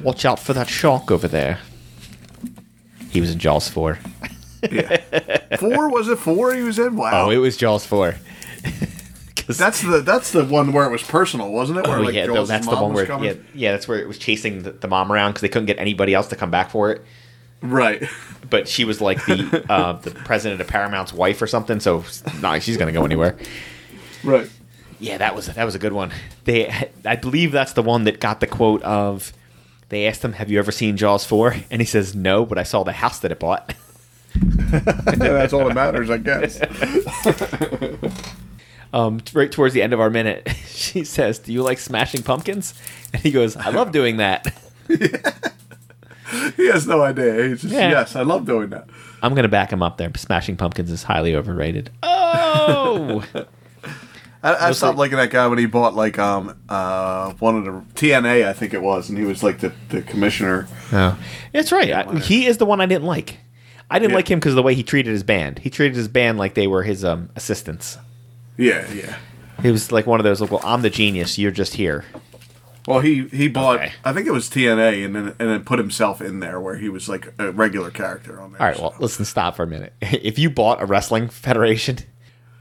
watch 0.00 0.24
out 0.24 0.38
for 0.38 0.52
that 0.52 0.68
shark 0.68 1.10
over 1.10 1.28
there 1.28 1.58
he 3.10 3.20
was 3.20 3.30
in 3.30 3.38
jaws 3.38 3.68
4 3.68 3.98
yeah. 4.70 5.56
Four 5.56 5.90
was 5.90 6.08
it? 6.08 6.18
Four 6.18 6.54
he 6.54 6.62
was 6.62 6.78
in. 6.78 6.96
Wow. 6.96 7.26
Oh, 7.26 7.30
it 7.30 7.38
was 7.38 7.56
Jaws 7.56 7.86
four. 7.86 8.16
that's 9.46 9.82
the 9.82 10.02
that's 10.04 10.32
the 10.32 10.44
one 10.44 10.72
where 10.72 10.86
it 10.86 10.90
was 10.90 11.02
personal, 11.02 11.52
wasn't 11.52 11.78
it? 11.80 11.86
Where 11.86 11.98
oh 11.98 12.02
like 12.02 12.14
yeah, 12.14 12.26
Jaws' 12.26 12.48
that's 12.48 12.66
the 12.66 12.76
one 12.76 12.92
where 12.92 13.06
yeah, 13.22 13.34
yeah, 13.54 13.72
that's 13.72 13.86
where 13.86 13.98
it 13.98 14.08
was 14.08 14.18
chasing 14.18 14.62
the, 14.62 14.72
the 14.72 14.88
mom 14.88 15.12
around 15.12 15.32
because 15.32 15.42
they 15.42 15.48
couldn't 15.48 15.66
get 15.66 15.78
anybody 15.78 16.14
else 16.14 16.28
to 16.28 16.36
come 16.36 16.50
back 16.50 16.70
for 16.70 16.92
it. 16.92 17.02
Right. 17.64 18.08
But 18.50 18.68
she 18.68 18.84
was 18.84 19.00
like 19.00 19.24
the 19.24 19.64
uh, 19.68 19.94
the 19.94 20.10
president 20.10 20.60
of 20.60 20.68
Paramount's 20.68 21.12
wife 21.12 21.40
or 21.40 21.46
something, 21.46 21.80
so 21.80 22.04
not 22.40 22.62
she's 22.62 22.76
gonna 22.76 22.92
go 22.92 23.04
anywhere. 23.04 23.36
Right. 24.22 24.48
Yeah, 25.00 25.18
that 25.18 25.34
was 25.34 25.46
that 25.46 25.64
was 25.64 25.74
a 25.74 25.78
good 25.78 25.94
one. 25.94 26.12
They, 26.44 26.70
I 27.04 27.16
believe 27.16 27.52
that's 27.52 27.72
the 27.72 27.82
one 27.82 28.04
that 28.04 28.20
got 28.20 28.40
the 28.40 28.46
quote 28.46 28.82
of. 28.82 29.32
They 29.88 30.06
asked 30.06 30.22
him, 30.24 30.34
"Have 30.34 30.50
you 30.50 30.58
ever 30.58 30.70
seen 30.72 30.96
Jaws 30.96 31.24
4? 31.24 31.56
And 31.70 31.80
he 31.80 31.86
says, 31.86 32.14
"No, 32.14 32.44
but 32.44 32.58
I 32.58 32.62
saw 32.62 32.84
the 32.84 32.92
house 32.92 33.18
that 33.20 33.32
it 33.32 33.40
bought." 33.40 33.74
Yeah, 34.74 34.80
that's 34.80 35.52
all 35.52 35.64
that 35.68 35.74
matters, 35.76 36.10
I 36.10 36.18
guess. 36.18 36.60
Um, 38.92 39.20
right 39.32 39.50
towards 39.50 39.74
the 39.74 39.82
end 39.82 39.92
of 39.92 39.98
our 39.98 40.08
minute, 40.08 40.48
she 40.68 41.02
says, 41.02 41.40
"Do 41.40 41.52
you 41.52 41.64
like 41.64 41.80
smashing 41.80 42.22
pumpkins?" 42.22 42.74
And 43.12 43.20
he 43.20 43.32
goes, 43.32 43.56
"I 43.56 43.70
love 43.70 43.90
doing 43.90 44.18
that." 44.18 44.54
He 46.56 46.66
has 46.68 46.86
no 46.86 47.02
idea. 47.02 47.48
He's 47.48 47.62
just 47.62 47.74
Yeah. 47.74 47.90
yes, 47.90 48.16
I 48.16 48.22
love 48.22 48.46
doing 48.46 48.70
that. 48.70 48.88
I'm 49.22 49.34
gonna 49.34 49.48
back 49.48 49.72
him 49.72 49.82
up 49.82 49.96
there. 49.98 50.10
Smashing 50.16 50.56
Pumpkins 50.56 50.90
is 50.90 51.02
highly 51.04 51.34
overrated. 51.34 51.90
Oh, 52.02 53.24
I, 54.42 54.68
I 54.68 54.72
stopped 54.72 54.98
liking 54.98 55.16
that 55.16 55.30
guy 55.30 55.46
when 55.46 55.58
he 55.58 55.64
bought 55.66 55.94
like 55.94 56.18
um 56.18 56.54
uh 56.68 57.32
one 57.38 57.56
of 57.56 57.64
the 57.64 57.70
TNA, 57.94 58.46
I 58.46 58.52
think 58.52 58.74
it 58.74 58.82
was, 58.82 59.08
and 59.08 59.18
he 59.18 59.24
was 59.24 59.42
like 59.42 59.60
the, 59.60 59.72
the 59.88 60.02
commissioner. 60.02 60.68
oh. 60.92 61.18
that's 61.52 61.72
right. 61.72 61.90
I, 61.92 62.18
he 62.18 62.46
is 62.46 62.58
the 62.58 62.66
one 62.66 62.80
I 62.80 62.86
didn't 62.86 63.06
like. 63.06 63.38
I 63.90 63.98
didn't 63.98 64.10
Yeah. 64.12 64.16
like 64.16 64.30
him 64.30 64.38
because 64.40 64.52
of 64.52 64.56
the 64.56 64.62
way 64.62 64.74
he 64.74 64.82
treated 64.82 65.10
his 65.10 65.22
band. 65.22 65.58
He 65.60 65.70
treated 65.70 65.96
his 65.96 66.08
band 66.08 66.38
like 66.38 66.54
they 66.54 66.66
were 66.66 66.82
his 66.82 67.04
um, 67.04 67.30
assistants. 67.36 67.96
Yeah, 68.56 68.90
yeah. 68.92 69.16
He 69.62 69.70
was 69.70 69.92
like 69.92 70.06
one 70.06 70.20
of 70.20 70.24
those. 70.24 70.40
Like, 70.40 70.50
well, 70.50 70.60
I'm 70.64 70.82
the 70.82 70.90
genius. 70.90 71.38
You're 71.38 71.50
just 71.50 71.74
here. 71.74 72.04
Well, 72.86 73.00
he 73.00 73.28
he 73.28 73.48
bought. 73.48 73.76
Okay. 73.76 73.92
I 74.04 74.12
think 74.12 74.26
it 74.26 74.32
was 74.32 74.50
TNA, 74.50 75.04
and 75.06 75.14
then 75.16 75.26
and 75.38 75.48
then 75.48 75.64
put 75.64 75.78
himself 75.78 76.20
in 76.20 76.40
there 76.40 76.60
where 76.60 76.76
he 76.76 76.88
was 76.88 77.08
like 77.08 77.32
a 77.38 77.50
regular 77.50 77.90
character 77.90 78.40
on 78.40 78.52
there. 78.52 78.60
All 78.60 78.66
right. 78.68 78.78
Well, 78.78 78.94
listen. 78.98 79.24
Stop 79.24 79.56
for 79.56 79.62
a 79.62 79.66
minute. 79.66 79.92
If 80.02 80.38
you 80.38 80.50
bought 80.50 80.82
a 80.82 80.86
wrestling 80.86 81.28
federation, 81.28 81.98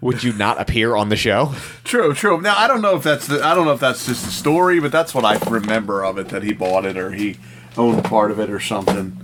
would 0.01 0.23
you 0.23 0.31
not 0.33 0.61
appear 0.61 0.95
on 0.95 1.09
the 1.09 1.15
show? 1.17 1.53
true, 1.83 2.13
true. 2.13 2.39
Now 2.41 2.55
I 2.57 2.67
don't 2.67 2.81
know 2.81 2.95
if 2.95 3.03
that's 3.03 3.27
the, 3.27 3.43
I 3.43 3.53
don't 3.53 3.65
know 3.65 3.73
if 3.73 3.79
that's 3.81 4.05
just 4.05 4.23
the 4.25 4.31
story, 4.31 4.79
but 4.79 4.91
that's 4.91 5.13
what 5.13 5.25
I 5.25 5.37
remember 5.49 6.03
of 6.05 6.17
it 6.17 6.29
that 6.29 6.43
he 6.43 6.53
bought 6.53 6.85
it 6.85 6.97
or 6.97 7.11
he 7.11 7.37
owned 7.77 8.03
part 8.05 8.31
of 8.31 8.39
it 8.39 8.49
or 8.49 8.59
something. 8.59 9.17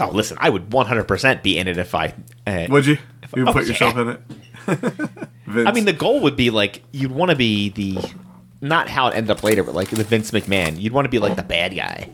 Oh, 0.00 0.08
listen. 0.10 0.38
I 0.40 0.48
would 0.48 0.70
100% 0.70 1.42
be 1.42 1.58
in 1.58 1.68
it 1.68 1.76
if 1.76 1.94
I 1.94 2.14
uh, 2.46 2.66
Would 2.70 2.86
you? 2.86 2.96
if 3.22 3.34
You 3.36 3.46
Oh, 3.46 3.52
put 3.52 3.64
yeah. 3.64 3.68
yourself 3.68 3.96
in 3.98 4.08
it. 4.08 4.20
I 5.68 5.72
mean, 5.72 5.84
the 5.84 5.92
goal 5.92 6.20
would 6.20 6.36
be 6.36 6.48
like 6.50 6.82
you'd 6.92 7.10
want 7.12 7.30
to 7.30 7.36
be 7.36 7.68
the 7.68 7.98
not 8.62 8.88
how 8.88 9.08
it 9.08 9.14
ended 9.14 9.30
up 9.30 9.42
later, 9.42 9.62
but 9.64 9.74
like 9.74 9.90
the 9.90 10.04
Vince 10.04 10.30
McMahon. 10.30 10.80
You'd 10.80 10.92
want 10.92 11.04
to 11.04 11.10
be 11.10 11.18
like 11.18 11.36
the 11.36 11.42
bad 11.42 11.74
guy. 11.74 12.08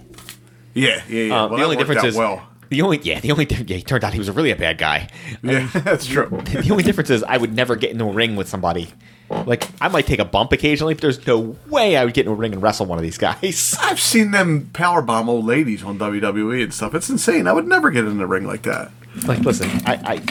yeah, 0.74 1.02
yeah, 1.08 1.22
yeah. 1.24 1.44
Uh, 1.44 1.48
well, 1.48 1.58
the 1.58 1.64
only 1.64 1.76
difference 1.76 2.04
is 2.04 2.16
well. 2.16 2.48
the 2.70 2.82
only 2.82 2.98
yeah 3.02 3.20
the 3.20 3.30
only 3.30 3.46
yeah. 3.46 3.76
He 3.76 3.82
turned 3.82 4.02
out 4.02 4.14
he 4.14 4.18
was 4.18 4.30
really 4.30 4.50
a 4.50 4.56
bad 4.56 4.78
guy. 4.78 5.08
Yeah, 5.42 5.68
that's 5.74 6.06
true. 6.06 6.28
the 6.30 6.68
only 6.70 6.82
difference 6.82 7.10
is 7.10 7.22
I 7.22 7.36
would 7.36 7.54
never 7.54 7.76
get 7.76 7.90
into 7.90 8.04
a 8.06 8.12
ring 8.12 8.34
with 8.34 8.48
somebody. 8.48 8.92
Like 9.30 9.68
I 9.78 9.88
might 9.88 10.06
take 10.06 10.20
a 10.20 10.24
bump 10.24 10.52
occasionally, 10.52 10.94
but 10.94 11.02
there's 11.02 11.26
no 11.26 11.56
way 11.68 11.98
I 11.98 12.04
would 12.06 12.14
get 12.14 12.24
in 12.24 12.32
a 12.32 12.34
ring 12.34 12.54
and 12.54 12.62
wrestle 12.62 12.86
one 12.86 12.98
of 12.98 13.02
these 13.02 13.18
guys. 13.18 13.76
I've 13.80 14.00
seen 14.00 14.30
them 14.30 14.70
powerbomb 14.72 15.28
old 15.28 15.44
ladies 15.44 15.84
on 15.84 15.98
WWE 15.98 16.62
and 16.62 16.72
stuff. 16.72 16.94
It's 16.94 17.10
insane. 17.10 17.46
I 17.46 17.52
would 17.52 17.66
never 17.66 17.90
get 17.90 18.06
in 18.06 18.16
the 18.16 18.26
ring 18.26 18.46
like 18.46 18.62
that. 18.62 18.90
like, 19.26 19.40
listen, 19.40 19.68
I 19.84 20.22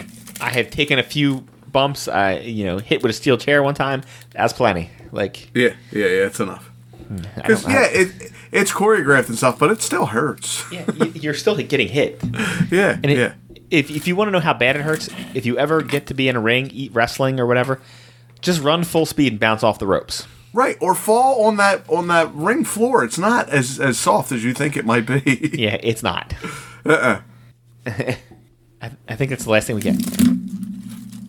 I, 0.41 0.45
I 0.47 0.49
have 0.49 0.71
taken 0.71 0.97
a 0.97 1.03
few 1.03 1.45
bumps. 1.71 2.07
I 2.07 2.39
you 2.39 2.65
know 2.65 2.79
hit 2.79 3.03
with 3.03 3.11
a 3.11 3.13
steel 3.13 3.37
chair 3.37 3.61
one 3.61 3.75
time. 3.75 4.01
That's 4.31 4.53
plenty. 4.53 4.89
Like 5.11 5.49
Yeah, 5.55 5.73
yeah, 5.91 6.05
yeah. 6.05 6.25
It's 6.27 6.39
enough. 6.39 6.69
Because 7.35 7.65
yeah, 7.67 7.85
it 7.89 8.31
it's 8.51 8.71
choreographed 8.71 9.29
and 9.29 9.37
stuff, 9.37 9.57
but 9.59 9.71
it 9.71 9.81
still 9.81 10.07
hurts. 10.07 10.63
yeah, 10.71 10.85
you- 10.91 11.11
you're 11.15 11.33
still 11.33 11.55
getting 11.55 11.87
hit. 11.87 12.21
Yeah, 12.71 12.91
And 13.01 13.05
it, 13.05 13.17
yeah. 13.17 13.33
if 13.69 13.89
if 13.89 14.07
you 14.07 14.15
want 14.15 14.27
to 14.27 14.31
know 14.31 14.39
how 14.41 14.53
bad 14.53 14.75
it 14.75 14.81
hurts, 14.81 15.09
if 15.33 15.45
you 15.45 15.57
ever 15.57 15.81
get 15.81 16.07
to 16.07 16.13
be 16.13 16.27
in 16.27 16.35
a 16.35 16.39
ring, 16.41 16.69
eat 16.71 16.91
wrestling 16.93 17.39
or 17.39 17.45
whatever, 17.45 17.79
just 18.41 18.61
run 18.61 18.83
full 18.83 19.05
speed 19.05 19.31
and 19.33 19.39
bounce 19.39 19.63
off 19.63 19.79
the 19.79 19.87
ropes. 19.87 20.27
Right, 20.53 20.75
or 20.81 20.95
fall 20.95 21.43
on 21.45 21.57
that 21.57 21.87
on 21.89 22.07
that 22.07 22.33
ring 22.33 22.65
floor. 22.65 23.03
It's 23.03 23.17
not 23.17 23.47
as 23.49 23.79
as 23.79 23.97
soft 23.97 24.31
as 24.31 24.43
you 24.43 24.53
think 24.53 24.75
it 24.75 24.85
might 24.85 25.05
be. 25.05 25.49
Yeah, 25.57 25.77
it's 25.81 26.03
not. 26.03 26.33
Uh-uh. 26.85 27.21
I, 27.85 28.91
I 29.07 29.15
think 29.15 29.29
that's 29.29 29.43
the 29.45 29.49
last 29.51 29.67
thing 29.67 29.75
we 29.75 29.81
get. 29.81 29.95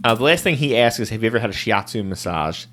Uh, 0.04 0.14
the 0.14 0.22
last 0.24 0.44
thing 0.44 0.56
he 0.56 0.76
asks 0.76 1.00
is, 1.00 1.10
"Have 1.10 1.22
you 1.22 1.26
ever 1.28 1.38
had 1.38 1.50
a 1.50 1.52
shiatsu 1.52 2.04
massage?" 2.06 2.66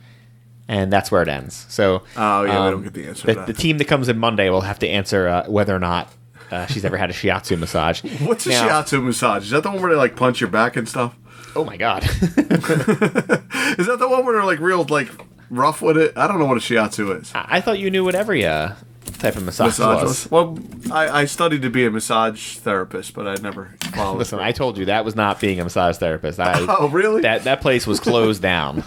And 0.68 0.92
that's 0.92 1.12
where 1.12 1.22
it 1.22 1.28
ends. 1.28 1.66
So, 1.70 2.02
Oh, 2.18 2.44
yeah, 2.44 2.44
we 2.44 2.50
um, 2.52 2.72
don't 2.72 2.84
get 2.84 2.94
the 2.94 3.08
answer 3.08 3.34
The, 3.34 3.46
the 3.46 3.54
team 3.54 3.78
that 3.78 3.86
comes 3.86 4.10
in 4.10 4.18
Monday 4.18 4.50
will 4.50 4.62
have 4.62 4.80
to 4.80 4.88
answer 4.88 5.28
uh, 5.28 5.46
whether 5.48 5.76
or 5.76 5.80
not 5.80 6.12
uh, 6.52 6.66
she's 6.66 6.84
ever 6.86 6.98
had 6.98 7.10
a 7.12 7.14
shiatsu 7.14 7.58
massage. 7.60 8.02
What's 8.22 8.46
a 8.48 8.50
Now- 8.50 8.68
shiatsu 8.82 9.04
massage? 9.04 9.44
Is 9.44 9.50
that 9.52 9.62
the 9.64 9.70
one 9.72 9.82
where 9.82 9.92
they 9.92 9.98
like 9.98 10.16
punch 10.16 10.42
your 10.42 10.50
back 10.50 10.76
and 10.76 10.90
stuff? 10.90 11.16
Oh 11.56 11.64
my 11.64 11.78
god! 11.78 12.04
Is 12.04 13.88
that 13.88 13.98
the 14.00 14.08
one 14.10 14.26
where 14.26 14.34
they're 14.36 14.44
like 14.46 14.60
real 14.60 14.84
like 14.86 15.08
rough 15.50 15.82
with 15.82 15.98
it? 15.98 16.14
I 16.18 16.28
don't 16.28 16.40
know 16.40 16.46
what 16.46 16.58
a 16.58 16.60
shiatsu 16.60 17.22
is. 17.22 17.32
I 17.34 17.46
I 17.58 17.62
thought 17.62 17.80
you 17.80 17.90
knew 17.90 18.04
what 18.04 18.14
every 18.16 18.46
uh, 18.46 18.74
type 19.20 19.38
of 19.38 19.44
massage, 19.44 19.68
Massage 19.68 20.02
was. 20.04 20.30
was- 20.30 20.32
Well, 20.32 20.60
I, 20.92 21.22
I 21.22 21.26
studied 21.26 21.62
to 21.62 21.70
be 21.70 21.86
a 21.86 21.92
massage 21.92 22.58
therapist, 22.58 23.14
but 23.14 23.26
I 23.28 23.36
never 23.42 23.74
followed. 23.94 24.18
Listen, 24.18 24.40
I 24.40 24.52
told 24.52 24.78
you 24.78 24.86
that 24.86 25.06
was 25.06 25.16
not 25.16 25.40
being 25.40 25.60
a 25.62 25.64
massage 25.64 25.96
therapist. 25.98 26.40
I, 26.42 26.66
Oh, 26.68 26.90
really? 26.90 27.22
That 27.22 27.46
that 27.46 27.62
place 27.62 27.88
was 27.88 28.00
closed 28.02 28.42
down. 28.42 28.84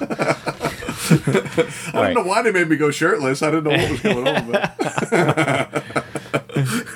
I 1.10 1.92
don't 1.92 2.14
know 2.14 2.22
why 2.24 2.42
they 2.42 2.52
made 2.52 2.68
me 2.68 2.76
go 2.76 2.90
shirtless. 2.90 3.42
I 3.42 3.50
didn't 3.50 3.64
know 3.64 3.70
what 3.70 3.90
was 3.90 4.00
going 4.02 4.28
on. 4.28 4.52
But 4.52 5.84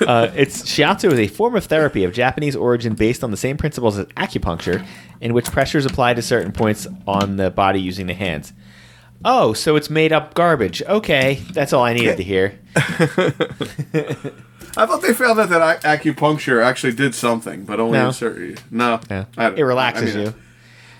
Uh, 0.05 0.29
it's 0.35 0.63
shiatsu 0.63 1.11
is 1.13 1.19
a 1.19 1.27
form 1.27 1.55
of 1.55 1.63
therapy 1.65 2.03
of 2.03 2.11
Japanese 2.11 2.53
origin 2.55 2.95
based 2.95 3.23
on 3.23 3.31
the 3.31 3.37
same 3.37 3.55
principles 3.55 3.97
as 3.97 4.05
acupuncture, 4.07 4.85
in 5.21 5.33
which 5.33 5.49
pressure 5.51 5.77
is 5.77 5.85
applied 5.85 6.17
to 6.17 6.21
certain 6.21 6.51
points 6.51 6.85
on 7.07 7.37
the 7.37 7.49
body 7.49 7.79
using 7.79 8.07
the 8.07 8.13
hands. 8.13 8.51
Oh, 9.23 9.53
so 9.53 9.77
it's 9.77 9.89
made 9.89 10.11
up 10.11 10.33
garbage. 10.33 10.83
Okay, 10.83 11.35
that's 11.53 11.71
all 11.71 11.83
I 11.83 11.93
needed 11.93 12.17
to 12.17 12.23
hear. 12.23 12.59
I 12.75 14.85
thought 14.85 15.01
they 15.01 15.13
found 15.13 15.39
out 15.39 15.47
that 15.49 15.81
acupuncture 15.83 16.61
actually 16.63 16.93
did 16.93 17.15
something, 17.15 17.63
but 17.63 17.79
only 17.79 17.99
No. 17.99 18.07
in 18.07 18.13
certain. 18.13 18.57
No, 18.69 18.99
Yeah. 19.09 19.25
It 19.37 19.61
relaxes 19.63 20.13
I 20.13 20.17
mean, 20.17 20.25
you. 20.27 20.33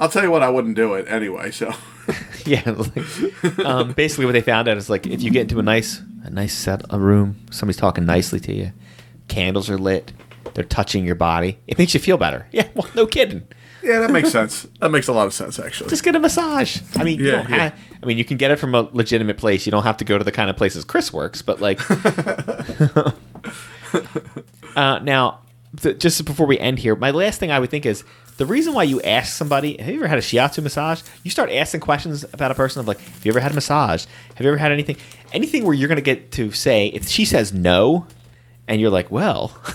I'll 0.03 0.09
tell 0.09 0.21
you 0.23 0.31
what, 0.31 0.43
I 0.43 0.49
wouldn't 0.49 0.75
do 0.75 0.95
it 0.95 1.07
anyway. 1.07 1.49
So 1.51 1.73
Yeah, 2.45 2.61
like, 2.71 3.59
um, 3.65 3.93
basically 3.93 4.25
what 4.25 4.33
they 4.33 4.41
found 4.41 4.67
out 4.67 4.75
is 4.75 4.89
like 4.89 5.07
if 5.07 5.21
you 5.21 5.31
get 5.31 5.43
into 5.43 5.59
a 5.59 5.63
nice 5.63 6.01
a 6.25 6.29
nice 6.29 6.53
set 6.53 6.81
a 6.89 6.99
room, 6.99 7.37
somebody's 7.51 7.79
talking 7.79 8.05
nicely 8.05 8.41
to 8.41 8.53
you, 8.53 8.73
candles 9.29 9.69
are 9.69 9.77
lit, 9.77 10.11
they're 10.53 10.65
touching 10.65 11.05
your 11.05 11.15
body, 11.15 11.57
it 11.67 11.77
makes 11.77 11.93
you 11.93 12.01
feel 12.01 12.17
better. 12.17 12.45
Yeah, 12.51 12.67
well, 12.75 12.85
no 12.95 13.07
kidding. 13.07 13.47
yeah, 13.81 13.99
that 13.99 14.11
makes 14.11 14.29
sense. 14.39 14.67
That 14.81 14.89
makes 14.91 15.07
a 15.07 15.13
lot 15.13 15.25
of 15.25 15.33
sense 15.33 15.57
actually. 15.57 15.89
Just 15.89 16.03
get 16.03 16.17
a 16.17 16.19
massage. 16.19 16.81
I 16.97 17.05
mean, 17.05 17.19
you 17.19 17.27
Yeah, 17.31 17.47
yeah. 17.47 17.71
I 18.01 18.05
mean, 18.05 18.17
you 18.17 18.25
can 18.25 18.35
get 18.35 18.51
it 18.51 18.57
from 18.57 18.75
a 18.75 18.81
legitimate 18.91 19.37
place. 19.37 19.65
You 19.65 19.71
don't 19.71 19.83
have 19.83 19.95
to 19.97 20.03
go 20.05 20.17
to 20.17 20.25
the 20.25 20.33
kind 20.33 20.49
of 20.49 20.57
places 20.57 20.83
Chris 20.83 21.13
works, 21.13 21.41
but 21.41 21.61
like, 21.61 21.79
uh, 24.75 24.99
now, 25.01 25.39
th- 25.83 25.99
just 25.99 26.25
before 26.25 26.47
we 26.47 26.57
end 26.57 26.79
here, 26.79 26.95
my 26.95 27.11
last 27.11 27.39
thing 27.39 27.51
I 27.51 27.59
would 27.59 27.69
think 27.69 27.85
is 27.85 28.03
the 28.37 28.45
reason 28.47 28.73
why 28.73 28.83
you 28.83 28.99
ask 29.01 29.33
somebody, 29.33 29.77
"Have 29.79 29.89
you 29.89 29.99
ever 29.99 30.07
had 30.07 30.17
a 30.17 30.21
shiatsu 30.21 30.63
massage?" 30.63 31.01
You 31.23 31.29
start 31.29 31.51
asking 31.51 31.81
questions 31.81 32.25
about 32.33 32.49
a 32.49 32.55
person 32.55 32.79
of 32.79 32.87
like, 32.87 32.99
"Have 32.99 33.25
you 33.25 33.31
ever 33.31 33.39
had 33.39 33.51
a 33.51 33.55
massage? 33.55 34.05
Have 34.35 34.43
you 34.45 34.49
ever 34.49 34.57
had 34.57 34.71
anything?" 34.71 34.97
Anything 35.33 35.63
where 35.65 35.73
you're 35.73 35.87
going 35.87 35.97
to 35.97 36.01
get 36.01 36.31
to 36.33 36.51
say 36.51 36.87
if 36.87 37.07
she 37.07 37.25
says 37.25 37.53
no, 37.53 38.07
and 38.67 38.81
you're 38.81 38.89
like, 38.89 39.11
"Well." 39.11 39.55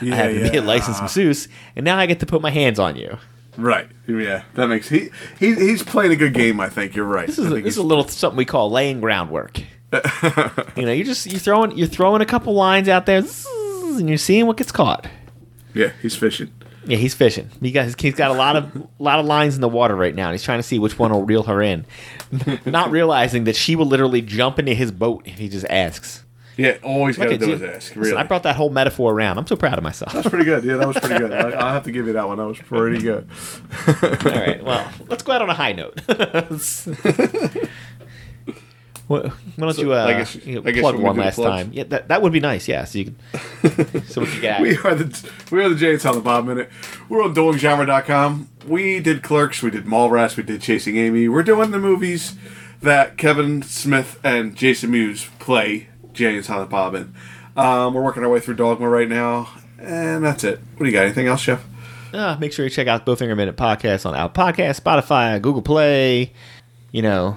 I 0.00 0.06
Yeah, 0.06 0.14
happen 0.16 0.34
to 0.34 0.50
be 0.50 0.56
a 0.58 0.60
yeah. 0.60 0.66
licensed 0.66 1.00
masseuse, 1.02 1.46
and 1.76 1.84
now 1.84 1.96
I 1.96 2.06
get 2.06 2.18
to 2.20 2.26
put 2.26 2.42
my 2.42 2.50
hands 2.50 2.80
on 2.80 2.96
you. 2.96 3.16
Right. 3.56 3.86
Yeah, 4.08 4.42
that 4.54 4.66
makes 4.66 4.88
he, 4.88 5.10
he 5.38 5.54
he's 5.54 5.84
playing 5.84 6.10
a 6.10 6.16
good 6.16 6.34
game. 6.34 6.58
I 6.58 6.68
think 6.68 6.96
you're 6.96 7.04
right. 7.06 7.28
This 7.28 7.38
is 7.38 7.46
a, 7.46 7.54
this 7.60 7.74
is 7.74 7.76
a 7.76 7.82
little 7.84 8.06
something 8.08 8.36
we 8.36 8.44
call 8.44 8.70
laying 8.72 9.00
groundwork. 9.00 9.60
you 10.76 10.84
know, 10.84 10.90
you're 10.92 11.06
just 11.06 11.26
you're 11.26 11.38
throwing 11.38 11.78
you're 11.78 11.86
throwing 11.86 12.20
a 12.22 12.26
couple 12.26 12.54
lines 12.54 12.88
out 12.88 13.06
there, 13.06 13.22
and 13.96 14.08
you're 14.08 14.18
seeing 14.18 14.46
what 14.48 14.56
gets 14.56 14.72
caught. 14.72 15.06
Yeah, 15.74 15.92
he's 16.00 16.16
fishing. 16.16 16.52
Yeah, 16.86 16.98
he's 16.98 17.14
fishing. 17.14 17.50
He 17.60 17.72
got 17.72 18.00
he's 18.00 18.14
got 18.14 18.30
a 18.30 18.34
lot 18.34 18.56
of 18.56 18.88
lot 18.98 19.18
of 19.18 19.26
lines 19.26 19.54
in 19.54 19.60
the 19.60 19.68
water 19.68 19.96
right 19.96 20.14
now, 20.14 20.28
and 20.28 20.34
he's 20.34 20.42
trying 20.42 20.58
to 20.58 20.62
see 20.62 20.78
which 20.78 20.98
one 20.98 21.12
will 21.12 21.24
reel 21.24 21.44
her 21.44 21.62
in, 21.62 21.86
not 22.66 22.90
realizing 22.90 23.44
that 23.44 23.56
she 23.56 23.76
will 23.76 23.86
literally 23.86 24.22
jump 24.22 24.58
into 24.58 24.74
his 24.74 24.90
boat 24.90 25.22
if 25.26 25.38
he 25.38 25.48
just 25.48 25.66
asks. 25.70 26.24
Yeah, 26.56 26.76
always 26.84 27.16
got 27.16 27.30
to 27.30 27.38
do 27.38 27.48
you. 27.48 27.54
is 27.54 27.62
ask. 27.62 27.96
Listen, 27.96 28.16
I 28.16 28.22
brought 28.22 28.44
that 28.44 28.54
whole 28.54 28.70
metaphor 28.70 29.12
around. 29.12 29.38
I'm 29.38 29.46
so 29.46 29.56
proud 29.56 29.76
of 29.76 29.82
myself. 29.82 30.12
that's 30.12 30.28
pretty 30.28 30.44
good. 30.44 30.62
Yeah, 30.62 30.76
that 30.76 30.86
was 30.86 30.96
pretty 30.96 31.18
good. 31.18 31.32
I, 31.32 31.50
I'll 31.50 31.72
have 31.72 31.82
to 31.84 31.90
give 31.90 32.06
you 32.06 32.12
that 32.12 32.28
one. 32.28 32.38
That 32.38 32.46
was 32.46 32.58
pretty 32.58 33.02
good. 33.02 33.28
All 33.88 34.32
right. 34.32 34.62
Well, 34.62 34.88
let's 35.08 35.24
go 35.24 35.32
out 35.32 35.42
on 35.42 35.50
a 35.50 35.54
high 35.54 35.72
note. 35.72 36.00
Why 39.22 39.32
don't 39.56 39.78
you, 39.78 39.92
uh, 39.92 40.04
I 40.04 40.12
guess- 40.14 40.34
you 40.46 40.56
know, 40.56 40.62
I 40.68 40.70
guess 40.72 40.80
plug 40.82 40.96
you 40.98 41.02
one 41.02 41.16
last 41.16 41.36
time? 41.36 41.70
Yeah, 41.72 41.84
that, 41.84 42.08
that 42.08 42.22
would 42.22 42.32
be 42.32 42.40
nice. 42.40 42.66
Yeah, 42.68 42.84
so 42.84 42.98
you 42.98 43.04
can, 43.06 44.04
so 44.06 44.20
we 44.22 44.26
can 44.26 44.40
get. 44.40 44.60
We 44.60 44.76
are 44.78 44.94
the 44.94 45.30
we 45.50 45.62
are 45.64 45.68
the 45.68 45.76
Jay 45.76 45.92
and 45.92 46.00
Silent 46.02 46.24
Bob 46.24 46.46
Minute. 46.46 46.70
We're 47.08 47.22
on 47.22 47.34
duelinggenre.com. 47.34 48.48
We 48.66 49.00
did 49.00 49.22
Clerks, 49.22 49.62
we 49.62 49.70
did 49.70 49.84
Mallrats, 49.84 50.36
we 50.36 50.42
did 50.42 50.60
Chasing 50.62 50.96
Amy. 50.96 51.28
We're 51.28 51.42
doing 51.42 51.70
the 51.70 51.78
movies 51.78 52.36
that 52.82 53.16
Kevin 53.18 53.62
Smith 53.62 54.18
and 54.24 54.54
Jason 54.56 54.90
Mewes 54.90 55.26
play 55.38 55.88
Jay 56.12 56.34
and 56.36 56.44
Silent 56.44 56.70
Bob 56.70 56.94
in. 56.94 57.14
Um, 57.56 57.94
we're 57.94 58.02
working 58.02 58.22
our 58.24 58.28
way 58.28 58.40
through 58.40 58.54
Dogma 58.56 58.88
right 58.88 59.08
now, 59.08 59.48
and 59.78 60.24
that's 60.24 60.44
it. 60.44 60.58
What 60.76 60.80
do 60.80 60.86
you 60.86 60.92
got? 60.92 61.04
Anything 61.04 61.26
else, 61.28 61.42
Jeff? 61.42 61.64
Uh, 62.12 62.36
make 62.38 62.52
sure 62.52 62.64
you 62.64 62.70
check 62.70 62.86
out 62.86 63.04
Bowfinger 63.04 63.36
Minute 63.36 63.56
Podcast 63.56 64.06
on 64.06 64.14
Apple 64.14 64.42
Podcast, 64.44 64.80
Spotify, 64.80 65.40
Google 65.42 65.62
Play, 65.62 66.32
you 66.92 67.02
know, 67.02 67.36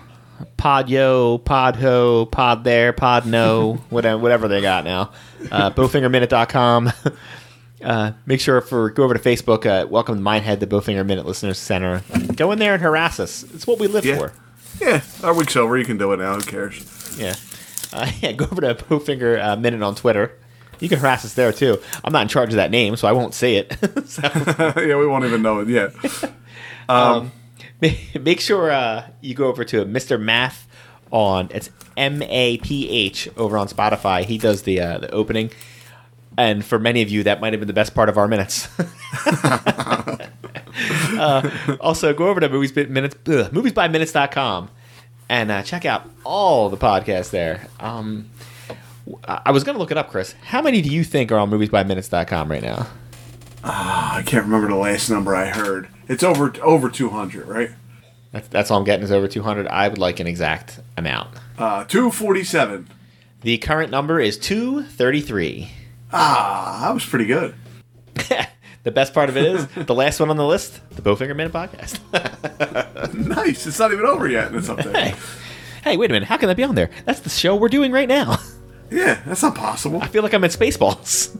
Podyo, 0.58 1.39
Podho, 1.41 1.43
Pod 1.45 1.76
ho, 1.78 2.26
pod 2.26 2.63
there, 2.63 2.93
Pod 2.93 3.26
no, 3.26 3.73
whatever, 3.89 4.21
whatever 4.21 4.47
they 4.47 4.62
got 4.62 4.84
now. 4.84 5.12
Uh, 5.52 5.69
bowfingerminute.com. 5.71 6.91
Uh, 7.80 8.12
make 8.26 8.39
sure 8.41 8.60
for 8.60 8.89
go 8.89 9.04
over 9.04 9.13
to 9.13 9.19
Facebook. 9.19 9.63
Uh, 9.67 9.86
welcome 9.88 10.15
to 10.15 10.21
Mindhead, 10.21 10.60
the 10.60 10.65
Bowfinger 10.65 11.06
Minute 11.06 11.28
Listeners 11.28 11.60
Center. 11.60 12.02
Go 12.36 12.52
in 12.52 12.58
there 12.58 12.73
and 12.73 12.82
harass 12.82 13.19
us. 13.19 13.43
It's 13.54 13.67
what 13.67 13.78
we 13.78 13.86
live 13.86 14.04
Yeah. 14.04 14.17
for. 14.17 14.34
Yeah, 14.82 15.02
our 15.23 15.32
week's 15.36 15.56
over. 15.56 15.78
You 15.78 15.86
can 15.86 15.95
do 16.00 16.12
it 16.12 16.17
now. 16.17 16.34
Who 16.34 16.41
cares? 16.41 17.15
Yeah. 17.19 17.36
Uh, 17.93 18.10
yeah, 18.19 18.32
go 18.32 18.45
over 18.45 18.62
to 18.62 18.73
Bowfinger 18.73 19.39
uh, 19.41 19.56
Minute 19.58 19.84
on 19.84 19.93
Twitter. 19.93 20.36
You 20.80 20.89
can 20.89 20.97
harass 20.97 21.23
us 21.23 21.36
there 21.36 21.54
too. 21.54 21.78
I'm 22.04 22.12
not 22.12 22.23
in 22.23 22.28
charge 22.30 22.50
of 22.50 22.56
that 22.56 22.71
name, 22.71 22.95
so 22.95 23.08
I 23.08 23.12
won't 23.12 23.36
say 23.36 23.58
it. 23.58 23.78
yeah, 24.76 24.97
we 24.97 25.06
won't 25.06 25.26
even 25.26 25.43
know 25.43 25.60
it 25.60 25.69
yet. 25.69 25.93
um, 26.89 27.26
ma- 27.26 27.30
make 28.20 28.40
sure 28.40 28.72
uh, 28.72 29.10
you 29.22 29.34
go 29.34 29.48
over 29.48 29.63
to 29.66 29.86
Mr. 29.86 30.20
Maph 30.20 30.68
on 31.12 31.50
it's 31.52 31.70
M 31.96 32.22
A 32.24 32.58
P 32.58 32.90
H 32.90 33.30
over 33.38 33.58
on 33.58 33.68
Spotify. 33.68 34.24
He 34.24 34.38
does 34.38 34.63
the 34.63 34.80
uh, 34.80 34.98
the 35.00 35.10
opening, 35.12 35.52
and 36.38 36.66
for 36.66 36.80
many 36.80 37.02
of 37.02 37.10
you, 37.10 37.24
that 37.24 37.42
might 37.42 37.54
have 37.54 37.60
been 37.60 37.68
the 37.68 37.74
best 37.74 37.96
part 37.96 38.10
of 38.10 38.18
our 38.18 38.28
minutes. 38.28 38.68
uh, 41.18 41.50
also, 41.80 42.13
go 42.13 42.28
over 42.28 42.40
to 42.40 42.50
movies 42.50 42.72
by 42.72 42.84
minutes 42.84 43.16
ugh, 43.28 43.52
moviesbyminutes.com 43.52 44.70
and 45.30 45.52
uh, 45.52 45.63
check 45.63 45.86
out 45.86 46.10
all 46.24 46.70
the 46.70 46.78
podcasts 46.78 47.32
there. 47.32 47.68
Um, 47.80 48.30
I 49.26 49.52
was 49.52 49.63
going 49.63 49.76
to 49.76 49.80
look 49.80 49.92
it 49.92 49.98
up, 49.98 50.10
Chris. 50.10 50.34
How 50.44 50.62
many 50.62 50.82
do 50.82 50.90
you 50.90 51.04
think 51.04 51.32
are 51.32 51.38
on 51.38 51.50
moviesbyminutes.com 51.50 52.52
right 52.52 52.62
now? 52.62 52.88
I 53.63 54.24
can't 54.26 54.46
remember 54.46 54.68
the 54.68 54.76
last 54.76 55.10
number 55.10 55.36
I 55.36 55.48
heard. 55.48 55.90
It's 56.10 56.24
over 56.24 56.54
over 56.62 56.89
two 56.89 57.10
hundred, 57.10 57.48
right? 57.48 57.72
That's, 58.32 58.48
that's 58.50 58.72
all 58.72 58.80
I'm 58.80 58.84
getting 58.84 59.04
is 59.06 59.12
over 59.12 59.28
200. 59.28 59.67
I 59.67 59.88
would 59.88 59.98
like 59.98 60.20
an 60.20 60.28
exact 60.28 60.82
amount. 60.98 61.30
Uh, 61.58 61.86
two 61.86 62.12
forty 62.12 62.43
seven. 62.43 62.88
The 63.41 63.58
current 63.58 63.89
number 63.89 64.20
is 64.20 64.38
233. 64.38 65.70
Ah, 66.12 66.80
that 66.84 66.93
was 66.93 67.06
pretty 67.06 67.26
good. 67.26 67.56
The 68.84 68.91
best 68.91 69.13
part 69.13 69.28
of 69.28 69.36
it 69.36 69.43
is 69.43 69.67
the 69.86 69.93
last 69.93 70.17
one 70.22 70.30
on 70.30 70.38
the 70.38 70.46
list, 70.46 70.80
the 70.91 71.02
Bowfinger 71.02 71.36
Minute 71.36 71.52
podcast. 71.52 72.00
Nice. 73.13 73.67
It's 73.67 73.80
not 73.80 73.91
even 73.91 74.06
over 74.06 74.30
yet, 74.30 74.48
and 74.48 74.56
it's 74.56 74.70
up 74.70 74.78
there. 74.78 74.93
hey, 74.93 75.15
hey, 75.84 75.98
wait 75.98 76.10
a 76.10 76.13
minute. 76.13 76.30
How 76.30 76.38
can 76.38 76.48
that 76.48 76.56
be 76.56 76.63
on 76.63 76.76
there? 76.76 76.89
That's 77.04 77.20
the 77.20 77.30
show 77.30 77.56
we're 77.58 77.67
doing 77.67 77.91
right 77.91 78.08
now. 78.08 78.38
Yeah, 78.89 79.22
that's 79.26 79.41
not 79.41 79.56
possible. 79.56 80.02
I 80.02 80.08
feel 80.08 80.24
like 80.24 80.34
I'm 80.34 80.43
in 80.46 80.50
Spaceballs. 80.52 81.36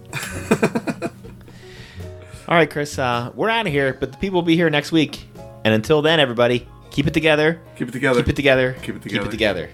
All 2.47 2.55
right, 2.55 2.69
Chris, 2.69 2.97
uh, 2.97 3.31
we're 3.36 3.49
out 3.49 3.67
of 3.67 3.73
here, 3.73 3.93
but 3.99 4.12
the 4.13 4.17
people 4.17 4.36
will 4.38 4.45
be 4.45 4.55
here 4.55 4.69
next 4.69 4.91
week. 4.93 5.27
And 5.65 5.73
until 5.73 6.01
then, 6.01 6.19
everybody, 6.21 6.65
keep 6.91 7.05
it 7.05 7.13
together. 7.13 7.62
Keep 7.75 7.89
it 7.89 7.91
together. 7.91 8.21
Keep 8.23 8.29
it 8.29 8.36
together. 8.38 8.73
Keep 8.81 8.95
it 8.95 9.01
Keep 9.01 9.01
together. 9.03 9.27
it 9.27 9.31
together. 9.31 9.69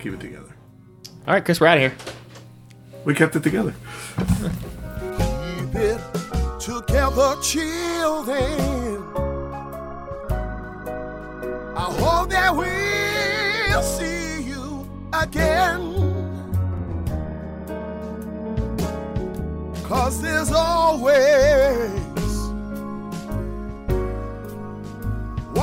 Keep 0.00 0.12
it 0.14 0.20
together. 0.20 0.56
All 1.28 1.34
right, 1.34 1.44
Chris, 1.44 1.60
we're 1.60 1.68
out 1.68 1.78
of 1.78 1.82
here. 1.82 1.94
We 3.04 3.14
kept 3.14 3.36
it 3.36 3.42
together. 3.44 3.74
Keep 4.18 5.74
it 5.76 6.00
together, 6.58 7.36
children. 7.42 8.60
I 11.76 11.84
hope 11.96 12.30
that 12.30 12.56
we'll 12.56 13.82
see 13.82 14.42
you 14.42 14.90
again. 15.12 15.86
Cause 19.84 20.20
there's 20.20 20.52
always 20.52 21.99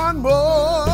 one 0.07 0.21
more 0.21 0.86